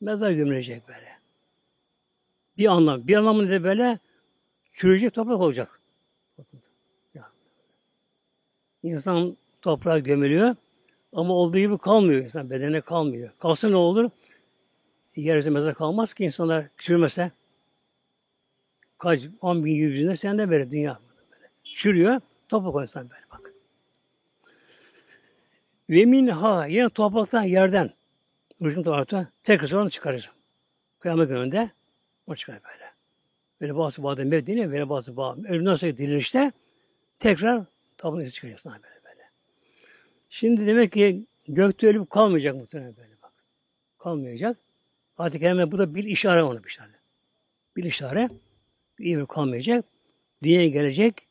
Mezar 0.00 0.30
gömülecek 0.30 0.88
böyle. 0.88 1.18
Bir 2.58 2.66
anlam. 2.66 3.08
Bir 3.08 3.16
anlamı 3.16 3.46
ne 3.46 3.50
de 3.50 3.64
böyle? 3.64 3.98
Çürüyecek 4.72 5.14
toprak 5.14 5.40
olacak. 5.40 5.80
İnsan 8.82 9.36
toprağa 9.62 9.98
gömülüyor 9.98 10.56
ama 11.12 11.34
olduğu 11.34 11.58
gibi 11.58 11.78
kalmıyor 11.78 12.24
insan. 12.24 12.50
Bedene 12.50 12.80
kalmıyor. 12.80 13.30
Kalsa 13.38 13.68
ne 13.68 13.76
olur? 13.76 14.10
Yeryüzü 15.16 15.50
mezar 15.50 15.74
kalmaz 15.74 16.14
ki 16.14 16.24
insanlar 16.24 16.66
çürümese. 16.78 17.30
Kaç, 18.98 19.20
on 19.40 19.64
bin, 19.64 19.74
yüz 19.74 19.94
bin 19.94 20.14
sen 20.14 20.38
de 20.38 20.50
böyle 20.50 20.70
dünya 20.70 21.00
böyle. 21.30 21.50
Çürüyor, 21.64 22.20
toprak 22.50 22.74
o 22.74 22.82
insan 22.82 23.10
böyle 23.10 23.22
bak. 23.30 23.54
Ve 25.90 26.04
minha, 26.04 26.66
yine 26.66 26.88
topraktan, 26.88 27.42
yerden, 27.42 27.90
ucun 28.60 28.82
topraktan, 28.82 29.26
tekrar 29.44 29.66
sonra 29.66 29.90
çıkarır. 29.90 30.32
Kıyamet 31.00 31.28
gününde 31.28 31.70
o 32.26 32.34
çıkar 32.34 32.60
böyle. 32.64 32.90
Böyle 33.60 33.76
bazı 33.76 34.02
bağda 34.02 34.24
mevdine, 34.24 34.70
böyle 34.70 34.88
bazı 34.88 35.16
bağda 35.16 35.48
ölümden 35.48 35.74
sonra 35.74 35.96
dirilişte 35.96 36.52
tekrar 37.18 37.64
izi 38.22 38.32
çıkacak 38.32 38.60
sana 38.60 38.74
böyle 38.74 39.04
böyle. 39.04 39.30
Şimdi 40.28 40.66
demek 40.66 40.92
ki 40.92 41.26
gökte 41.48 41.86
ölüp 41.86 42.10
kalmayacak 42.10 42.54
muhtemelen 42.54 42.96
böyle 42.96 43.22
bak. 43.22 43.32
Kalmayacak. 43.98 44.56
Artık 45.18 45.42
hemen 45.42 45.72
bu 45.72 45.78
da 45.78 45.94
bir 45.94 46.04
işare 46.04 46.42
onu 46.42 46.64
bir 46.64 46.68
işare. 46.68 46.92
Bir 47.76 47.84
işare. 47.84 48.30
İyi 48.98 49.18
bir 49.18 49.26
kalmayacak. 49.26 49.84
Dünyaya 50.42 50.68
gelecek. 50.68 51.29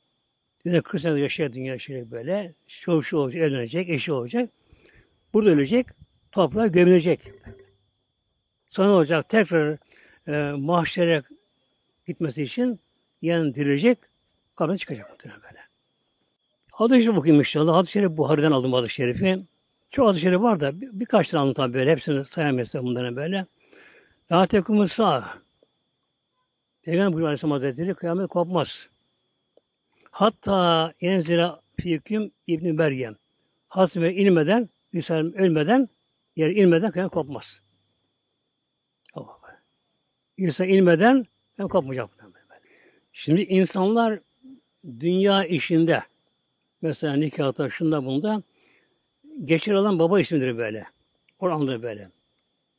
Dünya 0.66 0.82
40 0.82 1.02
sene 1.02 1.20
yaşayacak 1.20 1.56
dünya 1.56 1.74
yaşayacak 1.74 2.12
böyle. 2.12 2.54
Çoğu 2.68 3.04
şu 3.04 3.18
olacak, 3.18 3.42
evlenecek, 3.42 3.90
eşi 3.90 4.12
olacak. 4.12 4.50
Burada 5.34 5.50
ölecek. 5.50 5.88
Toprağa 6.32 6.68
gömülecek. 6.68 7.32
Sonra 8.68 8.92
olacak 8.92 9.30
tekrar 9.30 9.78
e, 10.28 10.52
mahşere 10.52 11.24
gitmesi 12.08 12.44
için 12.44 12.80
yan 13.22 13.56
dirilecek, 13.56 13.98
kabine 14.56 14.78
çıkacak 14.78 15.10
muhtemelen 15.10 15.42
böyle. 15.42 15.60
Hadis-i 16.72 17.12
okuyayım 17.12 17.42
inşallah. 17.42 17.76
Hadis-i 17.76 17.92
Şerif 17.92 18.12
Buhari'den 18.18 18.52
aldım 18.52 18.74
hadis-i 18.74 18.94
Şerif'i. 18.94 19.40
Çok 19.90 20.08
hadis-i 20.08 20.22
Şerif 20.22 20.42
var 20.42 20.60
da 20.60 20.82
bir, 20.82 20.90
birkaç 20.92 21.28
tane 21.28 21.54
tabi 21.54 21.74
böyle. 21.74 21.92
Hepsini 21.92 22.26
sayamayız 22.26 22.74
bunların 22.74 23.16
böyle. 23.16 23.46
La 24.32 24.48
tekumu 24.48 24.88
sağ. 24.88 25.30
Peygamber 26.82 27.08
buyuruyor 27.08 27.28
Aleyhisselam 27.28 27.52
Hazretleri 27.52 27.94
kıyamet 27.94 28.28
kopmaz. 28.28 28.90
Hatta 30.20 30.94
enzila 31.02 31.62
fiküm 31.82 32.32
İbni 32.48 32.74
Meryem. 32.74 33.16
Hasme 33.68 34.14
inmeden, 34.14 34.70
İsa 34.92 35.16
ölmeden, 35.16 35.90
yer 36.36 36.50
inmeden 36.50 36.92
kıyamet 36.92 37.14
kopmaz. 37.14 37.62
İsa 40.38 40.66
inmeden 40.66 41.26
hem 41.58 41.68
kopmayacak. 41.68 42.10
Şimdi 43.14 43.42
insanlar 43.42 44.20
dünya 45.00 45.46
işinde 45.46 46.04
mesela 46.82 47.14
nikahta 47.14 47.70
şunda 47.70 48.06
bunda 48.06 48.44
geçer 49.46 49.74
alan 49.74 50.00
baba 50.00 50.20
ismidir 50.20 50.58
böyle. 50.58 50.88
Oranlı 51.40 51.84
böyle. 51.84 52.12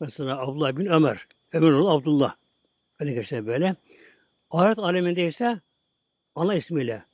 Mesela 0.01 0.38
Abdullah 0.38 0.76
bin 0.76 0.86
Ömer. 0.86 1.26
Ömer 1.53 1.72
oğlu 1.72 1.91
Abdullah. 1.91 2.34
Öyle 2.99 3.12
geçer 3.12 3.47
böyle. 3.47 3.76
Ahiret 4.51 4.78
aleminde 4.78 5.26
ise 5.26 5.61
ana 6.34 6.55
ismiyle. 6.55 7.09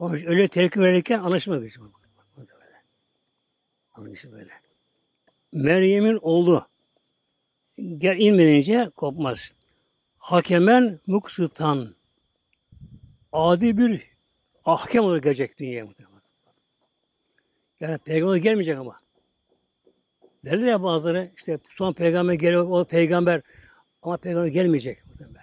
İçin 0.00 0.26
öyle 0.26 0.48
telkin 0.48 0.80
verirken 0.80 1.18
anlaşma 1.18 1.56
geçiyor. 1.56 1.90
Anlaşılıyor 3.94 4.40
böyle. 4.40 4.52
Meryem'in 5.52 6.18
oğlu 6.22 6.66
gel 7.98 8.18
inmeyince 8.18 8.90
kopmaz. 8.96 9.52
Hakemen 10.18 11.00
muksıtan 11.06 11.94
adi 13.32 13.78
bir 13.78 14.02
ahkem 14.64 15.04
olarak 15.04 15.22
gelecek 15.22 15.58
dünyaya 15.58 15.84
muhtemelen. 15.86 16.20
Yani 17.80 17.98
peygamber 17.98 18.36
gelmeyecek 18.36 18.78
ama. 18.78 19.00
Derler 20.44 20.66
ya 20.66 20.82
bazıları 20.82 21.30
işte 21.36 21.58
son 21.70 21.92
peygamber 21.92 22.34
geliyor, 22.34 22.66
o 22.70 22.84
peygamber 22.84 23.42
ama 24.02 24.16
peygamber 24.16 24.48
gelmeyecek 24.48 24.98
böyle. 25.20 25.40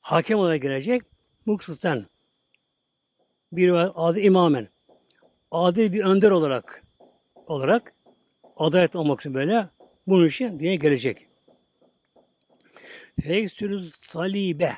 Hakem 0.00 0.38
olarak 0.38 0.62
gelecek 0.62 1.02
muksıtan 1.46 2.06
bir 3.52 3.72
adı 4.08 4.20
imamen 4.20 4.68
adil 5.50 5.92
bir 5.92 6.04
önder 6.04 6.30
olarak 6.30 6.82
olarak 7.46 7.92
adalet 8.56 8.96
olmak 8.96 9.20
için 9.20 9.34
böyle 9.34 9.68
bunun 10.06 10.26
için 10.26 10.58
dünyaya 10.58 10.76
gelecek. 10.76 11.26
Feksülü 13.22 13.80
salibe. 14.00 14.72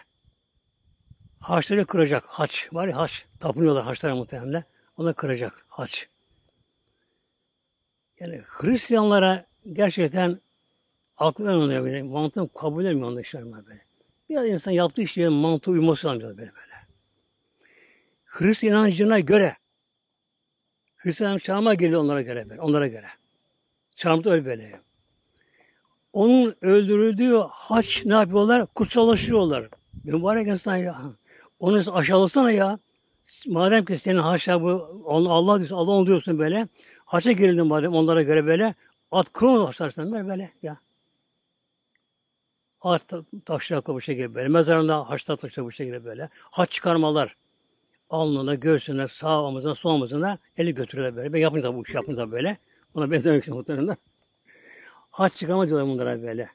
Haçları 1.41 1.87
kıracak. 1.87 2.25
Haç. 2.27 2.68
Var 2.72 2.89
ya 2.89 2.97
haç. 2.97 3.27
Tapınıyorlar 3.41 3.85
haçlara 3.85 4.14
muhtemelen. 4.14 4.64
Onu 4.97 5.14
kıracak. 5.14 5.66
Haç. 5.68 6.09
Yani 8.20 8.43
Hristiyanlara 8.47 9.47
gerçekten 9.72 10.39
aklı 11.18 11.53
almıyor 11.53 11.85
böyle. 11.85 12.03
Mantığım 12.03 12.49
kabul 12.49 12.85
etmiyor 12.85 13.09
onlar 13.09 13.20
işler 13.20 13.45
böyle. 13.45 13.85
Biraz 14.29 14.47
insan 14.47 14.72
yaptığı 14.72 15.03
işlerin 15.03 15.33
mantığı 15.33 15.70
uyması 15.70 16.07
lazım 16.07 16.22
böyle 16.22 16.37
böyle. 16.39 16.74
Hristiyan 18.35 18.78
inancına 18.78 19.20
göre 19.20 19.57
Hristiyan 20.97 21.39
çağırma 21.39 21.74
geliyor 21.74 22.01
onlara 22.01 22.22
göre 22.22 22.51
böyle. 22.51 22.61
Onlara 22.61 22.87
göre. 22.87 23.07
Çağırma 23.97 24.30
öyle 24.30 24.45
böyle. 24.45 24.80
onun 26.12 26.57
öldürüldüğü 26.61 27.37
haç 27.51 28.05
ne 28.05 28.14
yapıyorlar? 28.14 28.66
Kutsallaşıyorlar. 28.66 29.68
Mübarek 30.05 30.49
insan 30.49 30.76
ya. 30.76 31.01
Onu 31.59 31.97
aşağılasana 31.97 32.51
ya. 32.51 32.78
Madem 33.47 33.85
ki 33.85 33.99
senin 33.99 34.18
haşa 34.18 34.62
bu 34.62 34.68
Allah 35.09 35.59
diyorsun, 35.59 35.76
Allah 35.76 35.91
onu 35.91 36.07
diyorsun 36.07 36.39
böyle. 36.39 36.68
Haça 37.05 37.32
girildin 37.32 37.66
madem 37.66 37.93
onlara 37.95 38.22
göre 38.22 38.47
böyle. 38.47 38.74
At 39.11 39.32
kron 39.32 39.66
başlarsın 39.66 40.28
böyle, 40.28 40.53
ya. 40.62 40.78
At 42.80 43.12
taşla 43.45 43.87
bu 43.87 44.01
şekilde 44.01 44.35
böyle. 44.35 44.49
Mezarında 44.49 45.11
haçta 45.11 45.37
taşla 45.37 45.64
bu 45.64 45.72
şekilde 45.72 46.05
böyle. 46.05 46.28
Haç 46.51 46.70
çıkarmalar. 46.70 47.37
Alnına, 48.14 48.54
göğsüne, 48.54 49.08
sağ 49.08 49.42
omuzuna, 49.42 49.74
sol 49.74 49.94
omuzuna 49.94 50.38
eli 50.56 50.74
götürüyorlar 50.74 51.16
böyle. 51.16 51.32
Ben 51.32 51.38
yapın 51.38 51.62
da 51.62 51.74
bu 51.74 51.82
iş 51.82 51.94
yapın 51.94 52.16
da 52.16 52.30
böyle. 52.32 52.58
Ona 52.94 53.10
benzemek 53.10 53.42
için 53.42 53.54
muhtemelen. 53.54 53.96
Haç 55.10 55.34
çıkarma 55.34 55.68
diyorlar 55.68 55.88
bunlara 55.88 56.22
böyle. 56.22 56.50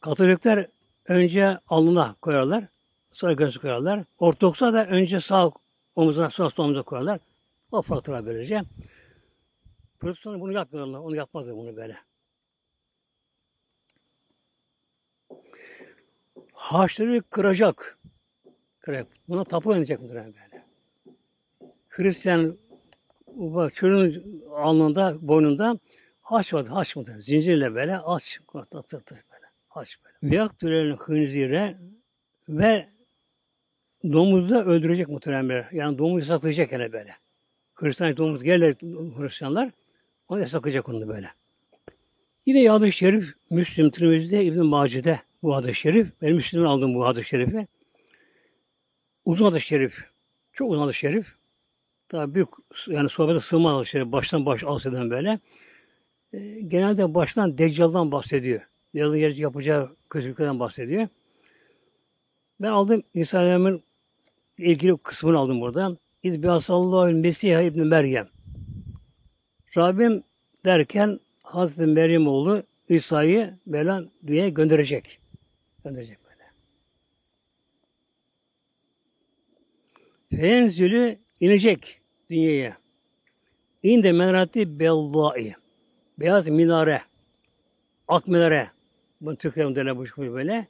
Katolikler 0.00 0.66
önce 1.04 1.58
alnına 1.68 2.14
koyarlar. 2.22 2.64
Sonra 3.12 3.32
göğsü 3.32 3.60
koyarlar. 3.60 4.04
Ortodokslar 4.18 4.72
da 4.72 4.86
önce 4.86 5.20
sağ 5.20 5.50
omuzuna, 5.96 6.30
sonra 6.30 6.50
sol 6.50 6.64
omuzuna 6.64 6.82
koyarlar. 6.82 7.20
O 7.72 7.82
fatura 7.82 8.26
böylece. 8.26 8.62
Protestanlar 10.00 10.40
bunu 10.40 10.52
yapmıyorlar. 10.52 10.98
Onu 10.98 11.16
yapmazlar 11.16 11.56
bunu 11.56 11.76
böyle. 11.76 11.96
Haçları 16.52 17.22
kıracak. 17.30 17.98
Kıracak. 18.86 19.06
Buna 19.28 19.44
tapu 19.44 19.74
edecek 19.74 20.00
mudur 20.00 20.14
böyle. 20.14 20.64
Hristiyan 21.88 22.56
çocuğun 23.74 24.22
alnında, 24.56 25.16
boynunda 25.20 25.78
haç 26.22 26.54
vardı. 26.54 26.70
Haç 26.70 26.96
mıdır? 26.96 27.20
Zincirle 27.20 27.74
böyle 27.74 27.98
aç. 27.98 28.40
Atırtır 28.54 29.16
böyle. 29.32 29.46
Haç 29.68 29.98
böyle. 30.04 30.16
Miyak 30.22 30.58
türlerinin 30.58 30.96
hınzire 30.96 31.78
ve 32.48 32.88
domuzda 34.04 34.64
öldürecek 34.64 35.08
muhtemelen 35.08 35.66
Yani 35.72 35.98
domuz 35.98 36.26
saklayacak 36.26 36.72
yani 36.72 36.92
böyle. 36.92 37.10
Hristiyan 37.74 38.16
domuz 38.16 38.42
gelirler 38.42 38.74
Hristiyanlar 39.18 39.70
onu 40.28 40.40
yasaklayacak 40.40 40.88
onu 40.88 41.08
böyle. 41.08 41.28
Yine 42.46 42.62
Yad-ı 42.62 42.92
Şerif 42.92 43.34
Müslim 43.50 43.90
Tirmiz'de 43.90 44.44
İbn 44.44 44.62
Mace'de 44.62 45.20
bu 45.42 45.56
hadis 45.56 45.76
şerif. 45.76 46.08
Ben 46.22 46.32
Müslim'den 46.32 46.66
aldım 46.66 46.94
bu 46.94 47.04
hadis 47.04 47.26
şerifi. 47.26 47.66
Uzun 49.26 49.44
hadis 49.44 49.64
şerif. 49.64 50.04
Çok 50.52 50.70
uzun 50.70 50.82
hadis 50.82 50.96
şerif. 50.96 51.34
Daha 52.12 52.34
büyük 52.34 52.48
yani 52.86 53.08
sohbete 53.08 53.40
sığmaz 53.40 53.76
hadis 53.76 53.88
şerif. 53.88 54.12
Baştan 54.12 54.46
baş 54.46 54.64
alseden 54.64 55.10
böyle. 55.10 55.40
E, 56.32 56.60
genelde 56.60 57.14
baştan 57.14 57.58
Deccal'dan 57.58 58.12
bahsediyor. 58.12 58.60
Deccal'ın 58.94 59.16
yapacağı 59.16 59.96
kötülüklerden 60.10 60.60
bahsediyor. 60.60 61.08
Ben 62.60 62.68
aldım 62.68 63.02
İsa 63.14 63.38
Aleyhisselam'ın 63.38 63.82
ilgili 64.58 64.96
kısmını 64.96 65.38
aldım 65.38 65.60
burada. 65.60 65.96
İzbihasallahu 66.22 67.12
Mesih 67.12 67.66
İbni 67.66 67.84
Meryem. 67.84 68.28
Rabbim 69.76 70.22
derken 70.64 71.20
Hazreti 71.42 71.86
Meryem 71.86 72.26
oğlu 72.26 72.62
İsa'yı 72.88 73.54
böyle 73.66 74.08
dünyaya 74.26 74.48
gönderecek. 74.48 75.18
Gönderecek 75.84 76.18
böyle. 76.24 76.50
Fenzülü 80.30 81.18
inecek 81.40 82.00
dünyaya. 82.30 82.76
İnde 83.82 84.12
menarati 84.12 84.80
bellai. 84.80 85.54
Beyaz 86.18 86.48
minare. 86.48 87.02
Ak 88.08 88.28
minare. 88.28 88.70
Bunu 89.20 89.36
Türklerin 89.36 89.76
derler 89.76 89.96
bu 89.96 90.04
böyle. 90.18 90.66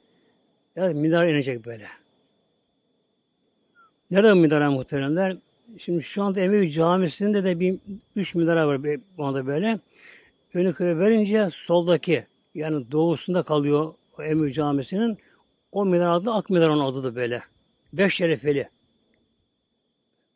Beyaz 0.75 0.95
minare 0.95 1.31
inecek 1.31 1.65
böyle. 1.65 1.87
Nerede 4.11 4.33
minare 4.33 4.67
muhteremler? 4.67 5.37
Şimdi 5.77 6.03
şu 6.03 6.23
anda 6.23 6.39
Emevi 6.39 6.71
Camisi'nde 6.71 7.43
de 7.43 7.59
bir 7.59 7.79
üç 8.15 8.35
minare 8.35 8.65
var 8.65 8.81
bu 9.17 9.25
anda 9.25 9.47
böyle. 9.47 9.79
Önü 10.53 10.73
köye 10.73 10.99
verince 10.99 11.49
soldaki 11.51 12.25
yani 12.55 12.91
doğusunda 12.91 13.43
kalıyor 13.43 13.93
Emevi 14.19 14.53
Camisi'nin 14.53 15.17
o 15.71 15.85
minare 15.85 16.09
adı 16.09 16.31
Ak 16.31 16.49
Minare 16.49 16.69
onun 16.69 16.91
adı 16.91 17.03
da 17.03 17.15
böyle. 17.15 17.41
Beş 17.93 18.15
şerefeli. 18.15 18.69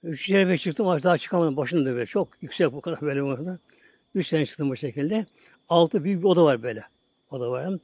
Üç 0.03 0.25
şerefe 0.25 0.57
çıktım 0.57 0.87
ama 0.87 1.03
daha 1.03 1.17
çıkamadım. 1.17 1.57
Başında 1.57 1.93
böyle. 1.93 2.05
Çok 2.05 2.29
yüksek 2.41 2.73
bu 2.73 2.81
kadar 2.81 3.01
böyle 3.01 3.23
orada. 3.23 3.59
Üç 4.15 4.27
sene 4.27 4.45
çıktım 4.45 4.69
bu 4.69 4.75
şekilde. 4.75 5.25
Altı 5.69 6.03
büyük 6.03 6.19
bir 6.19 6.27
oda 6.27 6.43
var 6.43 6.63
böyle. 6.63 6.83
Oda 7.31 7.51
var. 7.51 7.79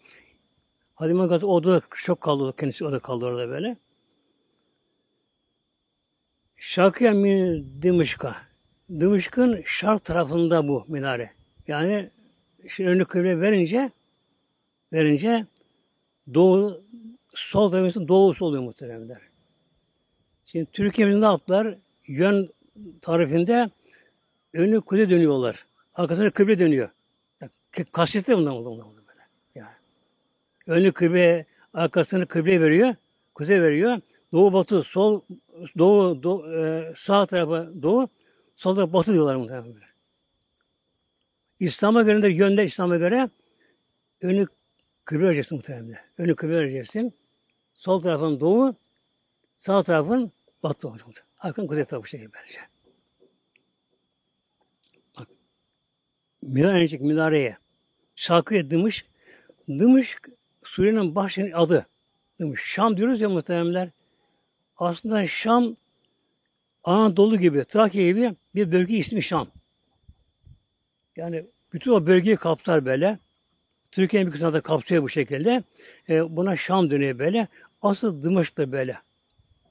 Hadime 0.96 1.26
Gazi 1.28 1.46
oda 1.46 1.82
çok 1.96 2.22
kaldı. 2.22 2.54
Kendisi 2.60 2.86
oda 2.86 3.00
kaldı 3.00 3.26
orada 3.26 3.50
böyle. 3.50 3.78
Şarkıya 6.58 7.12
min 7.12 7.68
Dımışka. 7.82 8.36
Dımışk'ın 8.90 9.62
şark 9.66 10.06
tarafında 10.06 10.68
bu 10.68 10.86
minare. 10.88 11.32
Yani 11.68 12.10
şimdi 12.70 12.90
önlü 12.90 13.06
kıble 13.06 13.42
verince 13.42 13.92
verince 14.94 15.46
doğu 16.34 16.84
sol 17.34 17.72
tarafında 17.72 18.08
doğusu 18.08 18.46
oluyor 18.46 18.64
muhteremler. 18.64 19.22
Şimdi 20.46 20.66
Türkiye'nin 20.72 21.22
ne 21.22 21.26
yaptılar? 21.26 21.78
Yön 22.08 22.50
tarifinde 23.02 23.70
önü 24.54 24.82
kule 24.82 25.10
dönüyorlar. 25.10 25.66
Arkasına 25.96 26.32
kıble 26.32 26.60
dönüyor. 26.60 26.90
Yani, 27.42 27.52
kastetli 27.92 28.38
bundan 28.38 28.54
oldu 28.54 28.72
bundan 28.72 29.08
böyle. 29.08 29.22
Yani. 29.56 29.76
Önü 30.68 30.92
kıble, 30.92 31.46
arkasını 31.74 32.28
kıble 32.28 32.62
veriyor, 32.62 32.96
kuzey 33.36 33.62
veriyor. 33.62 34.02
Doğu 34.32 34.54
batı, 34.54 34.84
sol 34.84 35.22
doğu, 35.78 36.24
doğu 36.24 36.54
e, 36.54 36.94
sağ 36.96 37.26
tarafa 37.26 37.70
doğu, 37.82 38.10
sol 38.56 38.76
tarafa 38.76 38.94
batı 38.94 39.14
diyorlar 39.14 39.36
muhtemelen 39.36 39.74
böyle. 39.74 39.86
İslam'a 41.60 42.02
göre 42.02 42.24
de 42.24 42.30
yönde 42.30 42.66
İslam'a 42.66 42.98
göre 42.98 43.30
önü 44.22 44.48
kıble 45.06 45.26
vereceksin 45.26 45.56
muhtemelen. 45.56 45.98
Önü 46.18 46.36
kıble 46.36 46.54
vereceksin. 46.54 47.14
Sol 47.74 48.02
tarafın 48.02 48.40
doğu, 48.40 48.76
sağ 49.58 49.84
tarafın 49.84 50.32
batı 50.70 50.88
olacak. 50.88 51.26
Arkan 51.40 51.68
kuzey 51.68 51.86
tarafı 51.86 52.10
şey 52.10 52.20
böylece. 52.20 52.60
Bak. 55.18 55.28
Minare 56.42 56.80
inecek 56.80 57.02
minareye. 57.02 57.58
Şarkıya 58.16 58.72
Dımış. 58.72 59.06
Dımış 59.70 60.18
Suriye'nin 60.64 61.16
başının 61.16 61.52
adı. 61.52 61.88
Dımış. 62.40 62.62
Şam 62.62 62.98
diyoruz 62.98 63.22
ya 63.22 63.30
muhteremler. 63.30 63.90
Aslında 64.78 65.28
Şam 65.28 65.76
Anadolu 66.84 67.40
gibi, 67.40 67.66
Trakya 67.66 68.08
gibi 68.08 68.36
bir 68.56 68.72
bölge 68.72 68.98
ismi 68.98 69.24
Şam. 69.24 69.48
Yani 71.16 71.46
bütün 71.74 71.92
o 71.92 72.08
bölgeyi 72.08 72.36
kapsar 72.36 72.86
böyle. 72.86 73.20
Türkiye'nin 73.92 74.28
bir 74.28 74.32
kısmını 74.32 74.54
da 74.54 74.62
kapsıyor 74.62 75.04
bu 75.04 75.10
şekilde. 75.10 75.64
E, 76.10 76.36
buna 76.36 76.56
Şam 76.56 76.92
dönüyor 76.92 77.20
böyle. 77.20 77.48
Asıl 77.82 78.24
Dımışk 78.24 78.58
da 78.58 78.72
böyle. 78.72 78.98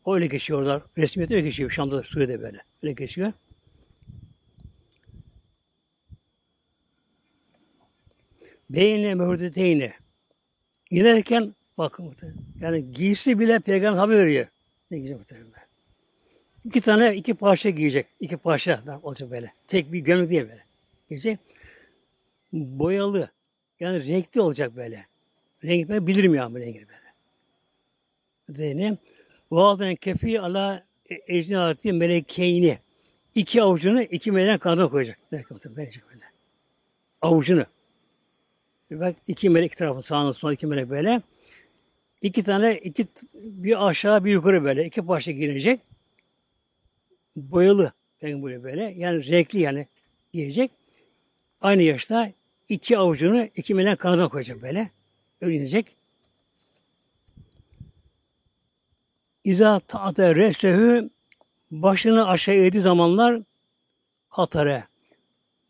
Öyle 0.07 0.27
geçiyorlar. 0.27 0.83
Resmiyete 0.99 1.35
öyle 1.35 1.45
geçiyor. 1.45 1.71
Şam'da, 1.71 2.03
Suriye'de 2.03 2.41
böyle. 2.41 2.59
Öyle 2.83 2.93
geçiyor. 2.93 3.33
Beyne 8.71 9.15
mühdeteyni. 9.15 9.93
İnerken 10.91 11.55
bakın 11.79 12.15
yani 12.61 12.93
giysi 12.93 13.39
bile 13.39 13.61
peygamber 13.61 13.99
haber 13.99 14.19
veriyor. 14.19 14.47
Ne 14.91 14.99
güzel 14.99 15.17
muhtemelen. 15.17 15.51
İki 16.65 16.81
tane, 16.81 17.17
iki 17.17 17.35
parça 17.35 17.71
giyecek. 17.71 18.07
İki 18.21 18.37
parça 18.37 19.01
olacak 19.03 19.31
böyle. 19.31 19.53
Tek 19.69 19.93
bir 19.93 19.99
gömlek 19.99 20.31
değil 20.31 20.43
böyle. 20.43 20.65
Giyecek. 21.09 21.39
Boyalı. 22.53 23.31
Yani 23.81 24.07
renkli 24.07 24.41
olacak 24.41 24.77
böyle. 24.77 25.07
Renk 25.65 25.89
ben 25.89 26.07
bilirim 26.07 26.35
ya 26.35 26.53
bu 26.53 26.59
rengi 26.59 26.87
böyle. 26.89 27.07
Zeynep. 28.49 28.99
Vaazan 29.51 29.95
kefi 29.95 30.41
ala 30.41 30.85
ecnati 31.27 31.93
melekeyni. 31.93 32.79
İki 33.35 33.63
avucunu 33.63 34.03
iki 34.03 34.33
melek 34.33 34.61
kanına 34.61 34.89
koyacak. 34.89 35.19
Melek 35.31 35.47
verecek 35.77 36.05
böyle. 36.09 36.25
Avucunu. 37.23 37.67
Bak 38.91 39.17
iki 39.27 39.51
melek 39.51 39.77
tarafı 39.77 40.03
sağına 40.03 40.33
sola 40.33 40.53
iki 40.53 40.67
melek 40.67 40.91
böyle. 40.91 41.23
İki 42.23 42.43
tane, 42.43 42.79
iki 42.79 43.07
bir 43.35 43.89
aşağı 43.89 44.25
bir 44.25 44.31
yukarı 44.31 44.65
böyle. 44.65 44.87
iki 44.87 45.07
parça 45.07 45.33
girecek. 45.33 45.81
Boyalı. 47.37 47.93
Yani 48.23 48.43
böyle 48.43 48.63
böyle. 48.63 48.95
Yani 48.97 49.27
renkli 49.29 49.59
yani 49.61 49.87
giyecek. 50.33 50.71
Aynı 51.61 51.83
yaşta 51.83 52.33
iki 52.69 52.99
avucunu 52.99 53.49
iki 53.57 53.75
melek 53.75 53.99
kanadına 53.99 54.29
koyacak 54.29 54.63
böyle. 54.63 54.91
Öyle 55.41 55.57
inecek. 55.57 55.97
İza 59.47 59.81
ta'ate 59.81 60.35
resehü 60.35 61.11
başını 61.71 62.29
aşağı 62.29 62.55
eğdiği 62.55 62.83
zamanlar 62.83 63.43
katare. 64.31 64.85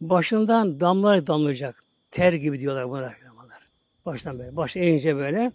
Başından 0.01 0.81
damlar 0.81 1.27
damlayacak. 1.27 1.85
ter 2.11 2.33
gibi 2.33 2.61
diyorlar 2.61 2.91
buna. 2.91 3.15
Baştan 4.07 4.39
böyle. 4.39 4.57
Baş 4.57 4.77
eğince 4.77 5.17
böyle. 5.17 5.53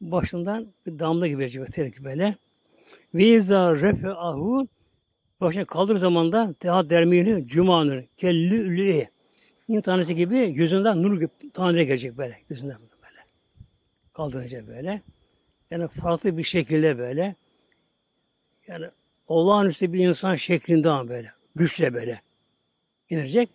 Başından 0.00 0.66
bir 0.86 0.98
damla 0.98 1.26
gibi 1.26 1.38
verecek 1.38 1.72
ter 1.72 1.86
gibi 1.86 2.04
böyle. 2.04 2.36
Ve 3.14 3.24
izâ 3.24 3.74
refe'ahu 3.74 4.68
başına 5.40 5.64
kaldır 5.64 5.96
zamanda 5.96 6.54
tehat 6.60 6.90
dermini 6.90 7.46
cumanın 7.48 8.04
kellü 8.16 9.06
İn 9.68 9.80
tanesi 9.80 10.14
gibi 10.14 10.38
yüzünden 10.38 11.02
nur 11.02 11.16
gibi 11.16 11.28
tanrıya 11.52 11.84
gelecek 11.84 12.18
böyle. 12.18 12.38
Yüzünden 12.48 12.78
böyle. 12.80 13.20
Kaldırınca 14.12 14.66
böyle. 14.66 15.02
Yani 15.74 15.88
farklı 15.88 16.38
bir 16.38 16.42
şekilde 16.42 16.98
böyle. 16.98 17.34
Yani 18.66 18.86
olağanüstü 19.28 19.92
bir 19.92 20.08
insan 20.08 20.34
şeklinde 20.34 20.88
ama 20.88 21.08
böyle. 21.08 21.32
Güçle 21.56 21.94
böyle. 21.94 22.20
inecek. 23.10 23.50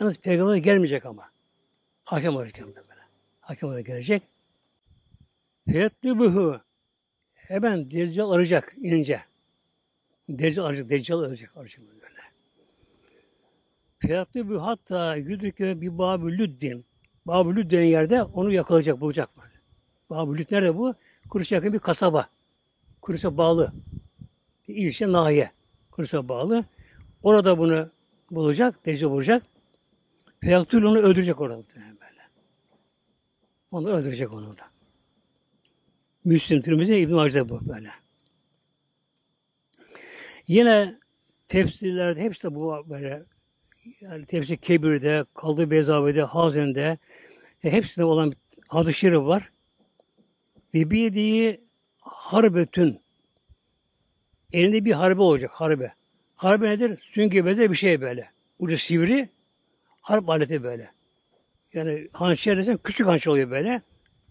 Yalnız 0.00 0.18
peygamber 0.18 0.56
gelmeyecek 0.56 1.06
ama. 1.06 1.30
Hakem 2.04 2.36
olarak 2.36 2.60
böyle. 2.60 3.00
Hakem 3.40 3.68
olarak 3.68 3.86
gelecek. 3.86 4.22
Feyetlibuhu 5.68 6.60
hemen 7.34 7.90
Deccal 7.90 8.30
arayacak 8.30 8.74
inince. 8.76 9.20
Deccal 10.28 10.64
arayacak, 10.64 10.90
Deccal 10.90 11.18
arayacak, 11.18 11.56
arayacak 11.56 11.80
böyle. 11.80 12.20
Feyetlibuhu 13.98 14.62
hatta 14.62 15.16
yüdrike 15.16 15.80
bir 15.80 15.98
Babü 15.98 16.38
Lüddin. 16.38 16.84
Babü 17.26 17.56
Lüdd 17.56 17.70
denen 17.70 17.84
yerde 17.84 18.22
onu 18.22 18.52
yakalayacak, 18.52 19.00
bulacak 19.00 19.36
mı? 19.36 19.42
Babü 20.10 20.38
Lüdd 20.38 20.52
nerede 20.52 20.76
bu? 20.76 20.94
Kuruş'a 21.30 21.54
yakın 21.54 21.72
bir 21.72 21.78
kasaba. 21.78 22.28
Kuruş'a 23.00 23.36
bağlı. 23.36 23.72
Bir 24.68 24.74
ilçe 24.74 25.12
nahiye. 25.12 25.50
Kuruş'a 25.90 26.28
bağlı. 26.28 26.64
Orada 27.22 27.58
bunu 27.58 27.90
bulacak, 28.30 28.86
Deccal 28.86 29.10
bulacak. 29.10 29.42
Feyaktul 30.40 30.82
onu 30.82 30.98
öldürecek 30.98 31.40
orada. 31.40 31.62
Onu 33.70 33.90
öldürecek 33.90 34.32
onu 34.32 34.56
da. 34.56 34.62
Müslim 36.24 36.60
Tirmizi 36.60 36.96
İbn 36.96 37.14
Majda 37.14 37.48
bu 37.48 37.68
böyle. 37.68 37.90
Yine 40.46 40.98
tefsirlerde 41.48 42.20
hepsi 42.20 42.42
de 42.42 42.54
bu 42.54 42.84
böyle 42.88 43.22
yani 44.00 44.26
tefsir 44.26 44.56
Kebir'de, 44.56 45.24
Kaldı 45.34 45.70
Bezave'de, 45.70 46.22
Hazen'de 46.22 46.98
e, 47.64 47.72
hepsinde 47.72 48.04
olan 48.04 48.32
hadis-i 48.68 48.98
şerif 48.98 49.20
var. 49.20 49.50
Ve 50.74 50.90
bir 50.90 51.12
diye 51.12 51.60
harbetün 51.98 53.00
elinde 54.52 54.84
bir 54.84 54.92
harbe 54.92 55.22
olacak 55.22 55.50
harbe. 55.50 55.94
Harbe 56.36 56.70
nedir? 56.70 56.98
Süngü 57.02 57.46
beze 57.46 57.70
bir 57.70 57.76
şey 57.76 58.00
böyle. 58.00 58.30
Ucu 58.58 58.78
sivri 58.78 59.28
harp 60.00 60.28
aleti 60.28 60.62
böyle. 60.62 60.90
Yani 61.72 62.08
hançer 62.12 62.56
desen 62.56 62.78
küçük 62.84 63.06
hançer 63.06 63.30
oluyor 63.30 63.50
böyle. 63.50 63.82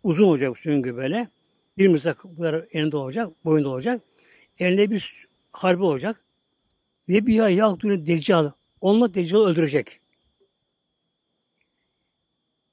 Uzun 0.03 0.23
olacak 0.23 0.59
süngü 0.59 0.95
böyle. 0.95 1.27
Bir 1.77 1.87
mızrak 1.87 2.25
elinde 2.71 2.97
olacak, 2.97 3.45
boyunda 3.45 3.69
olacak. 3.69 4.01
Elinde 4.59 4.91
bir 4.91 5.27
harbi 5.51 5.83
olacak. 5.83 6.23
Ve 7.09 7.27
bir 7.27 7.47
yaktığını 7.47 8.07
deccal. 8.07 8.51
Onunla 8.81 9.13
Deccal'ı 9.13 9.45
öldürecek. 9.45 9.99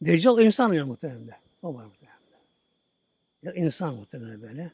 Deccal 0.03 0.39
insan 0.39 0.73
ya 0.73 0.87
muhtemelen. 0.87 1.41
O 1.63 1.75
var. 1.75 1.85
Ya 1.85 2.00
insan 3.43 3.95
muhtemelen 3.95 4.43
böyle. 4.43 4.71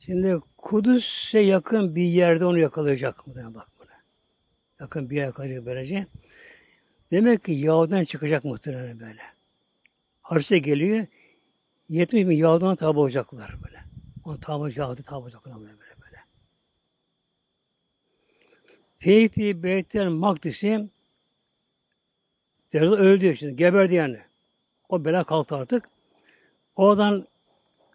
Şimdi 0.00 0.40
Kudüs'e 0.56 1.38
yakın 1.40 1.94
bir 1.96 2.02
yerde 2.02 2.44
onu 2.44 2.58
yakalayacak 2.58 3.26
muhtemelen 3.26 3.54
bak 3.54 3.68
buna. 3.78 3.92
Yakın 4.80 5.10
bir 5.10 5.16
yer 5.16 5.24
yakalayacak 5.24 5.66
böylece. 5.66 6.06
Demek 7.10 7.44
ki 7.44 7.52
Yahudi'den 7.52 8.04
çıkacak 8.04 8.44
muhtemelen 8.44 9.00
böyle. 9.00 9.22
Haris'e 10.22 10.58
geliyor. 10.58 11.06
70 11.88 12.28
bin 12.28 12.36
Yahudi'den 12.36 12.76
tabi 12.76 12.98
olacaklar 12.98 13.56
böyle. 13.64 13.84
On 14.24 14.36
tabi 14.36 14.80
Yahudi 14.80 15.02
tabi 15.02 15.16
olacaklar 15.16 15.60
böyle 15.60 15.78
böyle. 15.78 16.00
böyle. 16.02 16.18
Feyti 18.98 19.62
Beytel 19.62 20.08
Makdis'i 20.08 20.88
Derdi 22.72 22.86
öldü 22.86 23.36
şimdi. 23.36 23.56
Geberdi 23.56 23.94
yani. 23.94 24.18
O 24.88 25.04
bela 25.04 25.24
kalktı 25.24 25.56
artık. 25.56 25.93
Oradan 26.76 27.26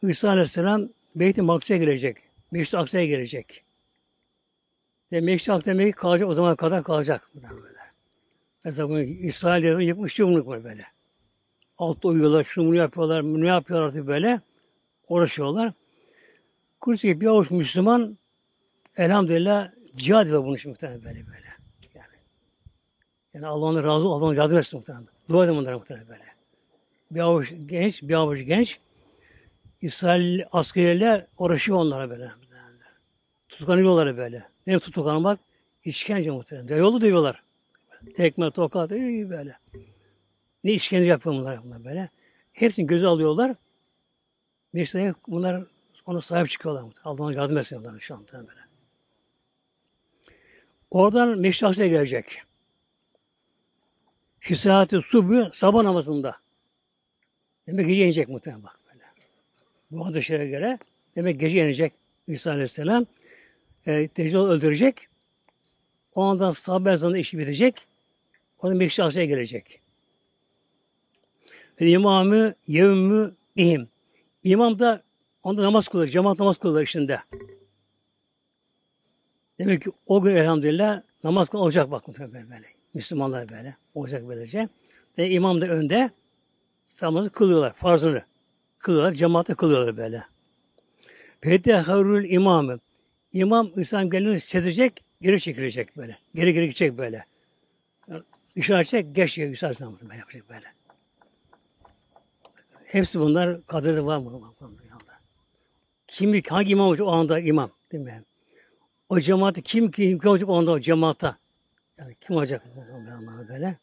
İsa 0.02 0.30
Aleyhisselam 0.30 0.90
Beyt-i 1.16 1.42
Makdis'e 1.42 1.78
gelecek. 1.78 2.18
Meşri 2.52 2.78
Aksa'ya 2.78 3.06
gelecek. 3.06 3.64
Ve 5.12 5.22
Meşri 5.22 5.54
Aksa 5.54 5.72
demek 5.72 5.98
kalacak 5.98 6.30
o 6.30 6.34
zaman 6.34 6.56
kadar 6.56 6.84
kalacak. 6.84 7.30
Böyle. 7.36 7.80
Mesela 8.64 8.90
bunu 8.90 9.02
İsrail'de 9.02 9.84
yıkmış 9.84 10.20
yumruk 10.20 10.48
mu 10.48 10.64
böyle. 10.64 10.86
Altta 11.78 12.08
uyuyorlar, 12.08 12.44
şunu 12.44 12.68
bunu 12.68 12.76
yapıyorlar, 12.76 13.24
bunu 13.24 13.46
yapıyorlar 13.46 13.88
artık 13.88 14.08
böyle. 14.08 14.42
Uğraşıyorlar. 15.10 15.74
Kudüs'teki 16.80 17.22
bir 17.22 17.28
avuç 17.28 17.52
Müslüman 17.52 18.18
elhamdülillah 18.98 19.70
cihad 19.96 20.26
ediyor 20.26 20.44
bunu 20.44 20.58
şimdi 20.58 20.74
muhtemelen 20.74 21.04
böyle 21.04 21.28
böyle. 21.28 21.48
Yani, 21.94 22.16
yani 23.34 23.48
Allah'ın 23.48 23.84
razı 23.84 24.08
Allah'ın 24.08 24.36
yardım 24.36 24.58
etsin 24.58 24.80
muhtemelen. 24.80 25.08
Dua 25.30 25.46
edin 25.46 25.56
bunlara 25.56 25.78
muhtemelen 25.78 26.08
böyle. 26.08 26.39
Bir 27.12 27.20
avuç 27.20 27.54
genç, 27.66 28.04
bir 28.04 28.14
avuç 28.14 28.46
genç 28.46 28.80
İsrail 29.82 30.42
askeriyle 30.52 31.28
uğraşıyor 31.38 31.78
onlara 31.78 32.10
böyle. 32.10 32.32
Tutuklanıyorlar 33.50 34.18
böyle. 34.18 34.44
Ne 34.68 34.80
tutuklanmak? 34.80 35.40
İşkence 35.86 36.32
muhtemelen. 36.32 36.78
Yolu 36.78 37.02
diyorlar. 37.02 37.44
Tekme, 38.16 38.52
tokat, 38.52 38.92
böyle. 38.92 39.58
Ne 40.64 40.72
işkence 40.72 41.10
yapıyor 41.10 41.36
bunlar, 41.36 41.84
böyle. 41.86 42.10
Hepsini 42.54 42.88
göze 42.88 43.08
alıyorlar. 43.08 43.56
Meşreye 44.74 45.14
bunlar 45.28 45.64
ona 46.06 46.22
sahip 46.22 46.50
çıkıyorlar. 46.50 46.94
Allah'ın 47.04 47.34
yardım 47.34 47.58
etsin 47.58 47.76
onlara 47.76 48.00
anda 48.16 48.34
böyle. 48.34 48.60
Oradan 50.92 51.40
Meşrahsa'ya 51.40 51.90
gelecek. 51.90 52.42
Fisahati 54.40 55.02
subu 55.02 55.50
sabah 55.54 55.84
namazında. 55.84 56.36
Demek 57.70 57.88
gece 57.88 58.04
inecek 58.06 58.30
muhtemelen 58.30 58.64
bak 58.64 58.80
böyle. 58.94 59.04
Bu 59.92 60.06
hadislere 60.06 60.48
göre 60.48 60.80
demek 61.16 61.40
gece 61.40 61.66
inecek 61.66 61.94
İsa 62.28 62.52
Aleyhisselam. 62.52 63.06
E, 63.88 64.10
Deccal 64.18 64.48
öldürecek. 64.48 64.96
O 66.16 66.22
anda 66.22 66.54
sabah 66.54 66.94
ezanında 66.94 67.18
işi 67.18 67.38
bitecek. 67.38 67.76
Onun 68.62 68.78
Meşrahsa'ya 68.78 69.26
gelecek. 69.26 69.82
İmamı 71.80 72.56
yevmü 72.68 73.36
ihim. 73.56 73.90
İmam 74.44 74.80
da 74.80 75.04
onda 75.44 75.64
namaz 75.64 75.88
kılır, 75.88 76.08
cemaat 76.08 76.40
namaz 76.40 76.58
kılır 76.58 76.84
içinde. 76.84 77.20
Demek 79.60 79.84
ki 79.84 79.92
o 80.08 80.22
gün 80.22 80.36
elhamdülillah 80.36 81.02
namaz 81.24 81.50
kılır 81.50 81.64
olacak 81.64 81.92
bak 81.92 82.08
böyle. 82.08 82.66
Müslümanlar 82.94 83.50
böyle. 83.50 83.76
Olacak 83.94 84.24
böylece. 84.28 84.70
Ve 85.18 85.30
imam 85.30 85.62
da 85.62 85.68
önde 85.68 86.12
namazı 87.02 87.30
kılıyorlar, 87.30 87.74
farzını. 87.74 88.24
Kılıyorlar, 88.80 89.12
cemaate 89.12 89.54
kılıyorlar 89.54 89.98
böyle. 89.98 90.24
Feteharul 91.42 92.24
imamı. 92.24 92.80
İmam 93.34 93.72
İslam 93.76 94.10
gelini 94.10 94.40
sezecek, 94.40 95.04
geri 95.22 95.42
çekilecek 95.42 95.98
böyle. 95.98 96.18
Geri 96.36 96.54
geri 96.54 96.66
gidecek 96.66 96.98
böyle. 96.98 97.26
Yani 98.08 98.24
işaret 98.56 98.88
çek, 98.88 99.16
geç 99.16 99.38
İsa 99.38 99.68
Aleyhisselam 99.68 99.98
böyle 100.02 100.18
yapacak 100.18 100.50
böyle. 100.50 100.66
Hepsi 102.86 103.20
bunlar 103.20 103.66
kaderi 103.68 104.06
var 104.06 104.18
mı? 104.18 104.54
Kim, 106.08 106.42
hangi 106.50 106.72
imam 106.72 106.88
olacak 106.88 107.08
o 107.08 107.12
anda 107.12 107.40
imam? 107.40 107.72
Değil 107.92 108.04
mi? 108.04 108.24
O 109.10 109.20
cemaati 109.20 109.62
kim 109.62 109.92
kim, 109.92 110.20
kim 110.20 110.30
olacak 110.30 110.50
o 110.50 110.58
anda 110.58 110.72
o 110.72 110.80
cemaata? 110.80 111.38
Yani 111.98 112.16
kim 112.22 112.36
olacak 112.36 112.64
böyle? 113.50 113.78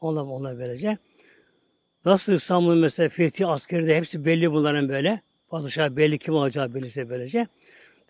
Onlar, 0.00 0.22
onlar 0.22 0.58
böylece. 0.58 0.98
Nasıl 2.04 2.32
İstanbul'un 2.32 2.78
mesela 2.78 3.08
fethi 3.08 3.46
askeri 3.46 3.86
de 3.86 3.96
hepsi 3.96 4.24
belli 4.24 4.52
bunların 4.52 4.88
böyle. 4.88 5.20
Padişah 5.48 5.90
belli 5.90 6.18
kim 6.18 6.34
olacağı 6.34 6.74
belliyse 6.74 7.08
böylece. 7.08 7.46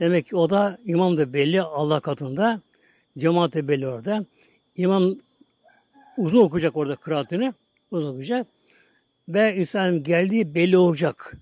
Demek 0.00 0.26
ki 0.26 0.36
o 0.36 0.50
da 0.50 0.78
imam 0.84 1.18
da 1.18 1.32
belli 1.32 1.62
Allah 1.62 2.00
katında. 2.00 2.60
Cemaat 3.18 3.54
de 3.54 3.68
belli 3.68 3.88
orada. 3.88 4.24
İmam 4.76 5.14
uzun 6.16 6.38
okuyacak 6.38 6.76
orada 6.76 6.96
kıraatını. 6.96 7.54
Uzun 7.90 8.06
okuyacak. 8.06 8.46
Ve 9.28 9.56
İsa'nın 9.56 10.02
geldiği 10.02 10.54
belli 10.54 10.76
olacak. 10.76 11.36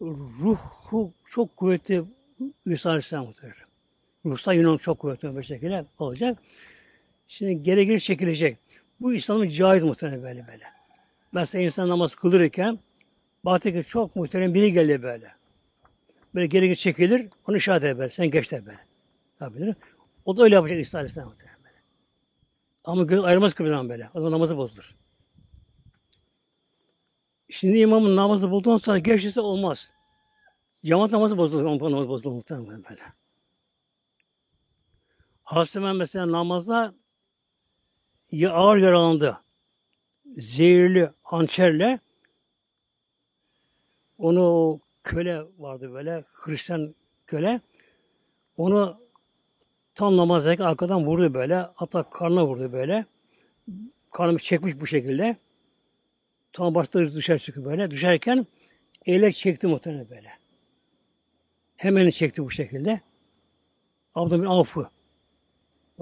Ruhu 0.00 1.12
çok 1.30 1.56
kuvvetli 1.56 2.04
İsa 2.66 2.90
Aleyhisselam 2.90 3.26
muhtemelen. 3.26 3.56
Ruhsal 4.26 4.54
yönü 4.54 4.78
çok 4.78 4.98
kuvvetli 4.98 5.36
bir 5.36 5.42
şekilde 5.42 5.84
olacak. 5.98 6.38
Şimdi 7.28 7.62
geri 7.62 8.00
çekilecek. 8.00 8.58
Bu 9.00 9.14
İslam'ın 9.14 9.48
caiz 9.48 9.82
muhtemelen 9.82 10.22
böyle 10.22 10.46
böyle. 10.46 10.81
Mesela 11.32 11.64
insan 11.64 11.88
namaz 11.88 12.14
kılırken 12.14 12.78
baktı 13.44 13.72
ki 13.72 13.84
çok 13.86 14.16
muhterem 14.16 14.54
biri 14.54 14.72
geldi 14.72 15.02
böyle. 15.02 15.32
Böyle 16.34 16.46
geri 16.46 16.66
geri 16.66 16.76
çekilir, 16.76 17.28
onu 17.48 17.56
işaret 17.56 17.84
eder. 17.84 18.08
Sen 18.08 18.30
geç 18.30 18.52
de 18.52 18.66
böyle. 18.66 18.80
Tabii 19.36 19.74
O 20.24 20.36
da 20.36 20.42
öyle 20.42 20.54
yapacak 20.54 20.80
İsa 20.80 20.98
Aleyhisselam 20.98 21.28
muhtemelen 21.28 21.64
böyle. 21.64 21.76
Ama 22.84 23.02
göz 23.02 23.24
ayırmaz 23.24 23.54
kıbrıdan 23.54 23.88
böyle. 23.88 24.10
O 24.14 24.30
namazı 24.30 24.56
bozulur. 24.56 24.96
Şimdi 27.48 27.78
imamın 27.78 28.16
namazı 28.16 28.50
bulduktan 28.50 28.76
sonra 28.76 28.98
geçirse 28.98 29.40
olmaz. 29.40 29.92
Cemaat 30.84 31.12
namazı 31.12 31.38
bozulur. 31.38 31.64
Onun 31.64 31.92
namazı 31.92 32.08
bozulur 32.08 32.34
muhtemelen 32.34 32.84
böyle. 32.90 33.02
Hasremen 35.42 35.96
mesela 35.96 36.32
namazda 36.32 36.94
ya 38.32 38.52
ağır 38.52 38.76
yaralandı. 38.76 39.38
Zehirli 40.38 41.10
hançerle 41.22 41.98
onu 44.18 44.80
köle 45.04 45.42
vardı 45.58 45.92
böyle 45.92 46.24
Hristiyan 46.32 46.94
köle. 47.26 47.60
Onu 48.56 49.00
tam 49.94 50.16
namazdayken 50.16 50.64
arkadan 50.64 51.06
vurdu 51.06 51.34
böyle. 51.34 51.54
Hatta 51.74 52.10
karnına 52.10 52.46
vurdu 52.46 52.72
böyle. 52.72 53.06
Karnımı 54.10 54.38
çekmiş 54.38 54.80
bu 54.80 54.86
şekilde. 54.86 55.36
Tam 56.52 56.74
başları 56.74 57.14
dışarı 57.14 57.38
çıkıyor 57.38 57.66
böyle. 57.66 57.90
Düşerken 57.90 58.46
ele 59.06 59.32
çekti 59.32 59.66
muhtemelen 59.66 60.10
böyle. 60.10 60.30
Hemen 61.76 62.10
çekti 62.10 62.44
bu 62.44 62.50
şekilde. 62.50 63.00
Abdülhamid 64.14 64.46
Avf'ı 64.46 64.88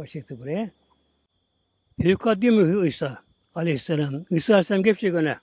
çekti 0.07 0.39
buraya. 0.39 0.71
Fevkaddimühü 2.03 2.89
İsa 2.89 3.30
aleyhisselam. 3.55 4.25
İsa 4.31 4.53
aleyhisselam 4.55 4.83
geçecek 4.83 5.15
öne. 5.15 5.39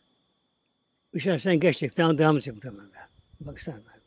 İsa 1.14 1.30
aleyhisselam 1.30 1.60
geçecek. 1.60 1.97
Devam, 1.97 2.18
devam 2.18 2.36
edecek 2.36 2.53
muhtemelen. 2.53 2.89
Bak 3.39 3.62
sen 3.62 3.76
böyle. 3.76 3.97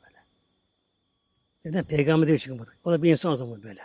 Neden? 1.64 1.84
Peygamber 1.84 2.28
değil 2.28 2.38
çünkü 2.38 2.58
bu. 2.58 2.64
O 2.84 2.92
da 2.92 3.02
bir 3.02 3.10
insan 3.10 3.32
o 3.32 3.36
zaman 3.36 3.62
böyle. 3.62 3.80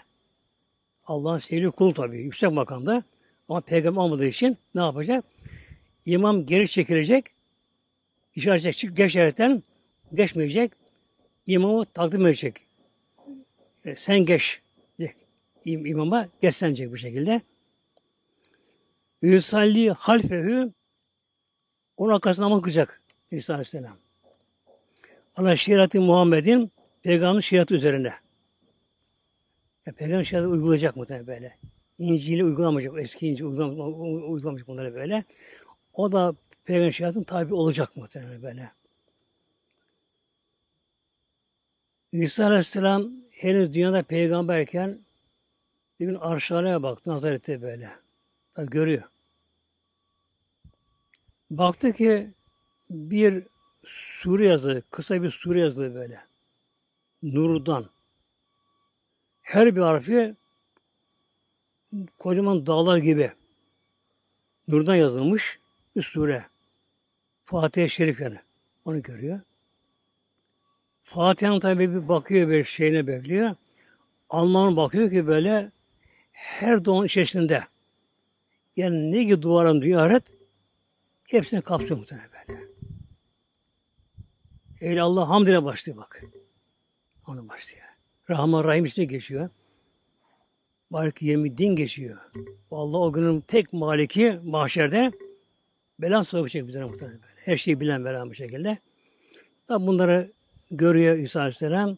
Allah'ın 1.05 1.39
sevgili 1.39 1.71
kulu 1.71 1.93
tabii. 1.93 2.17
Yüksek 2.17 2.51
makamda. 2.51 3.03
Ama 3.49 3.61
peygamber 3.61 4.01
olmadığı 4.01 4.25
için 4.25 4.57
ne 4.75 4.81
yapacak? 4.81 5.25
İmam 6.05 6.45
geri 6.45 6.67
çekilecek. 6.67 7.25
İşaret 8.35 8.65
edecek. 8.65 8.97
Geç 8.97 9.17
geçmeyecek. 10.13 10.71
İmamı 11.47 11.85
takdim 11.85 12.25
edecek. 12.25 12.55
E, 13.85 13.95
sen 13.95 14.19
geç. 14.19 14.61
İmama 15.65 16.27
geçsenecek 16.41 16.91
bu 16.91 16.97
şekilde. 16.97 17.41
Yusalli 19.25 19.89
halfehü 19.91 20.73
onun 21.97 22.13
arkasında 22.13 22.45
namaz 22.45 22.61
kılacak 22.61 23.01
İsa 23.31 23.53
Aleyhisselam. 23.53 23.97
Allah 25.35 25.55
şeriatı 25.55 26.01
Muhammed'in 26.01 26.71
peygamber 27.03 27.41
şeriatı 27.41 27.75
üzerine. 27.75 28.13
Ya, 29.85 29.93
peygamber 29.93 30.23
şeriatı 30.23 30.49
uygulayacak 30.49 30.95
muhtemelen 30.95 31.27
böyle. 31.27 31.57
İncil'i 31.97 32.43
uygulamayacak. 32.43 32.99
Eski 32.99 33.27
İncil 33.27 33.45
uygulamayacak, 33.45 34.29
uygulamayacak 34.29 34.67
bunları 34.67 34.95
böyle. 34.95 35.23
O 35.93 36.11
da 36.11 36.35
peygamber 36.65 36.91
şeriatın 36.91 37.23
tabi 37.23 37.53
olacak 37.53 37.95
muhtemelen 37.95 38.43
böyle. 38.43 38.71
İsa 42.11 42.45
Aleyhisselam 42.45 43.11
henüz 43.31 43.73
dünyada 43.73 44.03
peygamberken 44.03 44.99
bir 45.99 46.05
gün 46.05 46.15
arşalaya 46.15 46.83
baktı 46.83 47.09
Nazarette 47.09 47.61
böyle. 47.61 47.89
Tabi 48.53 48.69
görüyor. 48.69 49.03
Baktı 51.57 51.93
ki 51.93 52.31
bir 52.89 53.43
sure 53.85 54.47
yazılı, 54.47 54.81
kısa 54.91 55.23
bir 55.23 55.29
sure 55.29 55.59
yazılı 55.59 55.95
böyle. 55.95 56.19
Nurdan. 57.23 57.85
Her 59.41 59.75
bir 59.75 59.81
harfi 59.81 60.35
kocaman 62.19 62.65
dağlar 62.65 62.97
gibi. 62.97 63.31
Nurdan 64.67 64.95
yazılmış 64.95 65.59
bir 65.95 66.01
sure. 66.01 66.45
Fatiha-i 67.45 67.89
Şerif 67.89 68.21
yani. 68.21 68.39
Onu 68.85 69.01
görüyor. 69.01 69.39
Fatiha'nın 71.03 71.59
tabi 71.59 71.93
bir 71.93 72.07
bakıyor 72.07 72.49
bir 72.49 72.63
şeyine 72.63 73.07
bekliyor. 73.07 73.55
Alman 74.29 74.77
bakıyor 74.77 75.09
ki 75.09 75.27
böyle 75.27 75.71
her 76.31 76.85
doğan 76.85 77.05
içerisinde 77.05 77.63
yani 78.75 79.11
ne 79.11 79.23
gibi 79.23 79.41
duvarın 79.41 79.81
dünya 79.81 80.09
hepsini 81.27 81.61
kapsıyor 81.61 81.97
muhtemelen 81.99 82.29
böyle. 82.49 82.61
Eyle 84.81 85.01
Allah 85.01 85.29
hamdine 85.29 85.63
başlıyor 85.63 85.97
bak. 85.97 86.23
Onu 87.27 87.49
başlıyor. 87.49 87.85
Rahman 88.29 88.63
Rahim 88.63 88.85
içine 88.85 89.05
geçiyor. 89.05 89.49
Malik 90.89 91.21
Yemiddin 91.21 91.75
geçiyor. 91.75 92.17
Allah 92.71 92.97
o 92.97 93.13
günün 93.13 93.41
tek 93.41 93.73
maliki 93.73 94.39
mahşerde 94.43 95.11
belan 95.99 96.23
sokacak 96.23 96.67
bize 96.67 96.83
muhtemelen 96.83 97.21
böyle. 97.21 97.41
Her 97.45 97.57
şeyi 97.57 97.79
bilen 97.79 98.05
belan 98.05 98.31
bir 98.31 98.35
şekilde. 98.35 98.77
Tabi 99.67 99.87
bunları 99.87 100.31
görüyor 100.71 101.17
İsa 101.17 101.39
Aleyhisselam. 101.39 101.97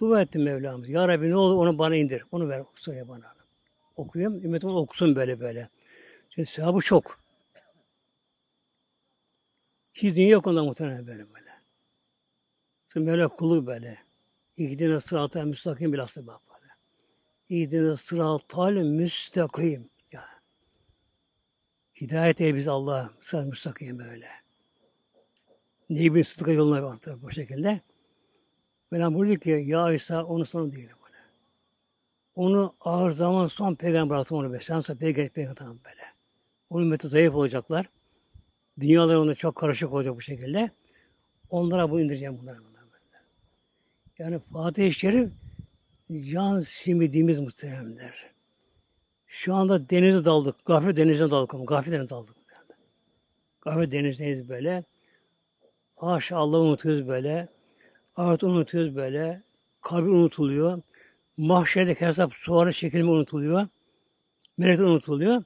Dua 0.00 0.22
etti 0.22 0.38
Mevlamız. 0.38 0.88
Ya 0.88 1.08
Rabbi 1.08 1.30
ne 1.30 1.36
olur 1.36 1.56
onu 1.56 1.78
bana 1.78 1.96
indir. 1.96 2.24
Onu 2.32 2.48
ver 2.48 2.62
söyle 2.74 3.08
bana. 3.08 3.34
Okuyayım. 3.96 4.44
Ümmetim 4.44 4.68
okusun 4.68 5.16
böyle 5.16 5.40
böyle. 5.40 5.68
Çünkü 6.30 6.50
sevabı 6.50 6.80
çok. 6.80 7.21
Hiç 9.94 10.16
dünya 10.16 10.28
yok 10.28 10.46
ondan 10.46 10.64
muhtemelen 10.64 11.06
böyle 11.06 11.26
böyle. 11.34 11.52
Mevla 12.94 13.28
kulu 13.28 13.66
böyle. 13.66 13.98
İhdine 14.56 15.00
sıratı 15.00 15.46
müstakim 15.46 15.92
bilhassa 15.92 16.26
bak 16.26 16.40
böyle. 16.48 16.72
İhdine 17.48 17.96
sıratı 17.96 18.70
müstakim. 18.70 19.90
Ya. 20.12 20.24
Hidayet 22.00 22.40
eyle 22.40 22.56
biz 22.56 22.68
Allah 22.68 23.10
sıratı 23.20 23.48
müstakim 23.48 23.98
böyle. 23.98 24.28
Neyi 25.90 26.14
bir 26.14 26.24
sıddıka 26.24 26.52
yoluna 26.52 26.82
vardı 26.82 27.18
bu 27.22 27.30
şekilde. 27.30 27.80
Mevlam 28.90 29.14
buyurdu 29.14 29.40
ki 29.40 29.50
ya 29.50 29.92
İsa 29.92 30.24
onu 30.24 30.46
sonu 30.46 30.72
değil 30.72 30.88
böyle. 31.04 31.18
Onu 32.34 32.74
ağır 32.80 33.10
zaman 33.10 33.46
son 33.46 33.74
peygamber 33.74 34.10
bıraktım 34.16 34.38
onu 34.38 34.52
be. 34.52 34.60
Sen 34.60 34.80
sonra 34.80 34.98
peygamber 34.98 35.30
peygamber 35.30 35.56
tamam 35.56 35.78
böyle. 35.84 36.02
Onun 36.70 36.84
ümmeti 36.84 37.08
zayıf 37.08 37.34
olacaklar. 37.34 37.86
Dünyalar 38.80 39.16
onda 39.16 39.34
çok 39.34 39.56
karışık 39.56 39.92
olacak 39.92 40.16
bu 40.16 40.20
şekilde. 40.20 40.70
Onlara 41.50 41.90
bu 41.90 42.00
indireceğim 42.00 42.38
bunlara. 42.38 42.58
bunlara 42.58 42.84
böyle. 42.92 43.24
Yani 44.18 44.38
Fatih-i 44.52 44.92
Şerif 44.92 45.30
can 46.30 46.60
simidimiz 46.60 47.40
muhteremler. 47.40 48.32
Şu 49.26 49.54
anda 49.54 49.90
denize 49.90 50.24
daldık. 50.24 50.64
Gafir 50.64 50.96
denizine 50.96 51.30
daldık 51.30 51.54
ama. 51.54 51.64
Gafir 51.64 51.92
denizine 51.92 52.10
daldık. 52.10 52.36
Gafir 53.62 53.90
denizindeyiz 53.90 54.48
böyle. 54.48 54.84
Haşa 55.96 56.36
Allah'ı 56.36 56.60
unutuyoruz 56.60 57.08
böyle. 57.08 57.48
Ahiret 58.16 58.42
unutuyoruz 58.42 58.96
böyle. 58.96 59.42
Kabir 59.80 60.08
unutuluyor. 60.08 60.82
Mahşerdeki 61.36 62.06
hesap 62.06 62.34
suarı 62.34 62.72
çekilme 62.72 63.10
unutuluyor. 63.10 63.66
Melekler 64.58 64.84
unutuluyor. 64.84 65.42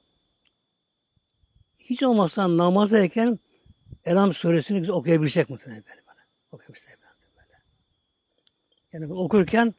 Hiç 1.90 2.02
olmazsa 2.02 2.56
namazdayken 2.56 3.38
Elham 4.04 4.32
suresini 4.32 4.80
güzel 4.80 4.94
okuyabilecek 4.94 5.50
muhtemelen 5.50 5.84
böyle. 5.84 6.02
böyle. 6.06 6.20
Okuyabilecek 6.52 6.98
böyle. 7.36 7.62
Yani 8.92 9.12
okurken 9.12 9.74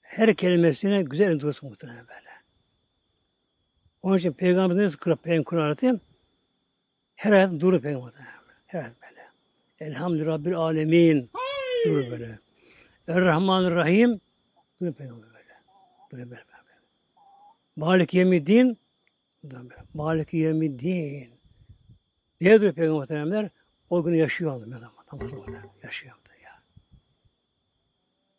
her 0.00 0.34
kelimesine 0.34 1.02
güzel 1.02 1.40
durursun 1.40 1.68
muhtemelen 1.68 2.08
böyle. 2.08 2.30
Onun 4.02 4.18
için 4.18 4.32
Peygamber 4.32 4.76
nasıl 4.76 4.98
kırar 4.98 5.16
Peygamber 5.16 5.44
Kur'an'ı 5.44 6.00
her 7.14 7.32
ayet 7.32 7.60
durur 7.60 7.80
Peygamber 7.80 8.12
Her 8.66 8.82
ayet 8.82 8.94
böyle. 9.02 9.28
Elhamdülillah 9.80 10.26
Rabbil 10.26 10.54
Alemin. 10.54 11.30
Durur 11.86 12.10
böyle. 12.10 12.38
Er-Rahman 13.08 13.70
Rahim. 13.70 14.20
Durur 14.80 14.92
Peygamber 14.92 15.28
böyle. 15.28 15.54
Durur 16.12 16.18
böyle. 16.18 16.30
böyle. 16.30 16.80
Malik 17.76 18.14
Yemiddin. 18.14 18.78
Malik 19.94 20.34
Yemiddin. 20.34 21.30
Niye 22.40 22.60
diyor 22.60 22.72
Peygamber 22.72 23.00
Muhteremler? 23.00 23.50
O 23.90 24.04
günü 24.04 24.16
yaşıyor 24.16 24.52
adam. 24.52 24.72
Adam 24.72 25.20
namaz 25.20 25.32
muhterem. 25.32 25.70
Yaşıyor 25.82 26.14
ya. 26.42 26.62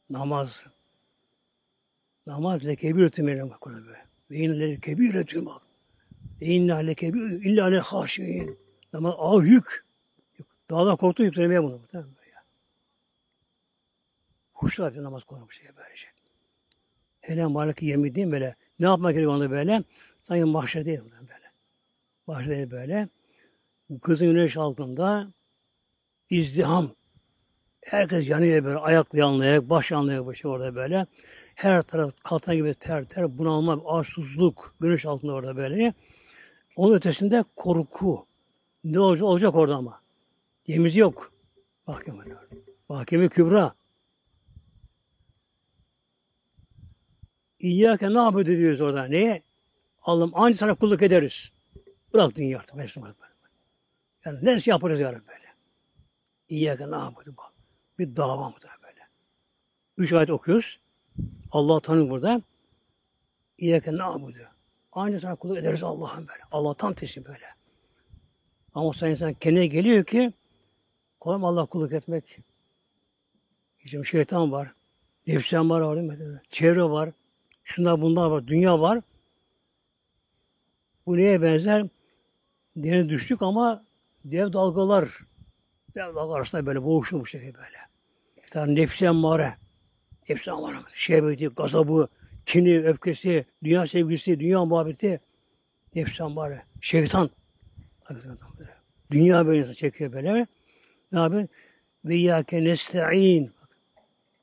Namaz. 0.09 0.65
Namaz 2.27 2.65
le 2.65 2.75
kebiretü 2.75 3.23
meylem 3.23 3.49
bak 3.49 3.67
ona 3.67 3.85
böyle. 3.85 4.05
Ve 4.31 4.37
inne 4.37 4.59
le 4.59 4.79
kebiretü 4.79 5.45
bak. 5.45 5.61
Ve 6.41 6.45
inne 6.45 6.87
le 6.87 6.95
kebir 6.95 7.21
illa 7.21 7.65
le 7.65 7.79
haşiyin. 7.79 8.59
Namaz 8.93 9.13
ağır 9.17 9.43
yük. 9.43 9.85
Dağdan 10.69 10.97
korktu 10.97 11.23
yüklemeye 11.23 11.63
bunu. 11.63 11.77
Muhterem 11.77 12.15
ya. 12.33 12.43
Kuşlar 14.53 15.03
namaz 15.03 15.23
bu 15.29 15.51
şeye 15.51 15.77
böylece. 15.77 16.07
Hele 17.21 17.45
Malik 17.45 17.81
Yemiddin 17.81 18.31
böyle. 18.31 18.55
Ne 18.81 18.87
yapmak 18.87 19.13
gerekiyor 19.13 19.35
onda 19.35 19.51
böyle? 19.51 19.83
Sanki 20.21 20.43
mahşer 20.43 20.85
değil 20.85 20.99
böyle. 21.21 21.51
Mahşer 22.27 22.49
değil 22.49 22.71
böyle. 22.71 23.09
Kızın 24.01 24.27
güneş 24.27 24.57
altında 24.57 25.31
izdiham. 26.29 26.91
Herkes 27.81 28.29
yanıyor 28.29 28.63
böyle 28.63 28.77
ayaklı 28.77 29.19
yanlayarak, 29.19 29.69
baş 29.69 29.91
yanlayarak 29.91 30.25
başı 30.25 30.49
orada 30.49 30.75
böyle. 30.75 31.05
Her 31.55 31.81
taraf 31.81 32.13
kaltan 32.23 32.55
gibi 32.55 32.73
ter 32.73 33.05
ter 33.05 33.37
bunalma, 33.37 33.81
arsuzluk, 33.85 34.75
güneş 34.79 35.05
altında 35.05 35.33
orada 35.33 35.57
böyle. 35.57 35.93
Onun 36.75 36.95
ötesinde 36.95 37.43
korku. 37.55 38.25
Ne 38.83 38.99
olacak, 38.99 39.23
olacak 39.23 39.55
orada 39.55 39.75
ama. 39.75 40.01
Yemiz 40.67 40.95
yok. 40.95 41.31
Mahkeme. 41.87 42.23
Mahkeme 42.89 43.27
kübra. 43.27 43.73
İyyâke 47.61 48.13
ne 48.13 48.17
yapıyor 48.17 48.45
diyoruz 48.45 48.81
orada. 48.81 49.03
Neye? 49.03 49.43
Allah'ım 50.01 50.31
ancak 50.33 50.59
sana 50.59 50.73
kulluk 50.73 51.01
ederiz. 51.01 51.51
Bırak 52.13 52.35
dünya 52.35 52.59
artık. 52.59 52.75
Bırak. 52.75 53.15
Yani 54.25 54.45
neresi 54.45 54.69
yaparız 54.69 54.99
yarın 54.99 55.23
böyle. 55.27 55.45
İyyâke 56.49 56.91
yapıyor 56.95 57.37
bu? 57.37 57.41
Bir 57.99 58.15
dava 58.15 58.49
mı 58.49 58.55
böyle. 58.83 58.99
Üç 59.97 60.13
ayet 60.13 60.29
okuyoruz. 60.29 60.79
Allah 61.51 61.79
tanıyor 61.79 62.09
burada. 62.09 62.41
İyyâke 63.57 63.91
yapıyor? 63.91 64.47
Ancak 64.91 65.21
sana 65.21 65.35
kulluk 65.35 65.57
ederiz 65.57 65.83
Allah'ım 65.83 66.27
böyle. 66.27 66.41
Allah 66.51 66.73
tam 66.73 66.93
teslim 66.93 67.25
böyle. 67.25 67.45
Ama 68.75 68.93
sen 68.93 69.09
insan 69.09 69.33
kendine 69.33 69.67
geliyor 69.67 70.03
ki 70.05 70.33
kolay 71.19 71.39
mı 71.39 71.47
Allah 71.47 71.65
kulluk 71.65 71.93
etmek? 71.93 72.39
Şimdi 73.85 74.07
şeytan 74.07 74.51
var. 74.51 74.71
Nefsen 75.27 75.69
var. 75.69 75.81
Çevre 76.49 76.83
var. 76.83 77.09
Şunlar 77.63 78.01
bunlar 78.01 78.29
var. 78.29 78.47
Dünya 78.47 78.81
var. 78.81 79.01
Bu 81.05 81.17
neye 81.17 81.41
benzer? 81.41 81.87
Denize 82.75 83.09
düştük 83.09 83.41
ama 83.41 83.83
dev 84.25 84.53
dalgalar 84.53 85.09
dev 85.95 86.15
dalgalar 86.15 86.37
arasında 86.37 86.65
böyle 86.65 86.83
boğuştu 86.83 87.19
bu 87.19 87.25
şekilde 87.25 87.53
böyle. 87.53 87.77
İşte 88.43 88.75
nefsi 88.75 89.05
emmare. 89.05 89.53
Nefsi 90.29 90.49
emmare. 90.49 90.75
Şehveti, 90.93 91.47
gazabı, 91.47 92.07
kini, 92.45 92.79
öfkesi, 92.79 93.45
dünya 93.63 93.87
sevgisi, 93.87 94.39
dünya 94.39 94.65
muhabbeti. 94.65 95.21
Nefsi 95.95 96.23
emmare. 96.23 96.63
Şeytan. 96.81 97.29
Dünya 99.11 99.45
böyle 99.47 99.59
insan 99.59 99.73
çekiyor 99.73 100.13
böyle. 100.13 100.47
Ne 101.11 101.19
yapıyor? 101.19 101.47
Ve 102.05 102.15
yâke 102.15 102.63
nesta'in. 102.63 103.51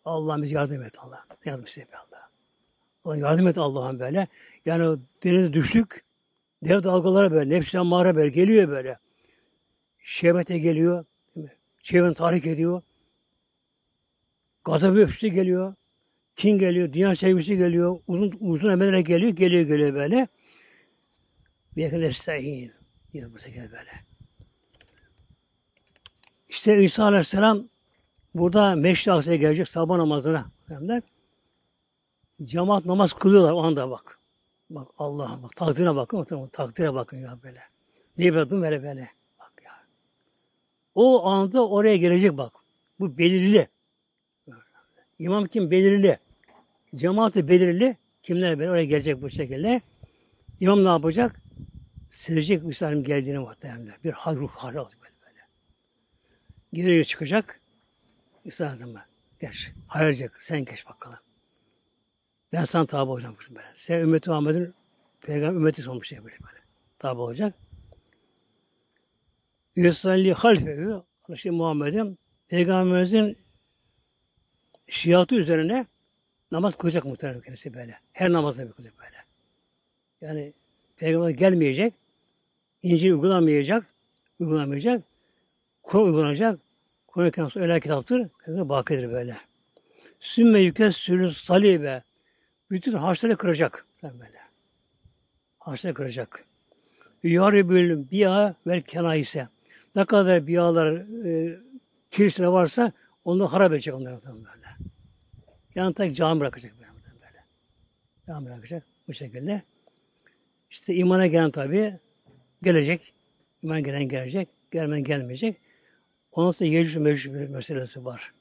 Allah'ım 0.05 0.43
biz 0.43 0.53
yardım 0.53 0.83
et 0.83 0.99
Allah. 0.99 1.25
Yardım 1.45 1.65
iste 1.65 1.87
Allah. 1.93 2.08
Yardım 3.05 3.49
et 3.49 3.59
Allah'ım 3.59 4.01
böyle. 4.01 4.29
Yani 4.67 4.99
denize 5.25 5.53
düştük. 5.53 6.05
Dev 6.65 6.83
dalgalara 6.83 7.31
böyle, 7.31 7.55
nefsine 7.55 7.81
mağara 7.81 8.17
böyle 8.17 8.29
geliyor 8.29 8.69
böyle. 8.69 8.99
Şehvete 9.99 10.59
geliyor. 10.59 11.05
Şehvetin 11.83 12.15
tahrik 12.15 12.47
ediyor. 12.47 12.83
Gazabı 14.65 14.99
öfkesi 14.99 15.33
geliyor. 15.33 15.75
Kin 16.37 16.59
geliyor, 16.59 16.93
dünya 16.93 17.17
sevgisi 17.17 17.57
geliyor, 17.57 18.01
uzun 18.07 18.37
uzun 18.41 18.71
emeller 18.71 18.99
geliyor, 18.99 19.33
geliyor 19.33 19.63
geliyor 19.63 19.95
böyle. 19.95 20.29
Bir 21.77 21.83
yakın 21.83 22.03
estahin. 22.03 22.73
Yine 23.13 23.35
bu 23.35 23.39
şekilde 23.39 23.73
böyle. 23.73 23.91
İşte 26.49 26.83
İsa 26.83 27.05
Aleyhisselam 27.05 27.69
burada 28.35 28.75
meşri 28.75 29.13
aksine 29.13 29.37
gelecek 29.37 29.69
sabah 29.69 29.97
namazına. 29.97 30.51
Derler. 30.69 31.03
Cemaat 32.43 32.85
namaz 32.85 33.13
kılıyorlar 33.13 33.53
o 33.53 33.63
anda 33.63 33.91
bak. 33.91 34.19
Bak 34.71 34.89
Allah'a 34.99 35.43
bak. 35.43 35.57
Takdire 35.57 35.97
bakın. 35.97 36.49
Takdire 36.53 36.95
bakın 36.95 37.17
ya 37.17 37.39
böyle. 37.43 37.61
Ne 38.19 38.35
böyle 38.35 38.51
böyle 38.51 38.83
böyle. 38.83 39.11
Bak 39.39 39.53
ya. 39.65 39.73
O 40.95 41.27
anda 41.27 41.69
oraya 41.69 41.97
gelecek 41.97 42.37
bak. 42.37 42.53
Bu 43.01 43.19
belirli. 43.19 43.69
İmam 45.19 45.45
kim? 45.45 45.71
Belirli. 45.71 46.19
Cemaati 46.95 47.49
belirli. 47.49 47.97
Kimler 48.23 48.59
böyle 48.59 48.71
oraya 48.71 48.85
gelecek 48.85 49.23
bu 49.23 49.31
şekilde. 49.31 49.81
İmam 50.61 50.85
ne 50.85 50.89
yapacak? 50.89 51.43
Silecek 52.11 52.65
Müslümanın 52.65 53.05
geldiğini 53.05 53.39
muhtemelen. 53.39 53.95
Bir 54.05 54.13
hal 54.13 54.37
ruh 54.37 54.51
hali 54.51 54.81
olacak 54.81 55.01
böyle 55.03 55.15
böyle. 55.23 55.41
Geriye 56.73 57.05
çıkacak. 57.05 57.61
İsa'dan 58.45 58.97
geç. 59.41 59.73
Hayırcak. 59.87 60.43
Sen 60.43 60.65
geç 60.65 60.87
bakalım. 60.87 61.19
Ben 62.53 62.65
sana 62.65 62.87
tabi 62.87 63.11
olacağım 63.11 63.37
böyle. 63.51 63.67
Sen 63.75 64.01
ümmeti 64.01 64.31
Muhammed'in 64.31 64.75
peygamber 65.21 65.57
ümmeti 65.57 65.91
olmuş 65.91 66.09
şey 66.09 66.19
böyle 66.25 66.37
böyle. 66.41 66.59
Tabi 66.99 67.21
olacak. 67.21 67.55
Yusalli 69.77 70.33
halfehu 70.33 71.05
işte 71.29 71.51
Muhammed'in 71.51 72.19
peygamberimizin 72.49 73.39
şiatı 74.89 75.35
üzerine 75.35 75.87
namaz 76.53 76.77
kılacak 76.77 77.05
muhtemelen 77.05 77.41
kendisi 77.41 77.75
böyle. 77.75 77.99
Her 78.13 78.33
namazda 78.33 78.67
bir 78.67 78.73
kılacak 78.73 78.95
böyle. 78.99 79.17
Yani 80.21 80.53
peygamber 80.97 81.31
gelmeyecek, 81.31 81.95
İncil 82.83 83.11
uygulamayacak, 83.11 83.87
uygulamayacak, 84.41 85.03
Kur'an 85.83 86.05
uygulanacak. 86.05 86.61
Kur'an-ı 87.07 87.51
öyle 87.55 87.81
kitaptır, 87.81 88.29
bakidir 88.47 89.11
böyle. 89.11 89.37
Sümme 90.21 90.61
yükessülü 90.61 91.31
salibe 91.31 92.03
bütün 92.71 92.93
harçları 92.93 93.37
kıracak. 93.37 93.87
Böyle. 94.03 94.39
Harçları 95.59 95.95
kıracak. 95.95 96.45
Yaribül 97.23 98.11
biya 98.11 98.55
vel 98.67 98.81
kenayise. 98.81 99.49
Ne 99.95 100.05
kadar 100.05 100.47
biyalar, 100.47 100.93
e, 101.27 101.59
kiliseler 102.11 102.49
varsa 102.49 102.93
onu 103.25 103.53
harap 103.53 103.73
edecek 103.73 103.95
onları 103.95 104.21
böyle. 104.27 104.69
Yani 105.75 105.95
tek 105.95 106.17
cami 106.17 106.41
bırakacak 106.41 106.73
böyle. 106.79 106.91
böyle. 107.15 107.45
Cami 108.27 108.47
bırakacak 108.47 108.87
bu 109.09 109.15
şekilde. 109.15 109.63
İşte 110.71 110.95
imana 110.95 111.27
gelen 111.27 111.51
tabi 111.51 111.99
gelecek. 112.63 113.15
İman 113.63 113.83
gelen 113.83 114.09
gelecek. 114.09 114.49
Gelmeyen 114.71 115.05
gelmeyecek. 115.05 115.61
Ondan 116.33 116.51
sonra 116.51 116.71
Yecüc 116.71 116.99
Mecüc 116.99 117.31
meselesi 117.31 118.05
var. 118.05 118.33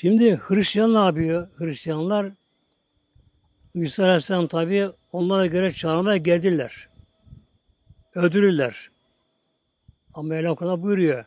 Şimdi 0.00 0.36
Hristiyan 0.36 0.94
ne 0.94 0.98
yapıyor? 0.98 1.48
Hristiyanlar 1.56 2.32
İsa 3.74 4.04
Aleyhisselam 4.04 4.46
tabi 4.46 4.90
onlara 5.12 5.46
göre 5.46 5.72
çağırmaya 5.72 6.16
geldiler. 6.16 6.88
Öldürürler. 8.14 8.90
Ama 10.14 10.28
Mevlam 10.28 10.54
Kur'an'a 10.54 10.82
buyuruyor. 10.82 11.24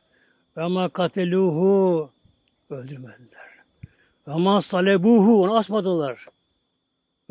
Ve 0.57 0.67
ma 0.67 0.89
kateluhu 0.89 2.09
öldürmediler. 2.69 3.49
Ve 4.27 4.33
ma 4.33 4.61
salebuhu 4.61 5.43
onu 5.43 5.57
asmadılar. 5.57 6.25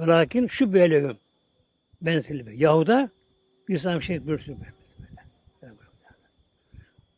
Lakin 0.01 0.47
şu 0.47 0.73
belehüm 0.73 1.17
benzetildi. 2.03 2.55
Yahuda 2.57 3.11
İslam 3.69 4.03
şey 4.03 4.27
böyle. 4.27 4.43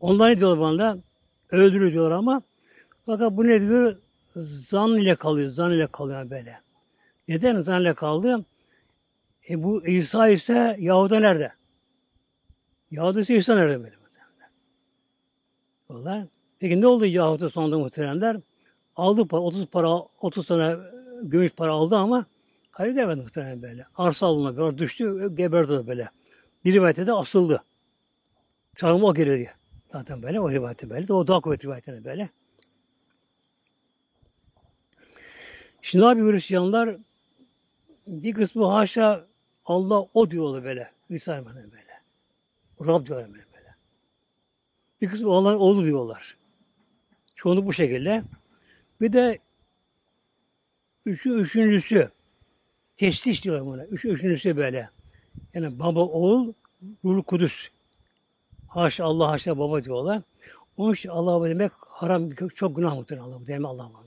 Onlar 0.01 0.31
ne 0.31 0.39
diyorlar 0.39 0.61
bana? 0.61 0.99
Öldürür 1.51 1.93
diyorlar 1.93 2.17
ama 2.17 2.43
fakat 3.07 3.33
bu 3.33 3.47
ne 3.47 3.61
diyor? 3.61 3.97
Zan 4.37 4.97
ile 4.97 5.15
kalıyor. 5.15 5.49
Zan 5.49 5.73
ile 5.73 5.87
kalıyor 5.87 6.31
böyle. 6.31 6.61
Neden 7.29 7.63
zan 7.63 7.81
ile 7.81 7.95
kaldı? 7.95 8.45
E 9.51 9.63
bu 9.63 9.87
İsa 9.87 10.29
ise 10.29 10.77
Yahuda 10.79 11.21
nerede? 11.21 11.53
Yahuda 12.91 13.21
ise 13.21 13.37
İsa 13.37 13.55
nerede 13.55 13.83
böyle? 13.83 13.95
Onlar. 15.89 16.27
Peki 16.59 16.81
ne 16.81 16.87
oldu 16.87 17.07
Yahuda 17.07 17.49
sonunda 17.49 17.79
muhteremler? 17.79 18.37
Aldı 18.97 19.29
para, 19.29 19.41
30 19.41 19.67
para, 19.67 19.89
30 20.21 20.47
tane 20.47 20.77
gümüş 21.23 21.53
para 21.53 21.73
aldı 21.73 21.97
ama 21.97 22.27
hayır 22.71 22.95
gelmedi 22.95 23.21
muhterem 23.21 23.63
böyle. 23.63 23.87
Arsa 23.97 24.27
alına 24.27 24.57
böyle 24.57 24.79
düştü, 24.79 25.35
geberdi 25.35 25.87
böyle. 25.87 26.09
Bir 26.65 26.73
rivayette 26.73 27.07
de 27.07 27.13
asıldı. 27.13 27.65
Çarmıha 28.77 29.13
girildi. 29.13 29.51
Zaten 29.93 30.23
böyle 30.23 30.41
o 30.41 30.51
rivayette 30.51 30.91
böyle. 30.91 31.13
O 31.13 31.27
daha 31.27 31.41
kuvvetli 31.41 31.67
rivayetine 31.67 32.05
böyle. 32.05 32.29
Şimdi 35.85 36.07
abi 36.07 36.21
Hristiyanlar 36.23 36.97
bir 38.07 38.35
kısmı 38.35 38.67
haşa 38.67 39.27
Allah 39.65 40.07
o 40.15 40.31
diyorlar 40.31 40.65
böyle. 40.65 40.91
İsa 41.09 41.47
böyle. 41.47 42.03
Rab 42.81 43.07
diyorlar 43.07 43.33
böyle. 43.33 43.45
böyle. 43.55 43.75
Bir 45.01 45.09
kısmı 45.09 45.33
Allah'ın 45.33 45.57
oğlu 45.57 45.85
diyorlar. 45.85 46.37
Çoğunu 47.35 47.67
bu 47.67 47.73
şekilde. 47.73 48.23
Bir 49.01 49.13
de 49.13 49.39
üçü, 51.07 51.31
üçüncüsü 51.31 52.11
testis 52.97 53.43
diyorlar 53.43 53.67
buna. 53.67 53.85
Üç, 53.85 54.05
üçüncüsü 54.05 54.57
böyle. 54.57 54.91
Yani 55.55 55.79
baba, 55.79 56.01
oğul, 56.01 56.53
ruhlu 57.05 57.23
kudüs. 57.23 57.69
Haşa 58.69 59.05
Allah, 59.05 59.31
haşa 59.31 59.59
baba 59.59 59.85
diyorlar. 59.85 60.23
Onun 60.77 60.95
için 60.95 61.09
Allah 61.09 61.49
demek 61.49 61.73
haram, 61.79 62.31
çok 62.31 62.77
günah 62.77 62.97
mıdır 62.97 63.19
Allah 63.19 63.47
demek 63.47 63.67
Allah 63.67 63.89
mıdır 63.89 63.99
böyle. 63.99 64.04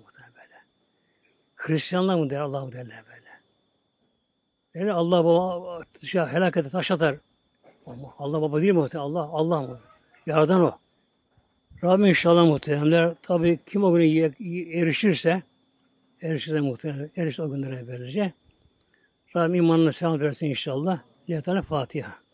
Hristiyanlar 1.68 2.16
mı 2.16 2.30
der 2.30 2.40
Allah 2.40 2.66
mı 2.66 2.72
derler 2.72 3.04
böyle. 3.08 3.28
Yani 4.74 4.94
Allah 4.94 5.26
baba 5.26 5.84
şey, 6.04 6.22
helakete 6.22 6.70
taş 6.70 6.92
atar. 6.92 7.16
Ama 7.86 8.14
Allah 8.18 8.42
baba 8.42 8.62
değil 8.62 8.74
mi? 8.74 8.88
Allah 8.96 9.22
Allah 9.22 9.62
mı? 9.62 9.80
Yaradan 10.26 10.62
o. 10.62 10.78
Rabbim 11.84 12.06
inşallah 12.06 12.46
muhteremler. 12.46 13.16
Tabi 13.22 13.60
kim 13.66 13.84
o 13.84 13.94
güne 13.94 14.34
erişirse 14.80 15.44
erişirse 16.22 16.60
muhterem 16.60 17.10
erişir 17.16 17.44
o 17.44 17.52
günlere 17.52 17.88
böylece. 17.88 18.34
Rabbim 19.36 19.56
imanına 19.56 19.92
selam 19.92 20.20
versin 20.20 20.46
inşallah. 20.46 21.00
Lillahi 21.30 21.62
Fatiha. 21.62 22.27